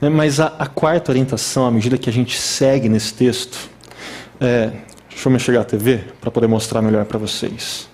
É, 0.00 0.08
mas 0.08 0.38
a, 0.38 0.46
a 0.58 0.66
quarta 0.66 1.10
orientação, 1.10 1.66
à 1.66 1.70
medida 1.70 1.98
que 1.98 2.08
a 2.08 2.12
gente 2.12 2.38
segue 2.38 2.88
nesse 2.88 3.14
texto, 3.14 3.68
é, 4.40 4.70
deixa 5.10 5.28
eu 5.28 5.32
me 5.32 5.40
chegar 5.40 5.62
à 5.62 5.64
TV 5.64 6.04
para 6.20 6.30
poder 6.30 6.46
mostrar 6.46 6.80
melhor 6.80 7.04
para 7.04 7.18
vocês. 7.18 7.88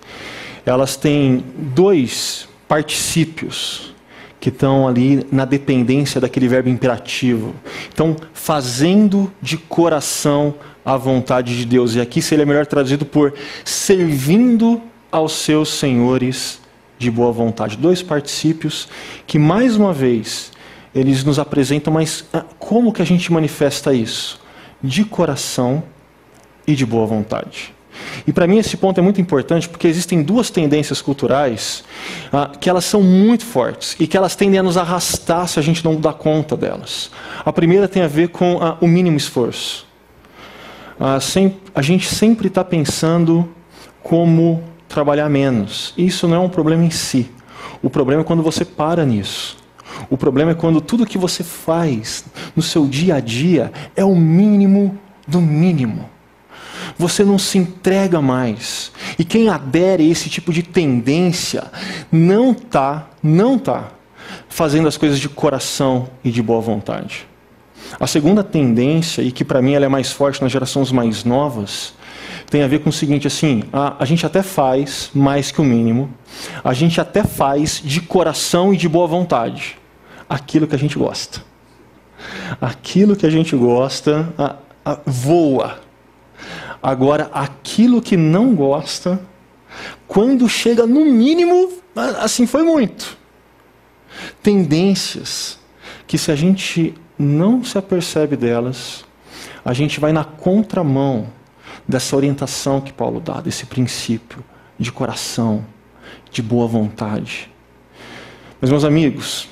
Elas 0.66 0.96
têm 0.96 1.44
dois 1.56 2.46
particípios 2.68 3.94
que 4.38 4.50
estão 4.50 4.86
ali 4.86 5.26
na 5.32 5.46
dependência 5.46 6.20
daquele 6.20 6.46
verbo 6.46 6.68
imperativo. 6.68 7.54
Então, 7.92 8.14
fazendo 8.34 9.32
de 9.40 9.56
coração 9.56 10.54
a 10.84 10.98
vontade 10.98 11.56
de 11.56 11.64
Deus. 11.64 11.94
E 11.94 12.00
aqui 12.00 12.20
seria 12.20 12.44
melhor 12.44 12.66
traduzido 12.66 13.06
por 13.06 13.32
servindo 13.64 14.82
aos 15.10 15.32
seus 15.32 15.70
senhores 15.70 16.60
de 16.98 17.10
boa 17.10 17.32
vontade. 17.32 17.78
Dois 17.78 18.02
particípios 18.02 18.86
que, 19.26 19.38
mais 19.38 19.76
uma 19.76 19.94
vez, 19.94 20.52
eles 20.94 21.24
nos 21.24 21.38
apresentam, 21.38 21.92
mas 21.92 22.24
ah, 22.32 22.44
como 22.58 22.92
que 22.92 23.02
a 23.02 23.04
gente 23.04 23.32
manifesta 23.32 23.92
isso? 23.92 24.40
De 24.82 25.04
coração 25.04 25.82
e 26.66 26.74
de 26.74 26.86
boa 26.86 27.06
vontade. 27.06 27.74
E 28.26 28.32
para 28.32 28.46
mim 28.46 28.58
esse 28.58 28.76
ponto 28.76 28.98
é 28.98 29.02
muito 29.02 29.20
importante 29.20 29.68
porque 29.68 29.86
existem 29.86 30.22
duas 30.22 30.50
tendências 30.50 31.00
culturais 31.00 31.84
ah, 32.32 32.50
que 32.60 32.68
elas 32.68 32.84
são 32.84 33.02
muito 33.02 33.44
fortes 33.44 33.96
e 33.98 34.06
que 34.06 34.16
elas 34.16 34.34
tendem 34.34 34.58
a 34.58 34.62
nos 34.62 34.76
arrastar 34.76 35.48
se 35.48 35.58
a 35.58 35.62
gente 35.62 35.84
não 35.84 36.00
dá 36.00 36.12
conta 36.12 36.56
delas. 36.56 37.10
A 37.44 37.52
primeira 37.52 37.88
tem 37.88 38.02
a 38.02 38.08
ver 38.08 38.28
com 38.28 38.58
ah, 38.60 38.76
o 38.80 38.86
mínimo 38.86 39.16
esforço. 39.16 39.86
Ah, 40.98 41.20
sem, 41.20 41.56
a 41.74 41.82
gente 41.82 42.06
sempre 42.06 42.48
está 42.48 42.64
pensando 42.64 43.48
como 44.02 44.62
trabalhar 44.88 45.28
menos. 45.28 45.92
Isso 45.96 46.28
não 46.28 46.36
é 46.36 46.38
um 46.38 46.48
problema 46.48 46.84
em 46.84 46.90
si. 46.90 47.30
O 47.82 47.90
problema 47.90 48.22
é 48.22 48.24
quando 48.24 48.42
você 48.42 48.64
para 48.64 49.04
nisso. 49.04 49.56
O 50.10 50.16
problema 50.16 50.52
é 50.52 50.54
quando 50.54 50.80
tudo 50.80 51.06
que 51.06 51.18
você 51.18 51.42
faz 51.42 52.24
no 52.54 52.62
seu 52.62 52.86
dia 52.86 53.16
a 53.16 53.20
dia 53.20 53.72
é 53.96 54.04
o 54.04 54.14
mínimo 54.14 54.98
do 55.26 55.40
mínimo 55.40 56.14
você 56.98 57.24
não 57.24 57.38
se 57.38 57.58
entrega 57.58 58.20
mais. 58.20 58.92
E 59.18 59.24
quem 59.24 59.48
adere 59.48 60.04
a 60.04 60.10
esse 60.10 60.28
tipo 60.28 60.52
de 60.52 60.62
tendência 60.62 61.64
não 62.10 62.52
está, 62.52 63.08
não 63.22 63.56
está 63.56 63.90
fazendo 64.48 64.88
as 64.88 64.96
coisas 64.96 65.18
de 65.18 65.28
coração 65.28 66.08
e 66.22 66.30
de 66.30 66.42
boa 66.42 66.60
vontade. 66.60 67.26
A 67.98 68.06
segunda 68.06 68.42
tendência, 68.42 69.22
e 69.22 69.30
que 69.30 69.44
para 69.44 69.60
mim 69.60 69.74
ela 69.74 69.84
é 69.84 69.88
mais 69.88 70.10
forte 70.10 70.42
nas 70.42 70.50
gerações 70.50 70.90
mais 70.90 71.24
novas, 71.24 71.94
tem 72.50 72.62
a 72.62 72.68
ver 72.68 72.80
com 72.80 72.90
o 72.90 72.92
seguinte, 72.92 73.26
assim, 73.26 73.64
a, 73.72 73.96
a 74.02 74.04
gente 74.04 74.24
até 74.24 74.42
faz 74.42 75.10
mais 75.14 75.50
que 75.50 75.60
o 75.60 75.64
mínimo, 75.64 76.10
a 76.62 76.72
gente 76.72 77.00
até 77.00 77.24
faz 77.24 77.82
de 77.84 78.00
coração 78.00 78.72
e 78.72 78.76
de 78.76 78.88
boa 78.88 79.06
vontade 79.06 79.76
aquilo 80.34 80.66
que 80.66 80.74
a 80.74 80.78
gente 80.78 80.98
gosta. 80.98 81.42
Aquilo 82.60 83.16
que 83.16 83.26
a 83.26 83.30
gente 83.30 83.54
gosta 83.56 84.32
a, 84.38 84.56
a, 84.84 84.98
voa, 85.06 85.78
Agora, 86.84 87.30
aquilo 87.32 88.02
que 88.02 88.14
não 88.14 88.54
gosta, 88.54 89.18
quando 90.06 90.46
chega 90.50 90.86
no 90.86 91.02
mínimo, 91.06 91.72
assim 92.20 92.46
foi 92.46 92.62
muito. 92.62 93.16
Tendências 94.42 95.58
que, 96.06 96.18
se 96.18 96.30
a 96.30 96.36
gente 96.36 96.92
não 97.18 97.64
se 97.64 97.78
apercebe 97.78 98.36
delas, 98.36 99.02
a 99.64 99.72
gente 99.72 99.98
vai 99.98 100.12
na 100.12 100.24
contramão 100.24 101.28
dessa 101.88 102.14
orientação 102.14 102.82
que 102.82 102.92
Paulo 102.92 103.18
dá, 103.18 103.40
desse 103.40 103.64
princípio 103.64 104.44
de 104.78 104.92
coração, 104.92 105.64
de 106.30 106.42
boa 106.42 106.66
vontade. 106.66 107.50
Mas, 108.60 108.68
meus 108.68 108.84
amigos, 108.84 109.48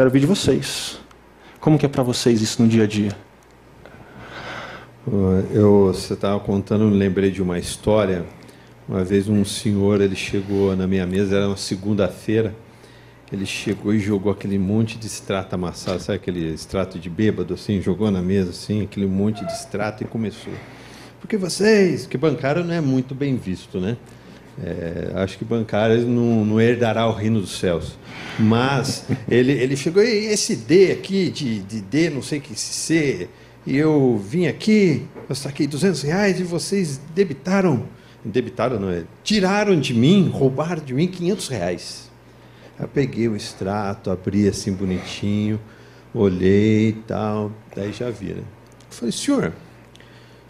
quero 0.00 0.08
ouvir 0.08 0.20
de 0.20 0.26
vocês. 0.26 0.98
Como 1.60 1.78
que 1.78 1.84
é 1.84 1.88
para 1.88 2.02
vocês 2.02 2.40
isso 2.40 2.62
no 2.62 2.66
dia 2.66 2.84
a 2.84 2.86
dia? 2.86 3.14
Eu, 5.52 5.88
você 5.88 6.14
estava 6.14 6.40
contando, 6.40 6.88
lembrei 6.88 7.30
de 7.30 7.42
uma 7.42 7.58
história. 7.58 8.24
Uma 8.88 9.04
vez 9.04 9.28
um 9.28 9.44
senhor, 9.44 10.00
ele 10.00 10.16
chegou 10.16 10.74
na 10.74 10.86
minha 10.86 11.06
mesa, 11.06 11.36
era 11.36 11.46
uma 11.48 11.56
segunda-feira, 11.58 12.56
ele 13.30 13.44
chegou 13.44 13.92
e 13.92 14.00
jogou 14.00 14.32
aquele 14.32 14.58
monte 14.58 14.96
de 14.96 15.06
extrato 15.06 15.54
amassado, 15.54 16.00
sabe 16.00 16.16
aquele 16.16 16.54
extrato 16.54 16.98
de 16.98 17.10
bêbado, 17.10 17.52
assim, 17.52 17.82
jogou 17.82 18.10
na 18.10 18.22
mesa, 18.22 18.50
assim, 18.50 18.82
aquele 18.82 19.06
monte 19.06 19.44
de 19.44 19.52
extrato 19.52 20.02
e 20.02 20.06
começou. 20.06 20.54
Porque 21.20 21.36
vocês, 21.36 22.06
que 22.06 22.16
bancário 22.16 22.64
não 22.64 22.72
é 22.72 22.80
muito 22.80 23.14
bem 23.14 23.36
visto, 23.36 23.78
né? 23.78 23.98
É, 24.62 25.12
acho 25.14 25.38
que 25.38 25.44
bancário 25.44 26.06
não, 26.06 26.44
não 26.44 26.60
herdará 26.60 27.06
o 27.06 27.12
reino 27.12 27.40
dos 27.40 27.58
céus. 27.58 27.96
Mas 28.38 29.06
ele, 29.28 29.52
ele 29.52 29.76
chegou, 29.76 30.02
e 30.02 30.26
esse 30.26 30.54
D 30.56 30.92
aqui, 30.92 31.30
de, 31.30 31.60
de 31.60 31.80
D, 31.80 32.10
não 32.10 32.22
sei 32.22 32.40
que 32.40 32.54
C, 32.58 33.28
e 33.66 33.76
eu 33.76 34.18
vim 34.18 34.46
aqui, 34.46 35.06
eu 35.28 35.34
saquei 35.34 35.66
200 35.66 36.02
reais 36.02 36.40
e 36.40 36.42
vocês 36.42 37.00
debitaram, 37.14 37.86
debitaram 38.24 38.78
não 38.78 38.90
é, 38.90 39.04
tiraram 39.22 39.78
de 39.78 39.94
mim, 39.94 40.28
roubaram 40.28 40.82
de 40.82 40.92
mim 40.92 41.06
500 41.06 41.48
reais. 41.48 42.10
Eu 42.78 42.88
peguei 42.88 43.28
o 43.28 43.36
extrato, 43.36 44.10
abri 44.10 44.48
assim 44.48 44.72
bonitinho, 44.72 45.60
olhei 46.14 46.88
e 46.88 46.92
tal, 46.92 47.52
daí 47.76 47.92
já 47.92 48.10
vi, 48.10 48.34
né? 48.34 48.42
Falei, 48.88 49.12
senhor, 49.12 49.52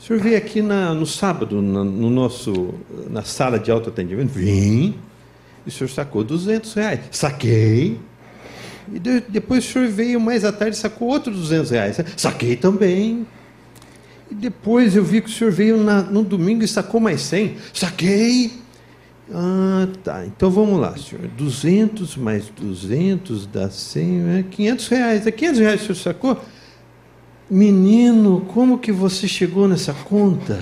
o 0.00 0.02
senhor 0.02 0.22
veio 0.22 0.38
aqui 0.38 0.62
na, 0.62 0.94
no 0.94 1.04
sábado, 1.04 1.60
na, 1.60 1.84
no 1.84 2.08
nosso, 2.08 2.72
na 3.10 3.22
sala 3.22 3.58
de 3.58 3.70
autoatendimento? 3.70 4.32
Vim. 4.32 4.94
E 5.66 5.68
o 5.68 5.70
senhor 5.70 5.90
sacou 5.90 6.24
200 6.24 6.72
reais. 6.72 7.00
Saquei. 7.10 8.00
E 8.90 8.98
de, 8.98 9.20
depois 9.20 9.62
o 9.62 9.72
senhor 9.72 9.88
veio 9.88 10.18
mais 10.18 10.42
à 10.42 10.50
tarde 10.50 10.74
e 10.74 10.78
sacou 10.78 11.08
outros 11.08 11.36
200 11.36 11.70
reais. 11.70 12.00
Saquei 12.16 12.56
também. 12.56 13.26
E 14.30 14.34
depois 14.34 14.96
eu 14.96 15.04
vi 15.04 15.20
que 15.20 15.28
o 15.28 15.32
senhor 15.32 15.52
veio 15.52 15.76
na, 15.76 16.00
no 16.00 16.24
domingo 16.24 16.64
e 16.64 16.68
sacou 16.68 16.98
mais 16.98 17.20
100. 17.20 17.56
Saquei. 17.74 18.54
Ah, 19.30 19.86
tá. 20.02 20.24
Então 20.24 20.50
vamos 20.50 20.80
lá, 20.80 20.96
senhor. 20.96 21.28
200 21.28 22.16
mais 22.16 22.48
200 22.48 23.44
dá 23.44 23.68
100, 23.68 24.38
é 24.38 24.44
500 24.50 24.88
reais. 24.88 25.26
É 25.26 25.30
500 25.30 25.60
reais 25.60 25.80
o 25.82 25.84
senhor 25.84 25.96
sacou? 25.96 26.42
Menino, 27.50 28.42
como 28.42 28.78
que 28.78 28.92
você 28.92 29.26
chegou 29.26 29.66
nessa 29.66 29.92
conta? 29.92 30.60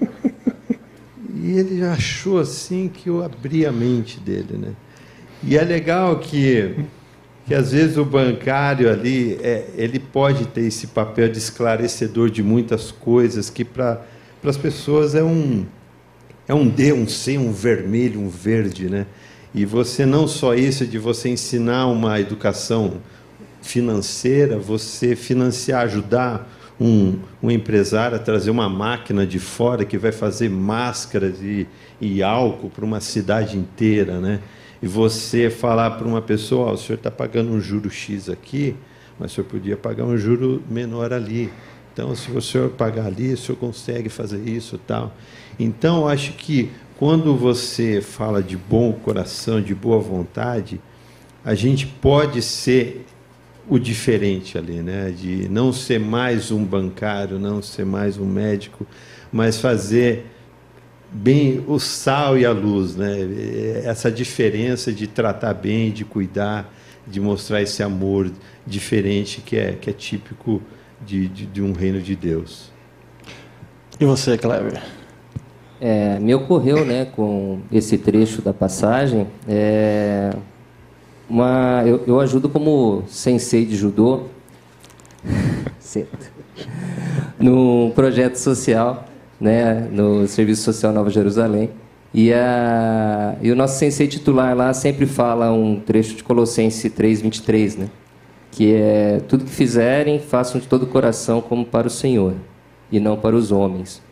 E 1.38 1.58
ele 1.58 1.84
achou 1.84 2.40
assim 2.40 2.88
que 2.88 3.08
eu 3.08 3.22
abri 3.22 3.64
a 3.64 3.70
mente 3.70 4.18
dele, 4.18 4.56
né? 4.58 4.72
E 5.44 5.56
é 5.56 5.62
legal 5.62 6.18
que 6.18 6.74
que 7.46 7.54
às 7.54 7.70
vezes 7.70 7.96
o 7.96 8.04
bancário 8.04 8.90
ali 8.90 9.38
é, 9.40 9.68
ele 9.76 10.00
pode 10.00 10.46
ter 10.46 10.62
esse 10.62 10.88
papel 10.88 11.28
de 11.28 11.38
esclarecedor 11.38 12.28
de 12.30 12.42
muitas 12.42 12.90
coisas 12.90 13.48
que 13.48 13.64
para 13.64 14.02
as 14.42 14.56
pessoas 14.56 15.14
é 15.14 15.22
um 15.22 15.64
é 16.48 16.54
um 16.54 16.68
D, 16.68 16.92
um 16.92 17.06
C, 17.06 17.38
um 17.38 17.52
vermelho, 17.52 18.20
um 18.20 18.28
verde, 18.28 18.88
né? 18.88 19.06
E 19.54 19.64
você 19.64 20.04
não 20.04 20.26
só 20.26 20.54
isso 20.54 20.84
de 20.84 20.98
você 20.98 21.28
ensinar 21.28 21.86
uma 21.86 22.18
educação 22.18 22.94
financeira, 23.66 24.58
você 24.58 25.16
financiar, 25.16 25.82
ajudar 25.82 26.48
um, 26.80 27.18
um 27.42 27.50
empresário 27.50 28.16
a 28.16 28.20
trazer 28.20 28.50
uma 28.50 28.68
máquina 28.68 29.26
de 29.26 29.38
fora 29.38 29.84
que 29.84 29.98
vai 29.98 30.12
fazer 30.12 30.48
máscaras 30.48 31.40
e, 31.42 31.66
e 32.00 32.22
álcool 32.22 32.70
para 32.70 32.84
uma 32.84 33.00
cidade 33.00 33.56
inteira, 33.56 34.20
né? 34.20 34.40
E 34.80 34.86
você 34.86 35.50
falar 35.50 35.92
para 35.92 36.06
uma 36.06 36.22
pessoa, 36.22 36.70
oh, 36.70 36.74
o 36.74 36.76
senhor 36.76 36.96
está 36.98 37.10
pagando 37.10 37.50
um 37.50 37.60
juro 37.60 37.90
X 37.90 38.28
aqui, 38.28 38.76
mas 39.18 39.32
o 39.32 39.34
senhor 39.34 39.46
podia 39.46 39.76
pagar 39.76 40.04
um 40.04 40.16
juro 40.16 40.62
menor 40.68 41.12
ali. 41.12 41.50
Então, 41.92 42.14
se 42.14 42.30
o 42.30 42.42
senhor 42.42 42.68
pagar 42.70 43.06
ali, 43.06 43.32
o 43.32 43.38
senhor 43.38 43.56
consegue 43.56 44.10
fazer 44.10 44.46
isso 44.46 44.78
tal. 44.78 45.14
Então, 45.58 46.06
acho 46.06 46.34
que 46.34 46.70
quando 46.98 47.34
você 47.34 48.02
fala 48.02 48.42
de 48.42 48.56
bom 48.56 48.92
coração, 48.92 49.62
de 49.62 49.74
boa 49.74 49.98
vontade, 49.98 50.78
a 51.42 51.54
gente 51.54 51.86
pode 51.86 52.42
ser 52.42 53.06
o 53.68 53.78
diferente 53.78 54.56
ali, 54.56 54.80
né? 54.80 55.10
De 55.16 55.48
não 55.48 55.72
ser 55.72 55.98
mais 55.98 56.50
um 56.50 56.64
bancário, 56.64 57.38
não 57.38 57.60
ser 57.60 57.84
mais 57.84 58.18
um 58.18 58.26
médico, 58.26 58.86
mas 59.32 59.60
fazer 59.60 60.26
bem 61.10 61.64
o 61.66 61.78
sal 61.78 62.38
e 62.38 62.44
a 62.44 62.52
luz, 62.52 62.96
né? 62.96 63.16
Essa 63.84 64.10
diferença 64.10 64.92
de 64.92 65.06
tratar 65.06 65.54
bem, 65.54 65.90
de 65.90 66.04
cuidar, 66.04 66.72
de 67.06 67.20
mostrar 67.20 67.62
esse 67.62 67.82
amor 67.82 68.30
diferente 68.66 69.40
que 69.40 69.56
é 69.56 69.72
que 69.72 69.90
é 69.90 69.92
típico 69.92 70.62
de, 71.04 71.28
de, 71.28 71.46
de 71.46 71.62
um 71.62 71.72
reino 71.72 72.00
de 72.00 72.16
Deus. 72.16 72.70
E 73.98 74.04
você, 74.04 74.36
Kleber? 74.36 74.82
É, 75.80 76.18
me 76.18 76.34
ocorreu, 76.34 76.84
né, 76.84 77.04
com 77.04 77.60
esse 77.70 77.98
trecho 77.98 78.40
da 78.40 78.52
passagem, 78.52 79.26
é, 79.46 80.30
uma, 81.28 81.82
eu, 81.84 82.02
eu 82.06 82.20
ajudo 82.20 82.48
como 82.48 83.02
sensei 83.08 83.64
de 83.64 83.76
judô 83.76 84.22
num 87.38 87.90
projeto 87.94 88.36
social, 88.36 89.04
né, 89.40 89.88
no 89.90 90.26
Serviço 90.26 90.62
Social 90.62 90.92
Nova 90.92 91.10
Jerusalém. 91.10 91.70
E, 92.14 92.32
a, 92.32 93.36
e 93.42 93.50
o 93.50 93.56
nosso 93.56 93.78
sensei 93.78 94.06
titular 94.06 94.56
lá 94.56 94.72
sempre 94.72 95.04
fala 95.04 95.52
um 95.52 95.78
trecho 95.78 96.16
de 96.16 96.24
Colossenses 96.24 96.90
3:23, 96.92 97.76
né? 97.76 97.90
Que 98.50 98.74
é 98.74 99.20
tudo 99.28 99.44
que 99.44 99.50
fizerem, 99.50 100.18
façam 100.18 100.58
de 100.58 100.66
todo 100.66 100.84
o 100.84 100.86
coração 100.86 101.42
como 101.42 101.66
para 101.66 101.86
o 101.86 101.90
Senhor 101.90 102.34
e 102.90 102.98
não 102.98 103.18
para 103.18 103.36
os 103.36 103.52
homens. 103.52 104.02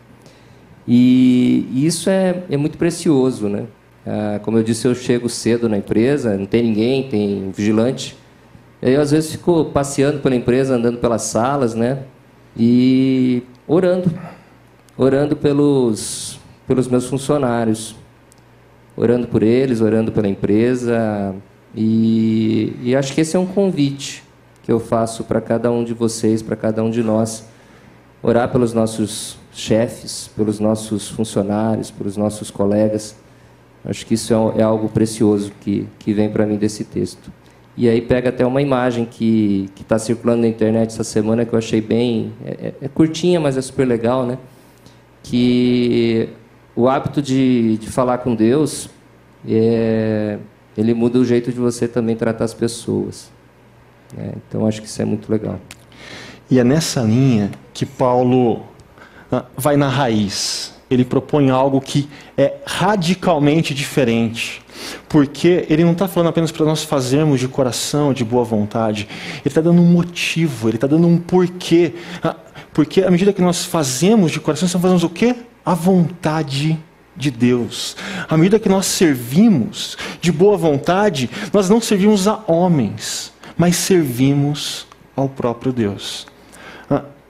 E, 0.86 1.66
e 1.72 1.86
isso 1.86 2.10
é, 2.10 2.42
é 2.50 2.56
muito 2.58 2.76
precioso, 2.76 3.48
né? 3.48 3.64
Ah, 4.06 4.38
como 4.42 4.58
eu 4.58 4.62
disse, 4.62 4.86
eu 4.86 4.94
chego 4.94 5.28
cedo 5.28 5.68
na 5.68 5.78
empresa, 5.78 6.36
não 6.36 6.46
tem 6.46 6.62
ninguém, 6.62 7.08
tem 7.08 7.44
um 7.44 7.50
vigilante. 7.50 8.16
E 8.82 8.88
aí, 8.88 8.96
às 8.96 9.10
vezes, 9.10 9.32
fico 9.32 9.66
passeando 9.66 10.18
pela 10.18 10.34
empresa, 10.34 10.74
andando 10.74 10.98
pelas 10.98 11.22
salas, 11.22 11.74
né? 11.74 12.02
E 12.56 13.42
orando. 13.66 14.12
Orando 14.96 15.34
pelos, 15.34 16.38
pelos 16.66 16.86
meus 16.86 17.06
funcionários. 17.06 17.96
Orando 18.96 19.26
por 19.26 19.42
eles, 19.42 19.80
orando 19.80 20.12
pela 20.12 20.28
empresa. 20.28 21.34
E, 21.74 22.76
e 22.82 22.94
acho 22.94 23.14
que 23.14 23.22
esse 23.22 23.36
é 23.36 23.38
um 23.38 23.46
convite 23.46 24.22
que 24.62 24.70
eu 24.70 24.78
faço 24.78 25.24
para 25.24 25.40
cada 25.40 25.70
um 25.70 25.82
de 25.82 25.94
vocês, 25.94 26.42
para 26.42 26.56
cada 26.56 26.84
um 26.84 26.90
de 26.90 27.02
nós. 27.02 27.48
Orar 28.22 28.50
pelos 28.50 28.72
nossos 28.72 29.38
chefes, 29.52 30.30
pelos 30.36 30.60
nossos 30.60 31.08
funcionários, 31.08 31.90
pelos 31.90 32.16
nossos 32.16 32.50
colegas 32.50 33.16
Acho 33.84 34.06
que 34.06 34.14
isso 34.14 34.32
é, 34.32 34.60
é 34.60 34.62
algo 34.62 34.88
precioso 34.88 35.52
que, 35.60 35.86
que 35.98 36.12
vem 36.12 36.30
para 36.30 36.46
mim 36.46 36.56
desse 36.56 36.84
texto. 36.84 37.30
E 37.76 37.88
aí 37.88 38.00
pega 38.00 38.28
até 38.28 38.46
uma 38.46 38.62
imagem 38.62 39.04
que 39.04 39.68
está 39.80 39.98
circulando 39.98 40.42
na 40.42 40.48
internet 40.48 40.90
essa 40.90 41.04
semana 41.04 41.44
que 41.44 41.52
eu 41.52 41.58
achei 41.58 41.80
bem... 41.80 42.32
É, 42.44 42.50
é, 42.50 42.74
é, 42.82 42.88
curtinha, 42.88 43.40
mas 43.40 43.56
é 43.56 43.62
super 43.62 43.86
legal, 43.86 44.24
né? 44.24 44.38
Que 45.22 46.28
o 46.74 46.88
hábito 46.88 47.20
de, 47.20 47.76
de 47.78 47.88
falar 47.88 48.18
com 48.18 48.34
Deus, 48.34 48.88
é, 49.46 50.38
ele 50.78 50.94
muda 50.94 51.18
o 51.18 51.24
jeito 51.24 51.52
de 51.52 51.58
você 51.58 51.88
também 51.88 52.14
tratar 52.14 52.44
as 52.44 52.54
pessoas. 52.54 53.30
Né? 54.16 54.32
Então, 54.48 54.66
acho 54.66 54.80
que 54.80 54.88
isso 54.88 55.02
é 55.02 55.04
muito 55.04 55.30
legal. 55.30 55.58
E 56.50 56.58
é 56.58 56.64
nessa 56.64 57.00
linha 57.02 57.50
que 57.72 57.84
Paulo 57.84 58.62
ah, 59.32 59.44
vai 59.56 59.76
na 59.76 59.88
raiz 59.88 60.73
ele 60.94 61.04
propõe 61.04 61.50
algo 61.50 61.80
que 61.80 62.08
é 62.36 62.54
radicalmente 62.64 63.74
diferente. 63.74 64.62
Porque 65.08 65.66
ele 65.68 65.84
não 65.84 65.92
está 65.92 66.08
falando 66.08 66.28
apenas 66.28 66.50
para 66.50 66.66
nós 66.66 66.82
fazermos 66.82 67.40
de 67.40 67.48
coração, 67.48 68.12
de 68.12 68.24
boa 68.24 68.44
vontade. 68.44 69.08
Ele 69.36 69.42
está 69.46 69.60
dando 69.60 69.80
um 69.80 69.86
motivo, 69.86 70.68
ele 70.68 70.76
está 70.76 70.86
dando 70.86 71.06
um 71.06 71.18
porquê. 71.18 71.94
Ah, 72.22 72.36
porque 72.72 73.02
à 73.02 73.10
medida 73.10 73.32
que 73.32 73.42
nós 73.42 73.64
fazemos 73.64 74.32
de 74.32 74.40
coração, 74.40 74.66
nós 74.66 74.72
fazemos 74.72 75.04
o 75.04 75.08
quê? 75.08 75.36
A 75.64 75.74
vontade 75.74 76.78
de 77.16 77.30
Deus. 77.30 77.96
À 78.28 78.36
medida 78.36 78.58
que 78.58 78.68
nós 78.68 78.86
servimos 78.86 79.96
de 80.20 80.32
boa 80.32 80.56
vontade, 80.56 81.30
nós 81.52 81.68
não 81.68 81.80
servimos 81.80 82.26
a 82.26 82.40
homens, 82.46 83.32
mas 83.56 83.76
servimos 83.76 84.86
ao 85.14 85.28
próprio 85.28 85.72
Deus. 85.72 86.26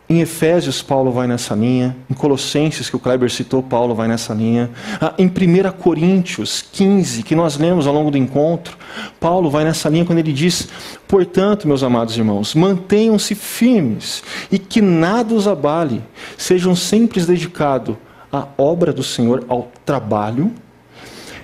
Em 0.06 0.20
Efésios, 0.20 0.82
Paulo 0.82 1.10
vai 1.10 1.26
nessa 1.26 1.54
linha. 1.54 1.96
Em 2.10 2.14
Colossenses, 2.14 2.90
que 2.90 2.96
o 2.96 2.98
Kleber 2.98 3.30
citou, 3.30 3.62
Paulo 3.62 3.94
vai 3.94 4.06
nessa 4.06 4.34
linha. 4.34 4.70
Ah, 5.00 5.14
em 5.16 5.26
1 5.26 5.72
Coríntios 5.78 6.62
15, 6.72 7.22
que 7.22 7.34
nós 7.34 7.56
lemos 7.56 7.86
ao 7.86 7.94
longo 7.94 8.10
do 8.10 8.18
encontro, 8.18 8.76
Paulo 9.18 9.48
vai 9.48 9.64
nessa 9.64 9.88
linha 9.88 10.04
quando 10.04 10.18
ele 10.18 10.32
diz: 10.32 10.68
Portanto, 11.08 11.66
meus 11.66 11.82
amados 11.82 12.18
irmãos, 12.18 12.54
mantenham-se 12.54 13.34
firmes 13.34 14.22
e 14.52 14.58
que 14.58 14.82
nada 14.82 15.32
os 15.32 15.48
abale, 15.48 16.02
sejam 16.36 16.76
sempre 16.76 17.24
dedicados 17.24 17.96
à 18.30 18.46
obra 18.58 18.92
do 18.92 19.02
Senhor, 19.02 19.44
ao 19.48 19.70
trabalho, 19.86 20.52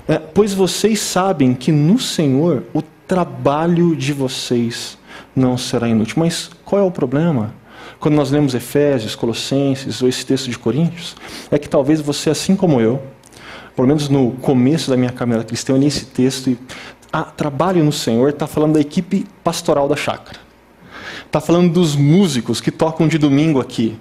é, 0.06 0.18
pois 0.18 0.52
vocês 0.52 1.00
sabem 1.00 1.54
que 1.54 1.72
no 1.72 1.98
Senhor 1.98 2.64
o 2.74 2.82
trabalho 3.06 3.96
de 3.96 4.12
vocês 4.12 4.98
não 5.34 5.56
será 5.56 5.88
inútil. 5.88 6.16
Mas 6.18 6.50
qual 6.64 6.82
é 6.82 6.84
o 6.84 6.90
problema? 6.90 7.54
Quando 8.00 8.14
nós 8.14 8.30
lemos 8.30 8.54
Efésios, 8.54 9.14
Colossenses 9.14 10.02
ou 10.02 10.08
esse 10.08 10.24
texto 10.24 10.50
de 10.50 10.58
Coríntios, 10.58 11.14
é 11.50 11.58
que 11.58 11.68
talvez 11.68 12.00
você, 12.00 12.30
assim 12.30 12.56
como 12.56 12.80
eu, 12.80 13.00
pelo 13.76 13.86
menos 13.86 14.08
no 14.08 14.32
começo 14.32 14.90
da 14.90 14.96
minha 14.96 15.12
caminhada 15.12 15.44
cristã, 15.44 15.74
eu 15.74 15.76
li 15.76 15.86
esse 15.86 16.06
texto 16.06 16.48
e 16.48 16.58
ah, 17.12 17.24
trabalho 17.24 17.84
no 17.84 17.92
Senhor 17.92 18.30
está 18.30 18.46
falando 18.46 18.74
da 18.74 18.80
equipe 18.80 19.26
pastoral 19.44 19.86
da 19.86 19.96
chácara. 19.96 20.38
Está 21.26 21.40
falando 21.40 21.72
dos 21.72 21.94
músicos 21.94 22.60
que 22.60 22.70
tocam 22.70 23.06
de 23.06 23.18
domingo 23.18 23.60
aqui. 23.60 23.96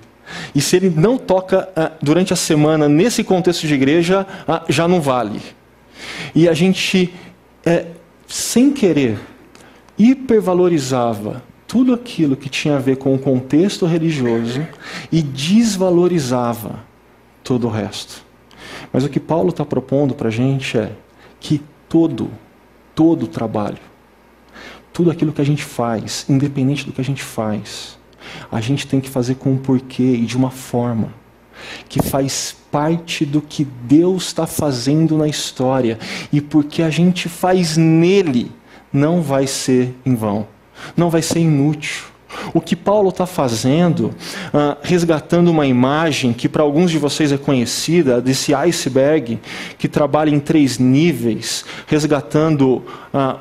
E 0.55 0.61
se 0.61 0.77
ele 0.77 0.89
não 0.89 1.17
toca 1.17 1.67
ah, 1.75 1.91
durante 2.01 2.31
a 2.31 2.37
semana 2.37 2.87
nesse 2.87 3.21
contexto 3.23 3.67
de 3.67 3.73
igreja, 3.73 4.25
ah, 4.47 4.63
já 4.69 4.87
não 4.87 5.01
vale. 5.01 5.41
E 6.33 6.47
a 6.47 6.53
gente, 6.53 7.13
é, 7.65 7.87
sem 8.27 8.71
querer, 8.71 9.19
hipervalorizava 9.97 11.48
tudo 11.69 11.93
aquilo 11.93 12.35
que 12.35 12.49
tinha 12.49 12.77
a 12.77 12.79
ver 12.79 12.97
com 12.97 13.13
o 13.13 13.19
contexto 13.19 13.85
religioso 13.85 14.67
e 15.11 15.21
desvalorizava 15.21 16.79
todo 17.43 17.67
o 17.67 17.69
resto. 17.69 18.25
Mas 18.91 19.03
o 19.03 19.09
que 19.09 19.19
Paulo 19.19 19.49
está 19.49 19.63
propondo 19.63 20.15
para 20.15 20.29
a 20.29 20.31
gente 20.31 20.79
é 20.79 20.91
que 21.39 21.61
todo, 21.87 22.31
todo 22.95 23.27
trabalho, 23.27 23.77
tudo 24.91 25.11
aquilo 25.11 25.31
que 25.31 25.41
a 25.41 25.45
gente 25.45 25.63
faz, 25.63 26.25
independente 26.27 26.87
do 26.87 26.91
que 26.91 27.01
a 27.01 27.03
gente 27.03 27.21
faz, 27.21 27.99
a 28.51 28.59
gente 28.59 28.87
tem 28.87 28.99
que 28.99 29.07
fazer 29.07 29.35
com 29.35 29.51
um 29.51 29.57
porquê 29.57 30.15
e 30.15 30.25
de 30.25 30.35
uma 30.35 30.49
forma 30.49 31.13
que 31.87 32.01
faz 32.01 32.55
parte 32.71 33.23
do 33.27 33.43
que 33.43 33.63
Deus 33.63 34.25
está 34.25 34.47
fazendo 34.47 35.15
na 35.15 35.27
história 35.27 35.99
e 36.33 36.41
porque 36.41 36.81
a 36.81 36.89
gente 36.89 37.29
faz 37.29 37.77
nele, 37.77 38.51
não 38.91 39.21
vai 39.21 39.45
ser 39.45 39.93
em 40.03 40.15
vão 40.15 40.47
não 40.95 41.09
vai 41.09 41.21
ser 41.21 41.39
inútil. 41.39 42.03
O 42.53 42.61
que 42.61 42.75
Paulo 42.75 43.09
está 43.09 43.25
fazendo, 43.25 44.13
uh, 44.53 44.77
resgatando 44.83 45.49
uma 45.49 45.65
imagem 45.65 46.31
que 46.31 46.47
para 46.47 46.61
alguns 46.61 46.91
de 46.91 46.97
vocês 46.97 47.31
é 47.31 47.37
conhecida, 47.37 48.21
desse 48.21 48.53
iceberg, 48.53 49.39
que 49.77 49.87
trabalha 49.87 50.29
em 50.29 50.39
três 50.39 50.77
níveis, 50.77 51.65
resgatando 51.87 52.77
uh, 52.77 52.83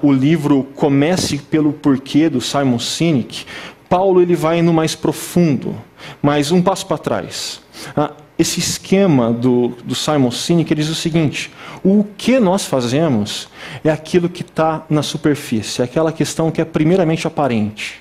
o 0.02 0.12
livro 0.12 0.64
Comece 0.74 1.38
pelo 1.38 1.72
Porquê, 1.72 2.30
do 2.30 2.40
Simon 2.40 2.78
Sinek, 2.78 3.44
Paulo 3.88 4.20
ele 4.20 4.34
vai 4.34 4.62
no 4.62 4.72
mais 4.72 4.94
profundo, 4.94 5.74
mas 6.22 6.50
um 6.50 6.62
passo 6.62 6.86
para 6.86 6.98
trás. 6.98 7.60
Esse 8.38 8.60
esquema 8.60 9.32
do, 9.32 9.68
do 9.84 9.94
Simon 9.94 10.30
Sinek 10.30 10.74
diz 10.74 10.88
o 10.88 10.94
seguinte: 10.94 11.50
o 11.82 12.04
que 12.16 12.38
nós 12.38 12.64
fazemos 12.64 13.48
é 13.82 13.90
aquilo 13.90 14.28
que 14.28 14.42
está 14.42 14.84
na 14.88 15.02
superfície, 15.02 15.82
é 15.82 15.84
aquela 15.84 16.12
questão 16.12 16.50
que 16.50 16.60
é 16.60 16.64
primeiramente 16.64 17.26
aparente. 17.26 18.00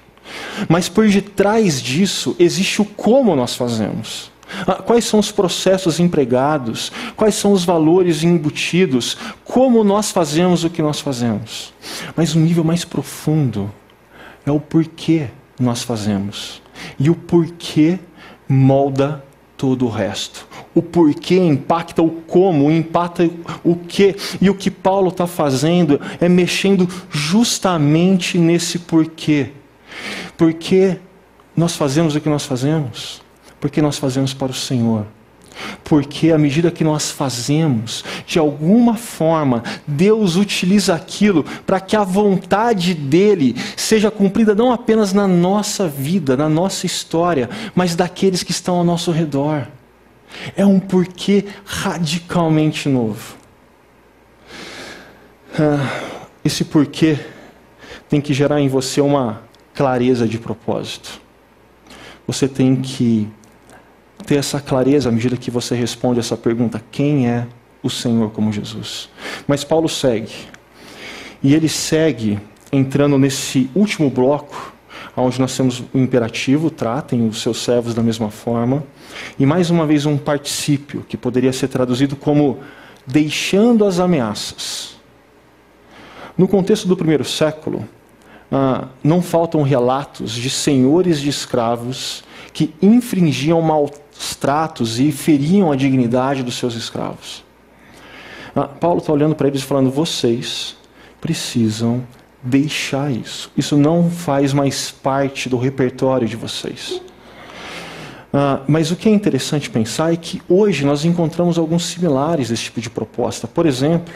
Mas 0.70 0.88
por 0.90 1.08
detrás 1.08 1.82
disso 1.82 2.36
existe 2.38 2.82
o 2.82 2.86
como 2.86 3.36
nós 3.36 3.56
fazemos. 3.56 4.32
Ah, 4.66 4.76
quais 4.76 5.06
são 5.06 5.20
os 5.20 5.32
processos 5.32 6.00
empregados? 6.00 6.92
Quais 7.16 7.36
são 7.36 7.52
os 7.52 7.66
valores 7.66 8.24
embutidos? 8.24 9.18
Como 9.44 9.84
nós 9.84 10.12
fazemos 10.12 10.64
o 10.64 10.70
que 10.70 10.82
nós 10.82 11.00
fazemos? 11.00 11.74
Mas 12.16 12.36
um 12.36 12.40
nível 12.40 12.64
mais 12.64 12.86
profundo 12.86 13.72
é 14.46 14.52
o 14.52 14.60
porquê 14.60 15.28
nós 15.60 15.84
fazemos. 15.84 16.62
E 17.00 17.10
o 17.10 17.16
porquê 17.16 18.00
molda 18.48 19.24
todo 19.58 19.86
o 19.86 19.90
resto. 19.90 20.48
O 20.74 20.82
porquê 20.82 21.36
impacta 21.36 22.02
o 22.04 22.10
como, 22.10 22.72
impacta 22.72 23.30
o 23.64 23.76
que. 23.76 24.16
E 24.40 24.50
o 24.50 24.56
que 24.56 24.70
Paulo 24.70 25.10
está 25.10 25.26
fazendo 25.26 26.00
é 26.22 26.30
mexendo 26.30 26.88
justamente 27.10 28.38
nesse 28.38 28.80
porquê. 28.80 29.52
Porque 30.38 30.98
nós 31.56 31.76
fazemos 31.76 32.16
o 32.16 32.22
que 32.22 32.30
nós 32.30 32.46
fazemos? 32.46 33.22
Porque 33.60 33.82
nós 33.82 33.98
fazemos 33.98 34.34
para 34.34 34.52
o 34.52 34.56
Senhor. 34.56 35.08
Porque 35.84 36.32
à 36.32 36.38
medida 36.38 36.72
que 36.72 36.84
nós 36.84 37.12
fazemos, 37.12 38.04
de 38.26 38.40
alguma 38.40 38.96
forma, 38.96 39.64
Deus 39.86 40.36
utiliza 40.36 40.96
aquilo 40.96 41.44
para 41.66 41.80
que 41.80 41.96
a 41.96 42.04
vontade 42.04 42.94
dele 42.94 43.56
seja 43.76 44.12
cumprida 44.12 44.54
não 44.54 44.72
apenas 44.72 45.14
na 45.14 45.28
nossa 45.28 45.88
vida, 45.88 46.36
na 46.36 46.50
nossa 46.50 46.86
história, 46.86 47.50
mas 47.74 47.96
daqueles 47.96 48.44
que 48.44 48.52
estão 48.52 48.76
ao 48.76 48.84
nosso 48.84 49.12
redor. 49.12 49.68
É 50.56 50.66
um 50.66 50.80
porquê 50.80 51.46
radicalmente 51.66 52.90
novo. 52.90 53.36
Ah, 55.58 56.02
esse 56.44 56.64
porquê 56.64 57.18
tem 58.10 58.22
que 58.22 58.34
gerar 58.34 58.62
em 58.62 58.68
você 58.68 59.02
uma 59.02 59.42
clareza 59.74 60.28
de 60.28 60.38
propósito. 60.38 61.20
Você 62.28 62.48
tem 62.48 62.76
que 62.76 63.28
ter 64.26 64.36
essa 64.36 64.60
clareza 64.60 65.10
à 65.10 65.12
medida 65.12 65.38
que 65.38 65.52
você 65.52 65.76
responde 65.76 66.20
essa 66.20 66.38
pergunta: 66.38 66.82
quem 66.92 67.28
é 67.28 67.48
o 67.82 67.90
Senhor 67.90 68.32
como 68.32 68.52
Jesus? 68.52 69.10
Mas 69.48 69.64
Paulo 69.64 69.88
segue. 69.88 70.34
E 71.42 71.54
ele 71.54 71.70
segue 71.70 72.40
entrando 72.72 73.18
nesse 73.18 73.70
último 73.76 74.10
bloco, 74.10 74.74
onde 75.16 75.40
nós 75.40 75.56
temos 75.56 75.80
o 75.80 75.98
imperativo, 75.98 76.70
tratem 76.70 77.28
os 77.28 77.42
seus 77.42 77.64
servos 77.64 77.94
da 77.94 78.04
mesma 78.04 78.30
forma, 78.30 78.84
e 79.40 79.46
mais 79.46 79.70
uma 79.70 79.86
vez 79.86 80.06
um 80.06 80.18
particípio, 80.18 81.06
que 81.08 81.16
poderia 81.16 81.54
ser 81.54 81.68
traduzido 81.68 82.16
como 82.16 82.60
deixando 83.06 83.86
as 83.86 84.00
ameaças. 84.00 84.96
No 86.38 86.48
contexto 86.48 86.88
do 86.88 86.98
primeiro 86.98 87.24
século, 87.24 87.88
ah, 88.52 88.88
não 89.04 89.22
faltam 89.22 89.62
relatos 89.64 90.32
de 90.34 90.50
senhores 90.50 91.20
de 91.20 91.30
escravos 91.30 92.24
que 92.54 92.74
infringiam 92.82 93.62
maus 93.62 93.92
tratos 94.36 95.00
e 95.00 95.12
feriam 95.12 95.72
a 95.72 95.76
dignidade 95.76 96.44
dos 96.44 96.56
seus 96.56 96.76
escravos. 96.76 97.44
Ah, 98.56 98.68
Paulo 98.68 99.00
está 99.00 99.14
olhando 99.14 99.36
para 99.36 99.48
eles 99.48 99.62
e 99.62 99.66
falando: 99.66 99.92
vocês 99.92 100.76
precisam 101.22 102.04
deixar 102.42 103.12
isso. 103.12 103.52
Isso 103.58 103.78
não 103.78 104.10
faz 104.10 104.54
mais 104.54 104.92
parte 104.92 105.50
do 105.50 105.58
repertório 105.58 106.28
de 106.28 106.36
vocês. 106.36 107.02
Ah, 108.34 108.62
mas 108.68 108.92
o 108.92 108.96
que 108.96 109.10
é 109.10 109.12
interessante 109.12 109.70
pensar 109.70 110.14
é 110.14 110.16
que 110.16 110.42
hoje 110.50 110.86
nós 110.86 111.06
encontramos 111.06 111.58
alguns 111.58 111.86
similares 111.86 112.50
desse 112.50 112.64
tipo 112.64 112.82
de 112.82 112.90
proposta. 112.90 113.48
Por 113.48 113.66
exemplo, 113.66 114.14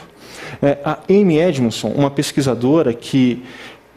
é, 0.62 0.78
a 0.84 1.00
Amy 1.10 1.40
Edmondson, 1.40 1.90
uma 1.90 2.12
pesquisadora 2.12 2.94
que 2.94 3.44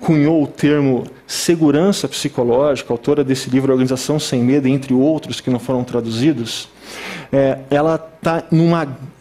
cunhou 0.04 0.42
o 0.42 0.46
termo 0.46 1.04
segurança 1.26 2.06
psicológica, 2.06 2.92
autora 2.92 3.24
desse 3.24 3.48
livro 3.48 3.72
Organização 3.72 4.20
Sem 4.20 4.42
Medo, 4.42 4.68
entre 4.68 4.92
outros 4.92 5.40
que 5.40 5.48
não 5.48 5.58
foram 5.58 5.82
traduzidos, 5.82 6.68
é, 7.32 7.60
ela 7.70 7.94
está 7.94 8.44
num 8.50 8.70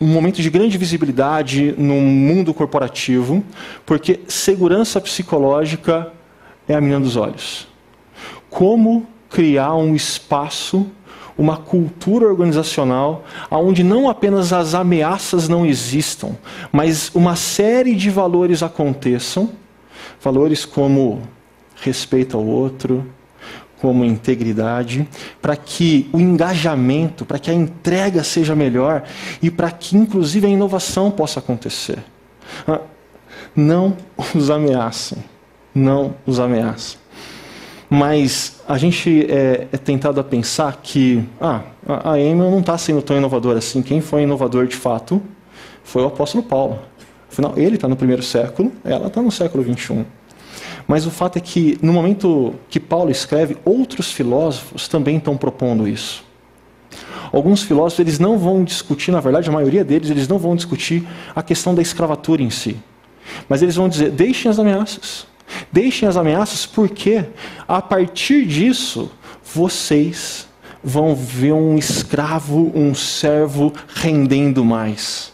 momento 0.01 0.41
de 0.41 0.49
grande 0.49 0.77
visibilidade 0.77 1.73
no 1.77 1.95
mundo 1.95 2.53
corporativo, 2.53 3.41
porque 3.85 4.19
segurança 4.27 4.99
psicológica 4.99 6.11
é 6.67 6.75
a 6.75 6.81
menina 6.81 6.99
dos 6.99 7.15
olhos. 7.15 7.65
Como 8.49 9.07
criar 9.29 9.75
um 9.75 9.95
espaço, 9.95 10.85
uma 11.37 11.55
cultura 11.55 12.27
organizacional, 12.27 13.23
onde 13.49 13.85
não 13.85 14.09
apenas 14.09 14.51
as 14.51 14.73
ameaças 14.73 15.47
não 15.47 15.65
existam, 15.65 16.35
mas 16.73 17.09
uma 17.15 17.37
série 17.37 17.95
de 17.95 18.09
valores 18.09 18.61
aconteçam 18.61 19.62
Valores 20.21 20.65
como 20.65 21.21
respeito 21.75 22.37
ao 22.37 22.45
outro, 22.45 23.05
como 23.81 24.05
integridade, 24.05 25.07
para 25.41 25.57
que 25.57 26.09
o 26.13 26.19
engajamento, 26.19 27.25
para 27.25 27.37
que 27.37 27.51
a 27.51 27.53
entrega 27.53 28.23
seja 28.23 28.55
melhor 28.55 29.03
e 29.41 29.51
para 29.51 29.69
que, 29.69 29.97
inclusive, 29.97 30.47
a 30.47 30.49
inovação 30.49 31.11
possa 31.11 31.39
acontecer. 31.39 31.99
Ah, 32.65 32.79
não 33.53 33.97
os 34.33 34.49
ameacem. 34.49 35.17
Não 35.75 36.15
os 36.25 36.39
ameacem. 36.39 36.97
Mas 37.89 38.61
a 38.67 38.77
gente 38.77 39.27
é, 39.29 39.67
é 39.71 39.77
tentado 39.77 40.19
a 40.19 40.23
pensar 40.23 40.79
que 40.81 41.23
ah, 41.39 41.61
a 41.85 42.13
Amy 42.13 42.35
não 42.35 42.59
está 42.59 42.77
sendo 42.77 43.01
tão 43.01 43.17
inovadora 43.17 43.59
assim. 43.59 43.81
Quem 43.81 44.01
foi 44.01 44.23
inovador 44.23 44.65
de 44.65 44.75
fato 44.75 45.21
foi 45.83 46.01
o 46.03 46.07
apóstolo 46.07 46.43
Paulo. 46.43 46.79
Afinal, 47.33 47.53
ele 47.57 47.75
está 47.75 47.87
no 47.87 47.95
primeiro 47.95 48.21
século, 48.21 48.71
ela 48.85 49.07
está 49.07 49.19
no 49.19 49.31
século 49.31 49.63
21. 49.63 50.05
Mas 50.87 51.07
o 51.07 51.09
fato 51.09 51.37
é 51.37 51.41
que, 51.41 51.79
no 51.81 51.91
momento 51.91 52.53
que 52.69 52.79
Paulo 52.79 53.09
escreve, 53.09 53.57
outros 53.65 54.11
filósofos 54.11 54.87
também 54.87 55.17
estão 55.17 55.35
propondo 55.35 55.87
isso. 55.87 56.23
Alguns 57.31 57.63
filósofos 57.63 57.99
eles 58.01 58.19
não 58.19 58.37
vão 58.37 58.63
discutir, 58.63 59.09
na 59.11 59.19
verdade, 59.19 59.49
a 59.49 59.51
maioria 59.51 59.83
deles, 59.83 60.11
eles 60.11 60.27
não 60.27 60.37
vão 60.37 60.55
discutir 60.55 61.07
a 61.35 61.41
questão 61.41 61.73
da 61.73 61.81
escravatura 61.81 62.43
em 62.43 62.51
si. 62.51 62.77
Mas 63.49 63.63
eles 63.63 63.75
vão 63.75 63.89
dizer: 63.89 64.11
deixem 64.11 64.51
as 64.51 64.59
ameaças. 64.59 65.25
Deixem 65.71 66.07
as 66.07 66.15
ameaças, 66.15 66.67
porque 66.67 67.25
a 67.67 67.81
partir 67.81 68.45
disso, 68.45 69.09
vocês 69.43 70.47
vão 70.83 71.15
ver 71.15 71.53
um 71.53 71.79
escravo, 71.79 72.71
um 72.75 72.93
servo 72.93 73.73
rendendo 73.87 74.63
mais. 74.63 75.32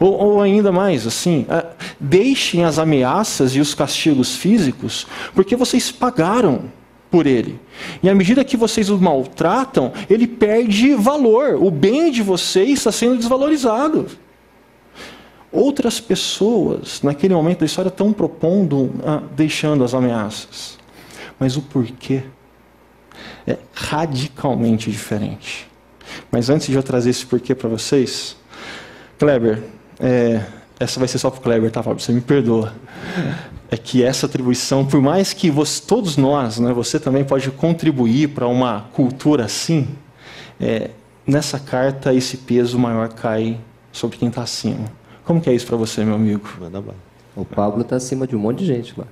Ou, 0.00 0.12
ou 0.12 0.42
ainda 0.42 0.72
mais, 0.72 1.06
assim, 1.06 1.46
é, 1.48 1.66
deixem 1.98 2.64
as 2.64 2.78
ameaças 2.78 3.54
e 3.54 3.60
os 3.60 3.74
castigos 3.74 4.36
físicos, 4.36 5.06
porque 5.34 5.56
vocês 5.56 5.90
pagaram 5.90 6.64
por 7.10 7.26
ele. 7.26 7.58
E 8.02 8.08
à 8.08 8.14
medida 8.14 8.44
que 8.44 8.56
vocês 8.56 8.90
o 8.90 8.98
maltratam, 8.98 9.92
ele 10.08 10.26
perde 10.26 10.94
valor. 10.94 11.54
O 11.54 11.70
bem 11.70 12.10
de 12.10 12.22
vocês 12.22 12.78
está 12.78 12.92
sendo 12.92 13.16
desvalorizado. 13.16 14.06
Outras 15.50 15.98
pessoas, 15.98 17.00
naquele 17.02 17.34
momento 17.34 17.60
da 17.60 17.66
história, 17.66 17.88
estão 17.88 18.12
propondo, 18.12 18.92
ah, 19.04 19.22
deixando 19.34 19.82
as 19.82 19.94
ameaças. 19.94 20.78
Mas 21.38 21.56
o 21.56 21.62
porquê 21.62 22.22
é 23.46 23.56
radicalmente 23.72 24.90
diferente. 24.90 25.66
Mas 26.30 26.50
antes 26.50 26.66
de 26.66 26.74
eu 26.74 26.82
trazer 26.82 27.10
esse 27.10 27.24
porquê 27.24 27.54
para 27.54 27.68
vocês, 27.68 28.36
Kleber, 29.18 29.62
é, 29.98 30.42
essa 30.78 30.98
vai 30.98 31.08
ser 31.08 31.18
só 31.18 31.30
para 31.30 31.40
o 31.40 31.42
Kleber, 31.42 31.70
tá, 31.70 31.82
Fábio? 31.82 32.00
Você 32.00 32.12
me 32.12 32.20
perdoa. 32.20 32.72
É 33.70 33.76
que 33.76 34.02
essa 34.02 34.26
atribuição, 34.26 34.86
por 34.86 35.00
mais 35.00 35.32
que 35.32 35.50
você, 35.50 35.82
todos 35.82 36.16
nós, 36.16 36.58
né, 36.58 36.72
você 36.72 36.98
também 36.98 37.24
pode 37.24 37.50
contribuir 37.50 38.28
para 38.28 38.46
uma 38.46 38.82
cultura 38.92 39.44
assim, 39.44 39.88
é, 40.60 40.90
nessa 41.26 41.58
carta 41.58 42.14
esse 42.14 42.38
peso 42.38 42.78
maior 42.78 43.08
cai 43.08 43.58
sobre 43.92 44.16
quem 44.16 44.28
está 44.28 44.42
acima. 44.42 44.86
Como 45.24 45.40
que 45.40 45.50
é 45.50 45.52
isso 45.52 45.66
para 45.66 45.76
você, 45.76 46.04
meu 46.04 46.14
amigo? 46.14 46.48
Manda 46.58 46.80
bala. 46.80 47.07
O 47.38 47.44
Pablo 47.44 47.82
está 47.82 47.94
acima 47.94 48.26
de 48.26 48.34
um 48.34 48.38
monte 48.40 48.58
de 48.58 48.66
gente 48.66 48.98
lá. 48.98 49.06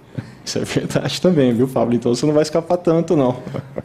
Isso 0.45 0.59
é 0.59 0.65
verdade 0.65 1.21
também, 1.21 1.53
viu, 1.55 1.69
Pablo? 1.69 1.95
Então 1.95 2.13
você 2.13 2.27
não 2.27 2.35
vai 2.35 2.43
escapar 2.43 2.77
tanto, 2.77 3.17
não. 3.17 3.37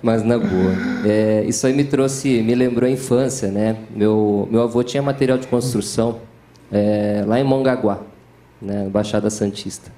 Mas 0.02 0.24
na 0.24 0.40
boa. 0.40 0.74
É, 1.06 1.44
isso 1.48 1.68
aí 1.68 1.74
me 1.74 1.84
trouxe, 1.84 2.42
me 2.42 2.56
lembrou 2.56 2.88
a 2.88 2.92
infância, 2.92 3.50
né? 3.50 3.78
Meu, 3.96 4.48
meu 4.52 4.64
avô 4.64 4.82
tinha 4.82 5.04
material 5.04 5.38
de 5.38 5.46
construção 5.46 6.20
é, 6.72 7.24
lá 7.28 7.40
em 7.40 7.44
Mongaguá, 7.44 8.00
né, 8.60 8.90
Baixada 8.90 9.30
Santista. 9.30 9.92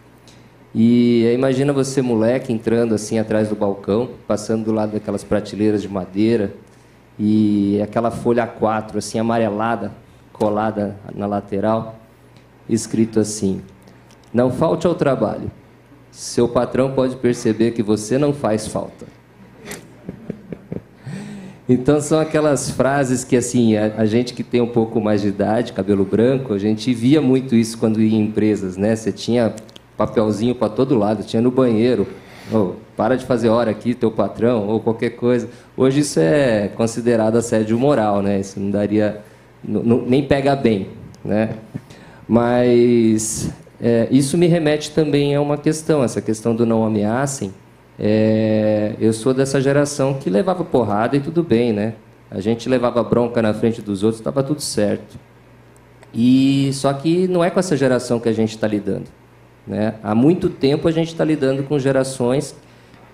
E 0.75 1.31
imagina 1.33 1.71
você, 1.71 2.01
moleque, 2.01 2.51
entrando 2.51 2.95
assim 2.95 3.19
atrás 3.19 3.47
do 3.47 3.55
balcão, 3.55 4.09
passando 4.27 4.65
do 4.65 4.71
lado 4.73 4.91
daquelas 4.91 5.23
prateleiras 5.23 5.81
de 5.81 5.87
madeira 5.87 6.53
e 7.17 7.79
aquela 7.81 8.11
folha 8.11 8.45
A4 8.45 8.97
assim 8.97 9.19
amarelada 9.19 9.91
colada 10.33 10.97
na 11.13 11.27
lateral, 11.27 11.95
escrito 12.67 13.19
assim: 13.19 13.61
Não 14.33 14.51
falte 14.51 14.87
ao 14.87 14.95
trabalho. 14.95 15.51
Seu 16.11 16.47
patrão 16.47 16.91
pode 16.91 17.15
perceber 17.15 17.71
que 17.71 17.83
você 17.83 18.17
não 18.17 18.33
faz 18.33 18.67
falta. 18.67 19.05
Então 21.67 22.01
são 22.01 22.19
aquelas 22.19 22.69
frases 22.69 23.23
que 23.23 23.37
assim 23.37 23.77
a, 23.77 23.93
a, 23.95 24.05
gente 24.05 24.33
que 24.33 24.43
tem 24.43 24.59
um 24.59 24.67
pouco 24.67 24.99
mais 24.99 25.21
de 25.21 25.29
idade, 25.29 25.71
cabelo 25.71 26.03
branco, 26.03 26.53
a 26.53 26.57
gente 26.57 26.93
via 26.93 27.21
muito 27.21 27.55
isso 27.55 27.77
quando 27.77 28.01
ia 28.01 28.17
em 28.17 28.21
empresas, 28.21 28.75
né? 28.75 28.93
Você 28.93 29.13
tinha 29.13 29.55
papelzinho 29.95 30.53
para 30.53 30.67
todo 30.67 30.93
lado, 30.97 31.23
tinha 31.23 31.41
no 31.41 31.49
banheiro, 31.49 32.05
Oh, 32.51 32.73
para 32.97 33.15
de 33.15 33.25
fazer 33.25 33.49
hora 33.49 33.71
aqui, 33.71 33.93
teu 33.93 34.11
patrão, 34.11 34.67
ou 34.67 34.79
qualquer 34.79 35.11
coisa. 35.11 35.49
Hoje 35.77 36.01
isso 36.01 36.19
é 36.19 36.67
considerado 36.75 37.37
assédio 37.37 37.77
moral, 37.79 38.21
né? 38.21 38.39
Isso 38.39 38.59
não 38.59 38.69
daria. 38.69 39.21
nem 39.63 40.23
pega 40.23 40.55
bem, 40.55 40.89
né? 41.23 41.55
Mas 42.27 43.49
é, 43.85 44.07
isso 44.09 44.37
me 44.37 44.47
remete 44.47 44.91
também 44.91 45.35
a 45.35 45.41
uma 45.41 45.57
questão, 45.57 46.05
essa 46.05 46.21
questão 46.21 46.55
do 46.55 46.65
não 46.65 46.85
ameacem. 46.85 47.53
É, 47.99 48.95
eu 48.97 49.11
sou 49.11 49.33
dessa 49.33 49.59
geração 49.59 50.13
que 50.13 50.29
levava 50.29 50.63
porrada 50.63 51.17
e 51.17 51.19
tudo 51.19 51.43
bem, 51.43 51.73
né? 51.73 51.95
A 52.31 52.39
gente 52.39 52.69
levava 52.69 53.03
bronca 53.03 53.41
na 53.41 53.53
frente 53.53 53.81
dos 53.81 54.01
outros, 54.01 54.21
estava 54.21 54.41
tudo 54.41 54.61
certo. 54.61 55.19
E 56.13 56.71
só 56.71 56.93
que 56.93 57.27
não 57.27 57.43
é 57.43 57.49
com 57.49 57.59
essa 57.59 57.75
geração 57.75 58.21
que 58.21 58.29
a 58.29 58.31
gente 58.31 58.51
está 58.51 58.65
lidando. 58.69 59.09
Né? 59.67 59.95
Há 60.01 60.15
muito 60.15 60.49
tempo 60.49 60.87
a 60.87 60.91
gente 60.91 61.09
está 61.09 61.25
lidando 61.25 61.63
com 61.63 61.77
gerações 61.77 62.55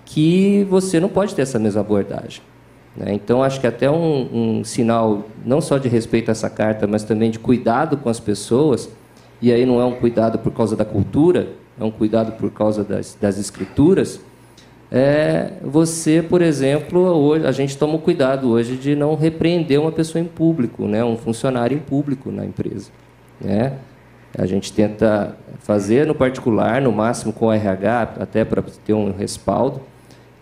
que 0.04 0.64
você 0.70 1.00
não 1.00 1.08
pode 1.08 1.34
ter 1.34 1.42
essa 1.42 1.58
mesma 1.58 1.80
abordagem. 1.80 2.42
Né? 2.96 3.12
Então 3.12 3.42
acho 3.42 3.60
que 3.60 3.66
até 3.66 3.90
um, 3.90 4.58
um 4.60 4.64
sinal 4.64 5.26
não 5.44 5.60
só 5.60 5.78
de 5.78 5.88
respeito 5.88 6.28
a 6.28 6.32
essa 6.32 6.48
carta, 6.48 6.86
mas 6.86 7.02
também 7.02 7.28
de 7.28 7.40
cuidado 7.40 7.96
com 7.96 8.08
as 8.08 8.20
pessoas 8.20 8.88
e 9.40 9.52
aí 9.52 9.64
não 9.64 9.80
é 9.80 9.84
um 9.84 9.94
cuidado 9.94 10.38
por 10.38 10.52
causa 10.52 10.76
da 10.76 10.84
cultura, 10.84 11.48
é 11.78 11.84
um 11.84 11.90
cuidado 11.90 12.32
por 12.32 12.50
causa 12.50 12.84
das, 12.84 13.16
das 13.20 13.38
escrituras, 13.38 14.20
é 14.92 15.52
você, 15.62 16.20
por 16.20 16.42
exemplo, 16.42 17.00
hoje, 17.00 17.46
a 17.46 17.52
gente 17.52 17.78
toma 17.78 17.94
o 17.94 17.98
cuidado 18.00 18.50
hoje 18.50 18.76
de 18.76 18.96
não 18.96 19.14
repreender 19.14 19.80
uma 19.80 19.92
pessoa 19.92 20.20
em 20.20 20.26
público, 20.26 20.86
né, 20.86 21.04
um 21.04 21.16
funcionário 21.16 21.76
em 21.76 21.80
público 21.80 22.32
na 22.32 22.44
empresa. 22.44 22.90
Né? 23.40 23.74
A 24.36 24.46
gente 24.46 24.72
tenta 24.72 25.36
fazer 25.60 26.06
no 26.06 26.14
particular, 26.14 26.82
no 26.82 26.90
máximo 26.90 27.32
com 27.32 27.46
o 27.46 27.52
RH, 27.52 28.14
até 28.18 28.44
para 28.44 28.62
ter 28.84 28.92
um 28.92 29.12
respaldo, 29.12 29.80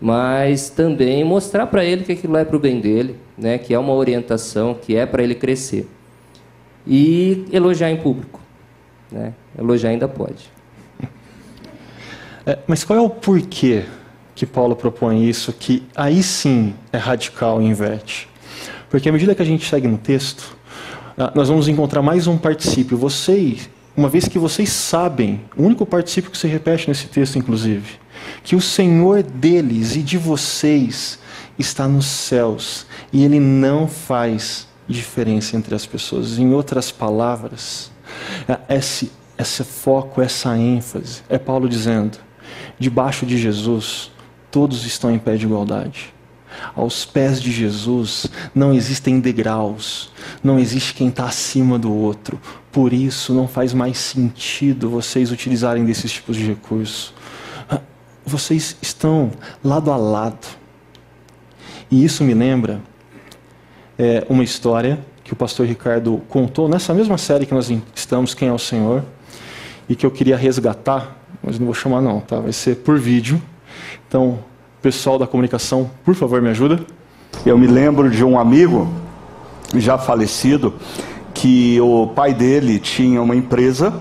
mas 0.01 0.69
também 0.69 1.23
mostrar 1.23 1.67
para 1.67 1.85
ele 1.85 2.03
que 2.03 2.13
aquilo 2.13 2.35
é 2.37 2.43
para 2.43 2.55
o 2.55 2.59
bem 2.59 2.79
dele, 2.79 3.17
né, 3.37 3.57
que 3.59 3.73
é 3.73 3.77
uma 3.77 3.93
orientação, 3.93 4.73
que 4.73 4.95
é 4.95 5.05
para 5.05 5.21
ele 5.21 5.35
crescer. 5.35 5.87
E 6.87 7.45
elogiar 7.51 7.91
em 7.91 7.97
público. 7.97 8.39
Né? 9.11 9.33
Elogiar 9.57 9.89
ainda 9.89 10.07
pode. 10.07 10.51
É, 12.45 12.57
mas 12.67 12.83
qual 12.83 12.97
é 12.97 13.01
o 13.01 13.09
porquê 13.09 13.85
que 14.33 14.45
Paulo 14.45 14.75
propõe 14.75 15.27
isso, 15.27 15.51
que 15.51 15.83
aí 15.95 16.23
sim 16.23 16.73
é 16.91 16.97
radical 16.97 17.61
e 17.61 17.65
inverte? 17.65 18.29
Porque 18.89 19.09
à 19.09 19.11
medida 19.11 19.35
que 19.35 19.41
a 19.41 19.45
gente 19.45 19.69
segue 19.69 19.87
no 19.87 19.97
texto, 19.97 20.57
ah, 21.17 21.31
nós 21.35 21.49
vamos 21.49 21.67
encontrar 21.67 22.01
mais 22.01 22.27
um 22.27 22.37
particípio. 22.37 22.97
Vocês, 22.97 23.69
uma 23.95 24.09
vez 24.09 24.27
que 24.27 24.39
vocês 24.39 24.69
sabem, 24.69 25.41
o 25.55 25.63
único 25.63 25.85
particípio 25.85 26.31
que 26.31 26.37
se 26.37 26.47
repete 26.47 26.87
nesse 26.87 27.07
texto, 27.07 27.37
inclusive, 27.37 27.99
que 28.43 28.55
o 28.55 28.61
Senhor 28.61 29.21
deles 29.21 29.95
e 29.95 30.01
de 30.01 30.17
vocês 30.17 31.19
está 31.57 31.87
nos 31.87 32.05
céus 32.05 32.87
e 33.11 33.23
ele 33.23 33.39
não 33.39 33.87
faz 33.87 34.67
diferença 34.87 35.55
entre 35.55 35.75
as 35.75 35.85
pessoas. 35.85 36.39
Em 36.39 36.53
outras 36.53 36.91
palavras, 36.91 37.91
esse, 38.67 39.11
esse 39.37 39.63
foco, 39.63 40.21
essa 40.21 40.57
ênfase. 40.57 41.21
É 41.29 41.37
Paulo 41.37 41.67
dizendo: 41.67 42.17
debaixo 42.77 43.25
de 43.25 43.37
Jesus, 43.37 44.11
todos 44.51 44.85
estão 44.85 45.11
em 45.11 45.19
pé 45.19 45.35
de 45.35 45.45
igualdade. 45.45 46.13
Aos 46.75 47.05
pés 47.05 47.41
de 47.41 47.51
Jesus 47.51 48.27
não 48.53 48.73
existem 48.73 49.19
degraus, 49.19 50.11
não 50.43 50.59
existe 50.59 50.93
quem 50.93 51.09
está 51.09 51.25
acima 51.25 51.77
do 51.77 51.93
outro. 51.93 52.39
Por 52.71 52.91
isso 52.91 53.33
não 53.33 53.47
faz 53.47 53.73
mais 53.73 53.97
sentido 53.97 54.89
vocês 54.89 55.31
utilizarem 55.31 55.85
desses 55.85 56.11
tipos 56.11 56.35
de 56.35 56.45
recursos. 56.45 57.13
Vocês 58.25 58.75
estão 58.81 59.31
lado 59.63 59.91
a 59.91 59.97
lado. 59.97 60.47
E 61.89 62.03
isso 62.03 62.23
me 62.23 62.33
lembra 62.33 62.81
é, 63.97 64.25
uma 64.29 64.43
história 64.43 64.99
que 65.29 65.33
o 65.33 65.35
pastor 65.35 65.67
Ricardo 65.67 66.19
contou 66.27 66.67
nessa 66.67 66.91
mesma 66.91 67.15
série 67.15 67.45
que 67.45 67.53
nós 67.53 67.71
estamos, 67.93 68.33
Quem 68.33 68.47
é 68.47 68.51
o 68.51 68.57
Senhor, 68.57 69.03
e 69.87 69.95
que 69.95 70.03
eu 70.03 70.09
queria 70.09 70.35
resgatar, 70.35 71.19
mas 71.43 71.59
não 71.59 71.67
vou 71.67 71.75
chamar 71.75 72.01
não, 72.01 72.19
tá? 72.19 72.39
Vai 72.39 72.51
ser 72.51 72.77
por 72.77 72.97
vídeo. 72.97 73.39
Então, 74.07 74.39
pessoal 74.81 75.19
da 75.19 75.27
comunicação, 75.27 75.91
por 76.03 76.15
favor, 76.15 76.41
me 76.41 76.49
ajuda. 76.49 76.79
Eu 77.45 77.59
me 77.59 77.67
lembro 77.67 78.09
de 78.09 78.25
um 78.25 78.39
amigo 78.39 78.91
já 79.75 79.99
falecido 79.99 80.73
que 81.31 81.79
o 81.79 82.07
pai 82.07 82.33
dele 82.33 82.79
tinha 82.79 83.21
uma 83.21 83.35
empresa 83.35 83.93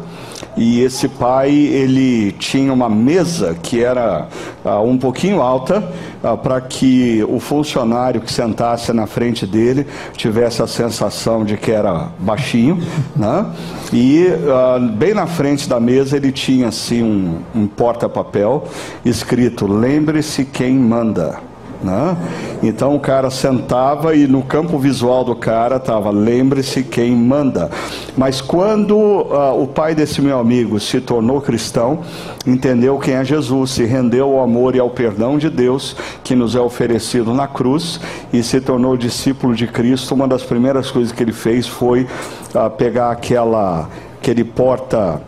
e 0.57 0.83
esse 0.83 1.09
pai 1.09 1.51
ele 1.51 2.33
tinha 2.33 2.73
uma 2.73 2.89
mesa 2.89 3.57
que 3.63 3.83
era 3.83 4.29
uh, 4.65 4.81
um 4.83 4.99
pouquinho 4.99 5.41
alta 5.41 5.83
uh, 6.23 6.37
para 6.37 6.61
que 6.61 7.25
o 7.29 7.39
funcionário 7.39 8.21
que 8.21 8.33
sentasse 8.33 8.93
na 8.93 9.07
frente 9.07 9.47
dele 9.47 9.87
tivesse 10.17 10.63
a 10.63 10.67
sensação 10.67 11.45
de 11.45 11.57
que 11.57 11.71
era 11.71 12.09
baixinho, 12.19 12.79
né? 13.17 13.47
E 13.93 14.27
uh, 14.27 14.81
bem 14.93 15.15
na 15.15 15.27
frente 15.27 15.69
da 15.69 15.81
mesa 15.81 16.17
ele 16.17 16.33
tinha 16.33 16.69
assim 16.69 17.03
um, 17.03 17.39
um 17.55 17.67
porta-papel 17.67 18.65
escrito: 19.05 19.67
lembre-se 19.67 20.45
quem 20.45 20.75
manda. 20.75 21.48
Né? 21.83 22.17
Então 22.63 22.97
o 22.97 23.01
cara 23.01 23.31
sentava 23.31 24.15
e 24.15 24.27
no 24.27 24.43
campo 24.43 24.79
visual 24.79 25.25
do 25.25 25.37
cara 25.37 25.77
estava 25.77 26.11
lembre-se 26.11 26.83
quem 26.83 27.15
manda. 27.15 27.71
Mas 28.17 28.41
quando 28.41 28.97
uh, 28.97 29.63
o 29.63 29.67
pai 29.67 29.95
desse 29.95 30.21
meu 30.21 30.41
amigo 30.41 30.81
se 30.81 31.01
tornou 31.01 31.41
cristão, 31.41 32.01
entendeu 32.45 32.99
quem 32.99 33.15
é 33.15 33.25
Jesus, 33.25 33.71
se 33.71 33.85
rendeu 33.85 34.31
ao 34.31 34.43
amor 34.43 34.75
e 34.75 34.81
ao 34.81 34.91
perdão 34.91 35.39
de 35.39 35.49
Deus 35.49 35.95
que 36.25 36.35
nos 36.35 36.57
é 36.57 36.61
oferecido 36.61 37.33
na 37.33 37.47
cruz 37.47 38.01
e 38.33 38.43
se 38.43 38.61
tornou 38.61 38.97
discípulo 38.97 39.55
de 39.55 39.69
Cristo, 39.69 40.15
uma 40.15 40.27
das 40.27 40.43
primeiras 40.43 40.91
coisas 40.91 41.13
que 41.13 41.23
ele 41.23 41.33
fez 41.33 41.69
foi 41.69 42.09
uh, 42.55 42.69
pegar 42.71 43.13
aquela 43.13 43.89
aquele 44.21 44.43
porta 44.43 45.23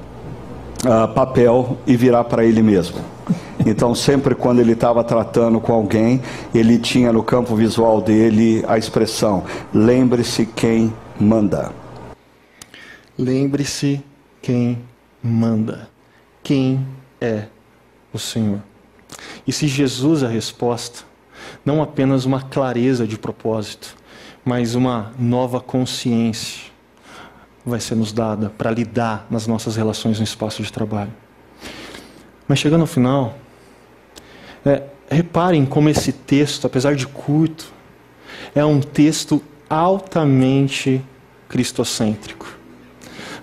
uh, 0.85 1.09
papel 1.15 1.79
e 1.87 1.97
virar 1.97 2.25
para 2.25 2.45
ele 2.45 2.61
mesmo. 2.61 2.97
Então, 3.65 3.95
sempre 3.95 4.35
quando 4.35 4.61
ele 4.61 4.73
estava 4.73 5.05
tratando 5.05 5.61
com 5.61 5.73
alguém, 5.73 6.21
ele 6.55 6.79
tinha 6.79 7.13
no 7.13 7.23
campo 7.23 7.55
visual 7.55 8.01
dele 8.01 8.65
a 8.67 8.79
expressão: 8.79 9.45
lembre-se 9.73 10.47
quem 10.47 10.93
manda. 11.19 11.73
Lembre-se 13.19 14.03
quem 14.41 14.79
manda. 15.23 15.89
Quem 16.43 16.87
é 17.21 17.45
o 18.13 18.19
Senhor? 18.19 18.61
E 19.47 19.53
se 19.53 19.67
Jesus 19.69 20.23
é 20.23 20.27
a 20.27 20.31
resposta, 20.31 21.05
não 21.65 21.83
apenas 21.83 22.25
uma 22.25 22.41
clareza 22.41 23.07
de 23.07 23.19
propósito, 23.19 23.97
mas 24.45 24.75
uma 24.75 25.13
nova 25.19 25.61
consciência 25.61 26.71
vai 27.65 27.81
ser 27.81 27.95
nos 27.95 28.13
dada 28.13 28.51
para 28.57 28.71
lidar 28.71 29.27
nas 29.31 29.47
nossas 29.47 29.77
relações 29.77 30.19
no 30.19 30.25
espaço 30.25 30.63
de 30.63 30.73
trabalho. 30.73 31.13
Mas 32.51 32.59
chegando 32.59 32.81
ao 32.81 32.87
final, 32.89 33.39
é, 34.67 34.83
reparem 35.09 35.65
como 35.65 35.89
esse 35.89 36.11
texto, 36.11 36.67
apesar 36.67 36.97
de 36.97 37.07
curto, 37.07 37.73
é 38.53 38.65
um 38.65 38.81
texto 38.81 39.41
altamente 39.69 41.01
cristocêntrico. 41.49 42.53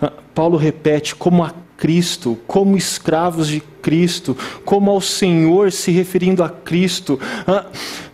Ah, 0.01 0.11
Paulo 0.35 0.57
repete 0.57 1.15
como 1.15 1.41
a 1.41 1.53
Cristo, 1.77 2.37
como 2.45 2.75
escravos 2.75 3.47
de 3.47 3.61
Cristo, 3.81 4.35
como 4.65 4.91
ao 4.91 4.99
Senhor 4.99 5.71
se 5.71 5.89
referindo 5.89 6.43
a 6.43 6.49
Cristo. 6.49 7.17
Ah, 7.47 7.65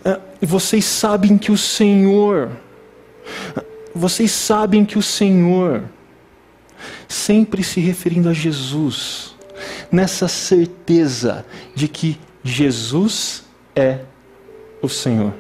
ah, 0.06 0.20
vocês 0.40 0.86
sabem 0.86 1.40
que 1.40 1.52
o 1.52 1.58
Senhor, 1.58 2.52
vocês 3.96 4.30
sabem 4.30 4.86
que 4.86 5.00
o 5.00 5.02
Senhor, 5.02 5.86
sempre 7.08 7.64
se 7.64 7.80
referindo 7.80 8.30
a 8.30 8.34
Jesus, 8.34 9.33
nessa 9.92 10.28
certeza 10.28 11.46
de 11.76 11.88
que 11.88 12.20
Jesus 12.44 13.44
é 13.76 14.00
o 14.82 14.90
Senhor. 14.90 15.34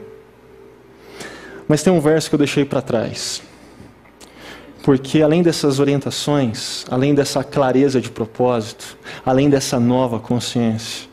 Mas 1.67 1.83
tem 1.83 1.91
um 1.91 1.99
verso 1.99 2.29
que 2.29 2.35
eu 2.35 2.39
deixei 2.39 2.65
para 2.65 2.81
trás. 2.81 3.41
Porque 4.83 5.21
além 5.21 5.41
dessas 5.41 5.79
orientações, 5.79 6.85
além 6.89 7.15
dessa 7.15 7.43
clareza 7.43 8.01
de 8.01 8.09
propósito, 8.09 8.97
além 9.25 9.49
dessa 9.49 9.79
nova 9.79 10.19
consciência, 10.19 11.07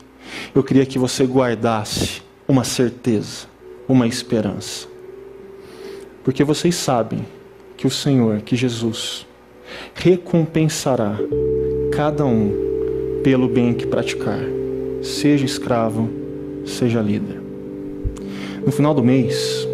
eu 0.53 0.63
queria 0.63 0.85
que 0.85 0.99
você 0.99 1.25
guardasse 1.25 2.21
uma 2.47 2.63
certeza, 2.63 3.47
uma 3.87 4.07
esperança. 4.07 4.87
Porque 6.23 6.43
vocês 6.43 6.75
sabem 6.75 7.25
que 7.77 7.87
o 7.87 7.91
Senhor, 7.91 8.41
que 8.41 8.55
Jesus, 8.55 9.25
recompensará 9.95 11.15
cada 11.93 12.25
um 12.25 12.80
pelo 13.23 13.47
bem 13.47 13.73
que 13.73 13.85
praticar 13.85 14.39
seja 15.01 15.45
escravo, 15.45 16.09
seja 16.65 17.01
líder. 17.01 17.41
No 18.65 18.71
final 18.71 18.93
do 18.93 19.03
mês, 19.03 19.67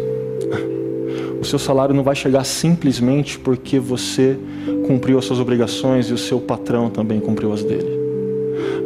o 1.40 1.44
seu 1.44 1.58
salário 1.58 1.94
não 1.94 2.02
vai 2.02 2.14
chegar 2.14 2.44
simplesmente 2.44 3.38
porque 3.38 3.78
você 3.78 4.38
cumpriu 4.86 5.18
as 5.18 5.24
suas 5.24 5.38
obrigações 5.38 6.08
e 6.08 6.12
o 6.12 6.18
seu 6.18 6.40
patrão 6.40 6.88
também 6.88 7.20
cumpriu 7.20 7.52
as 7.52 7.62
dele. 7.62 7.98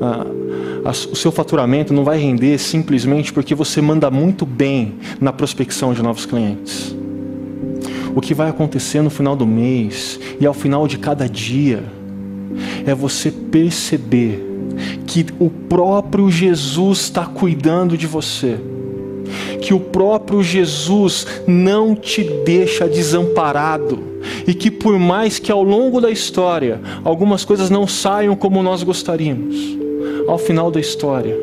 Ah, 0.01 0.27
o 0.85 1.17
seu 1.17 1.31
faturamento 1.31 1.95
não 1.95 2.03
vai 2.03 2.19
render 2.19 2.59
simplesmente 2.59 3.33
porque 3.33 3.55
você 3.55 3.81
manda 3.81 4.11
muito 4.11 4.45
bem 4.45 4.95
na 5.21 5.33
prospecção 5.33 5.95
de 5.95 6.03
novos 6.03 6.27
clientes. 6.27 6.95
O 8.15 8.21
que 8.21 8.35
vai 8.35 8.51
acontecer 8.51 9.01
no 9.01 9.11
final 9.11 9.37
do 9.37 9.47
mês 9.47 10.19
e 10.41 10.45
ao 10.45 10.53
final 10.53 10.89
de 10.89 10.99
cada 10.99 11.29
dia 11.29 11.85
é 12.85 12.95
você 12.95 13.31
perceber 13.31 14.52
que 15.07 15.27
o 15.39 15.51
próprio 15.51 16.31
Jesus 16.31 17.01
está 17.01 17.27
cuidando 17.27 17.97
de 17.97 18.07
você, 18.07 18.59
que 19.61 19.73
o 19.73 19.81
próprio 19.81 20.43
Jesus 20.43 21.27
não 21.47 21.95
te 21.95 22.23
deixa 22.45 22.89
desamparado 22.89 23.99
e 24.47 24.55
que 24.55 24.71
por 24.71 24.99
mais 24.99 25.39
que 25.39 25.53
ao 25.53 25.63
longo 25.63 26.01
da 26.01 26.11
história 26.11 26.81
algumas 27.05 27.45
coisas 27.45 27.71
não 27.71 27.87
saiam 27.87 28.35
como 28.35 28.63
nós 28.63 28.83
gostaríamos, 28.83 29.57
ao 30.27 30.39
final 30.39 30.71
da 30.71 30.81
história, 30.81 31.37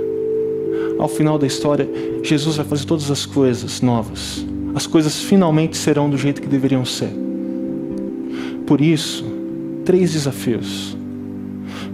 ao 0.97 1.07
final 1.07 1.38
da 1.38 1.47
história, 1.47 1.89
Jesus 2.23 2.57
vai 2.57 2.65
fazer 2.65 2.86
todas 2.86 3.09
as 3.09 3.25
coisas 3.25 3.82
novas. 3.82 4.45
As 4.75 4.86
coisas 4.86 5.21
finalmente 5.21 5.77
serão 5.77 6.09
do 6.09 6.17
jeito 6.17 6.41
que 6.41 6.47
deveriam 6.47 6.86
ser. 6.86 7.09
Por 8.67 8.82
isso, 8.82 9.25
três 9.84 10.13
desafios 10.13 10.95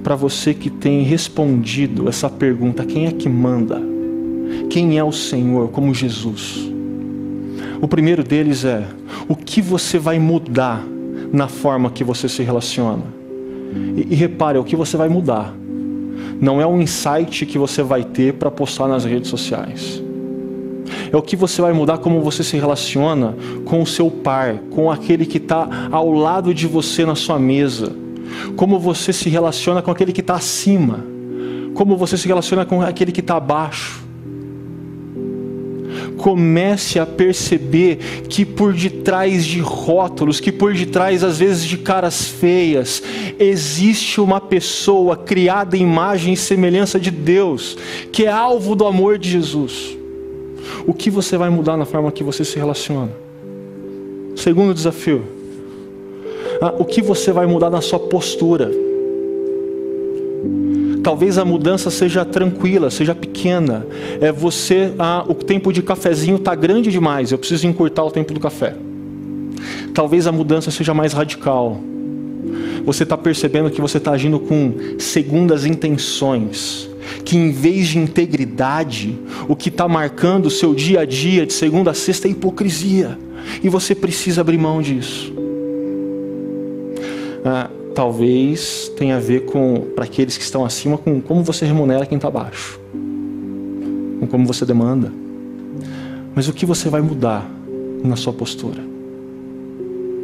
para 0.06 0.16
você 0.16 0.54
que 0.54 0.70
tem 0.70 1.02
respondido 1.02 2.08
essa 2.08 2.30
pergunta: 2.30 2.86
quem 2.86 3.08
é 3.08 3.12
que 3.12 3.28
manda? 3.28 3.82
Quem 4.70 5.00
é 5.00 5.04
o 5.04 5.12
Senhor 5.12 5.70
como 5.70 5.96
Jesus? 5.96 6.72
O 7.82 7.88
primeiro 7.88 8.24
deles 8.24 8.64
é: 8.64 8.86
o 9.28 9.36
que 9.36 9.60
você 9.60 9.98
vai 9.98 10.20
mudar 10.20 10.86
na 11.34 11.48
forma 11.48 11.90
que 11.90 12.04
você 12.04 12.30
se 12.30 12.44
relaciona? 12.44 13.02
E, 13.98 14.14
e 14.14 14.16
repare, 14.16 14.60
o 14.60 14.64
que 14.64 14.76
você 14.76 14.96
vai 14.96 15.10
mudar 15.10 15.52
não 16.40 16.62
é 16.62 16.68
um 16.68 16.80
insight 16.80 17.44
que 17.48 17.58
você 17.58 17.82
vai 17.82 18.04
ter 18.04 18.36
para 18.36 18.52
postar 18.52 18.88
nas 18.88 19.06
redes 19.06 19.28
sociais. 19.32 20.04
É 21.12 21.18
o 21.18 21.22
que 21.22 21.36
você 21.36 21.64
vai 21.64 21.74
mudar 21.74 21.98
como 21.98 22.22
você 22.22 22.44
se 22.44 22.58
relaciona 22.58 23.36
com 23.66 23.82
o 23.82 23.88
seu 23.88 24.12
par, 24.12 24.60
com 24.70 24.92
aquele 24.92 25.26
que 25.26 25.38
está 25.38 25.68
ao 25.92 26.12
lado 26.12 26.54
de 26.54 26.68
você 26.68 27.04
na 27.06 27.16
sua 27.16 27.40
mesa. 27.40 28.05
Como 28.56 28.80
você 28.80 29.12
se 29.14 29.30
relaciona 29.30 29.82
com 29.82 29.92
aquele 29.92 30.14
que 30.14 30.22
está 30.22 30.36
acima. 30.36 31.04
Como 31.74 31.98
você 31.98 32.18
se 32.18 32.28
relaciona 32.28 32.66
com 32.66 32.82
aquele 32.82 33.12
que 33.12 33.20
está 33.20 33.36
abaixo 33.36 34.06
comece 36.26 37.00
a 37.00 37.06
perceber 37.06 37.98
que 38.28 38.46
por 38.46 38.74
detrás 38.74 39.46
de 39.46 39.60
rótulos, 39.60 40.40
que 40.40 40.52
por 40.52 40.74
detrás 40.74 41.24
às 41.24 41.38
vezes 41.38 41.64
de 41.64 41.78
caras 41.78 42.28
feias, 42.28 43.04
existe 43.38 44.20
uma 44.20 44.42
pessoa 44.42 45.16
criada 45.16 45.78
em 45.78 45.82
imagem 45.82 46.34
e 46.34 46.38
semelhança 46.38 47.00
de 47.00 47.12
Deus, 47.12 47.78
que 48.12 48.26
é 48.26 48.32
alvo 48.32 48.76
do 48.76 48.86
amor 48.86 49.18
de 49.18 49.30
Jesus. 49.30 49.96
O 50.88 50.94
que 50.94 51.10
você 51.10 51.38
vai 51.38 51.50
mudar 51.50 51.78
na 51.78 51.86
forma 51.86 52.12
que 52.12 52.24
você 52.24 52.44
se 52.44 52.58
relaciona? 52.58 53.12
Segundo 54.36 54.74
desafio, 54.74 55.24
o 56.78 56.86
que 56.86 57.02
você 57.02 57.32
vai 57.32 57.46
mudar 57.46 57.70
na 57.70 57.82
sua 57.82 58.00
postura? 58.00 58.72
Talvez 61.04 61.38
a 61.38 61.46
mudança 61.46 61.92
seja 61.92 62.26
tranquila, 62.26 62.90
seja 62.90 63.14
pequena. 63.14 63.86
É 64.20 64.32
você, 64.32 64.92
ah, 64.98 65.24
o 65.28 65.36
tempo 65.36 65.72
de 65.72 65.84
cafezinho 65.84 66.38
está 66.38 66.56
grande 66.56 66.92
demais, 66.92 67.32
eu 67.32 67.38
preciso 67.38 67.68
encurtar 67.68 68.04
o 68.04 68.12
tempo 68.12 68.34
do 68.34 68.40
café. 68.40 68.76
Talvez 69.94 70.26
a 70.28 70.32
mudança 70.32 70.72
seja 70.72 70.94
mais 70.94 71.14
radical. 71.14 71.80
Você 72.86 73.04
está 73.04 73.18
percebendo 73.18 73.70
que 73.70 73.82
você 73.82 73.98
está 73.98 74.12
agindo 74.12 74.40
com 74.40 74.74
segundas 74.98 75.66
intenções 75.66 76.90
que 77.24 77.38
em 77.38 77.52
vez 77.52 77.88
de 77.88 78.00
integridade, 78.00 79.18
o 79.48 79.56
que 79.56 79.70
está 79.70 79.88
marcando 79.88 80.48
o 80.48 80.52
seu 80.52 80.74
dia 80.74 81.02
a 81.02 81.06
dia 81.06 81.46
de 81.46 81.54
segunda 81.54 81.92
a 81.92 81.94
sexta 81.94 82.28
é 82.28 82.32
hipocrisia. 82.32 83.18
E 83.64 83.70
você 83.70 83.94
precisa 83.94 84.42
abrir 84.42 84.58
mão 84.58 84.82
disso. 84.82 85.45
Ah, 87.48 87.70
talvez 87.94 88.92
tenha 88.98 89.18
a 89.18 89.20
ver 89.20 89.46
com, 89.46 89.82
para 89.96 90.06
aqueles 90.06 90.36
que 90.36 90.44
estão 90.44 90.66
acima, 90.66 90.98
com 90.98 91.22
como 91.22 91.44
você 91.44 91.64
remunera 91.64 92.04
quem 92.04 92.16
está 92.16 92.28
abaixo, 92.28 92.80
com 94.20 94.26
como 94.26 94.48
você 94.48 94.66
demanda. 94.66 95.14
Mas 96.34 96.48
o 96.48 96.54
que 96.54 96.66
você 96.66 96.90
vai 96.90 97.02
mudar 97.02 97.48
na 98.04 98.16
sua 98.16 98.34
postura? 98.34 98.82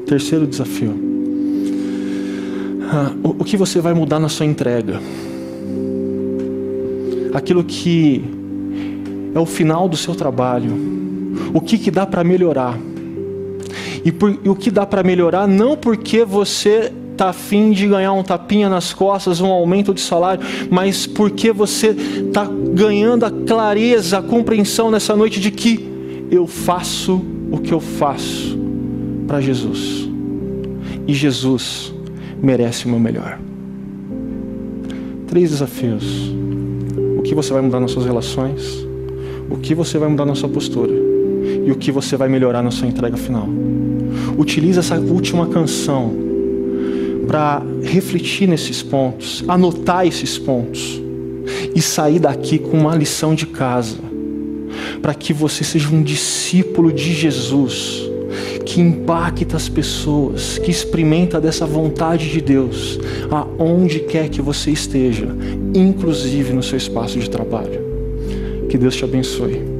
Terceiro 0.08 0.48
desafio. 0.48 0.96
Ah, 2.92 3.14
o, 3.24 3.30
o 3.30 3.46
que 3.46 3.56
você 3.56 3.80
vai 3.80 3.94
mudar 3.94 4.20
na 4.20 4.28
sua 4.28 4.48
entrega? 4.48 5.00
Aquilo 7.36 7.64
que 7.64 8.24
é 9.36 9.40
o 9.40 9.46
final 9.46 9.88
do 9.88 9.96
seu 9.96 10.16
trabalho. 10.16 10.72
O 11.54 11.62
que, 11.62 11.78
que 11.78 11.92
dá 11.92 12.08
para 12.08 12.24
melhorar? 12.24 12.78
E, 14.04 14.12
por, 14.12 14.40
e 14.44 14.50
o 14.50 14.56
que 14.56 14.72
dá 14.72 14.88
para 14.88 15.04
melhorar 15.04 15.48
não 15.48 15.78
porque 15.78 16.26
você 16.26 16.92
está 17.22 17.30
afim 17.30 17.70
de 17.70 17.86
ganhar 17.88 18.14
um 18.14 18.24
tapinha 18.24 18.68
nas 18.68 18.94
costas, 18.94 19.40
um 19.40 19.46
aumento 19.46 19.94
de 19.94 20.02
salário, 20.02 20.44
mas 20.72 21.06
porque 21.06 21.52
você 21.52 21.90
está 21.90 22.50
ganhando 22.74 23.26
a 23.28 23.30
clareza, 23.30 24.18
a 24.18 24.24
compreensão 24.24 24.90
nessa 24.90 25.16
noite 25.16 25.40
de 25.40 25.52
que 25.52 25.88
eu 26.32 26.48
faço 26.48 27.22
o 27.52 27.60
que 27.60 27.72
eu 27.72 27.80
faço 27.80 28.58
para 29.28 29.40
Jesus. 29.40 30.10
E 31.08 31.14
Jesus 31.14 31.94
merece 32.42 32.88
o 32.88 32.90
meu 32.90 33.00
melhor. 33.00 33.38
Três 35.28 35.52
desafios. 35.52 36.34
O 37.20 37.22
que 37.22 37.36
você 37.36 37.54
vai 37.54 37.62
mudar 37.62 37.80
nas 37.80 37.92
suas 37.92 38.06
relações? 38.06 38.84
O 39.48 39.58
que 39.58 39.76
você 39.76 40.00
vai 40.00 40.10
mudar 40.10 40.26
na 40.26 40.34
sua 40.34 40.50
postura? 40.50 40.92
E 40.92 41.72
o 41.72 41.76
que 41.76 41.92
você 41.92 42.18
vai 42.18 42.28
melhorar 42.28 42.64
na 42.64 42.72
sua 42.72 42.88
entrega 42.88 43.16
final? 43.16 43.48
Utilize 44.40 44.80
essa 44.80 44.98
última 45.00 45.46
canção 45.46 46.31
para 47.32 47.64
refletir 47.82 48.46
nesses 48.46 48.84
pontos, 48.84 49.42
anotar 49.48 50.06
esses 50.06 50.38
pontos 50.38 51.02
e 51.74 51.82
sair 51.82 52.20
daqui 52.20 52.60
com 52.60 52.78
uma 52.78 52.94
lição 52.94 53.34
de 53.34 53.46
casa, 53.46 54.00
para 55.02 55.14
que 55.14 55.32
você 55.32 55.64
seja 55.64 55.88
um 55.88 56.04
discípulo 56.04 56.92
de 56.92 57.14
Jesus, 57.14 58.02
que 58.66 58.82
impacta 58.82 59.56
as 59.56 59.70
pessoas, 59.70 60.58
que 60.58 60.70
experimenta 60.70 61.40
dessa 61.40 61.66
vontade 61.66 62.30
de 62.30 62.42
Deus, 62.42 63.00
aonde 63.30 64.02
quer 64.02 64.28
que 64.28 64.42
você 64.42 64.70
esteja, 64.70 65.30
inclusive 65.74 66.52
no 66.52 66.62
seu 66.62 66.78
espaço 66.78 67.18
de 67.18 67.30
trabalho. 67.30 67.80
Que 68.68 68.78
Deus 68.78 68.94
te 68.94 69.06
abençoe. 69.06 69.71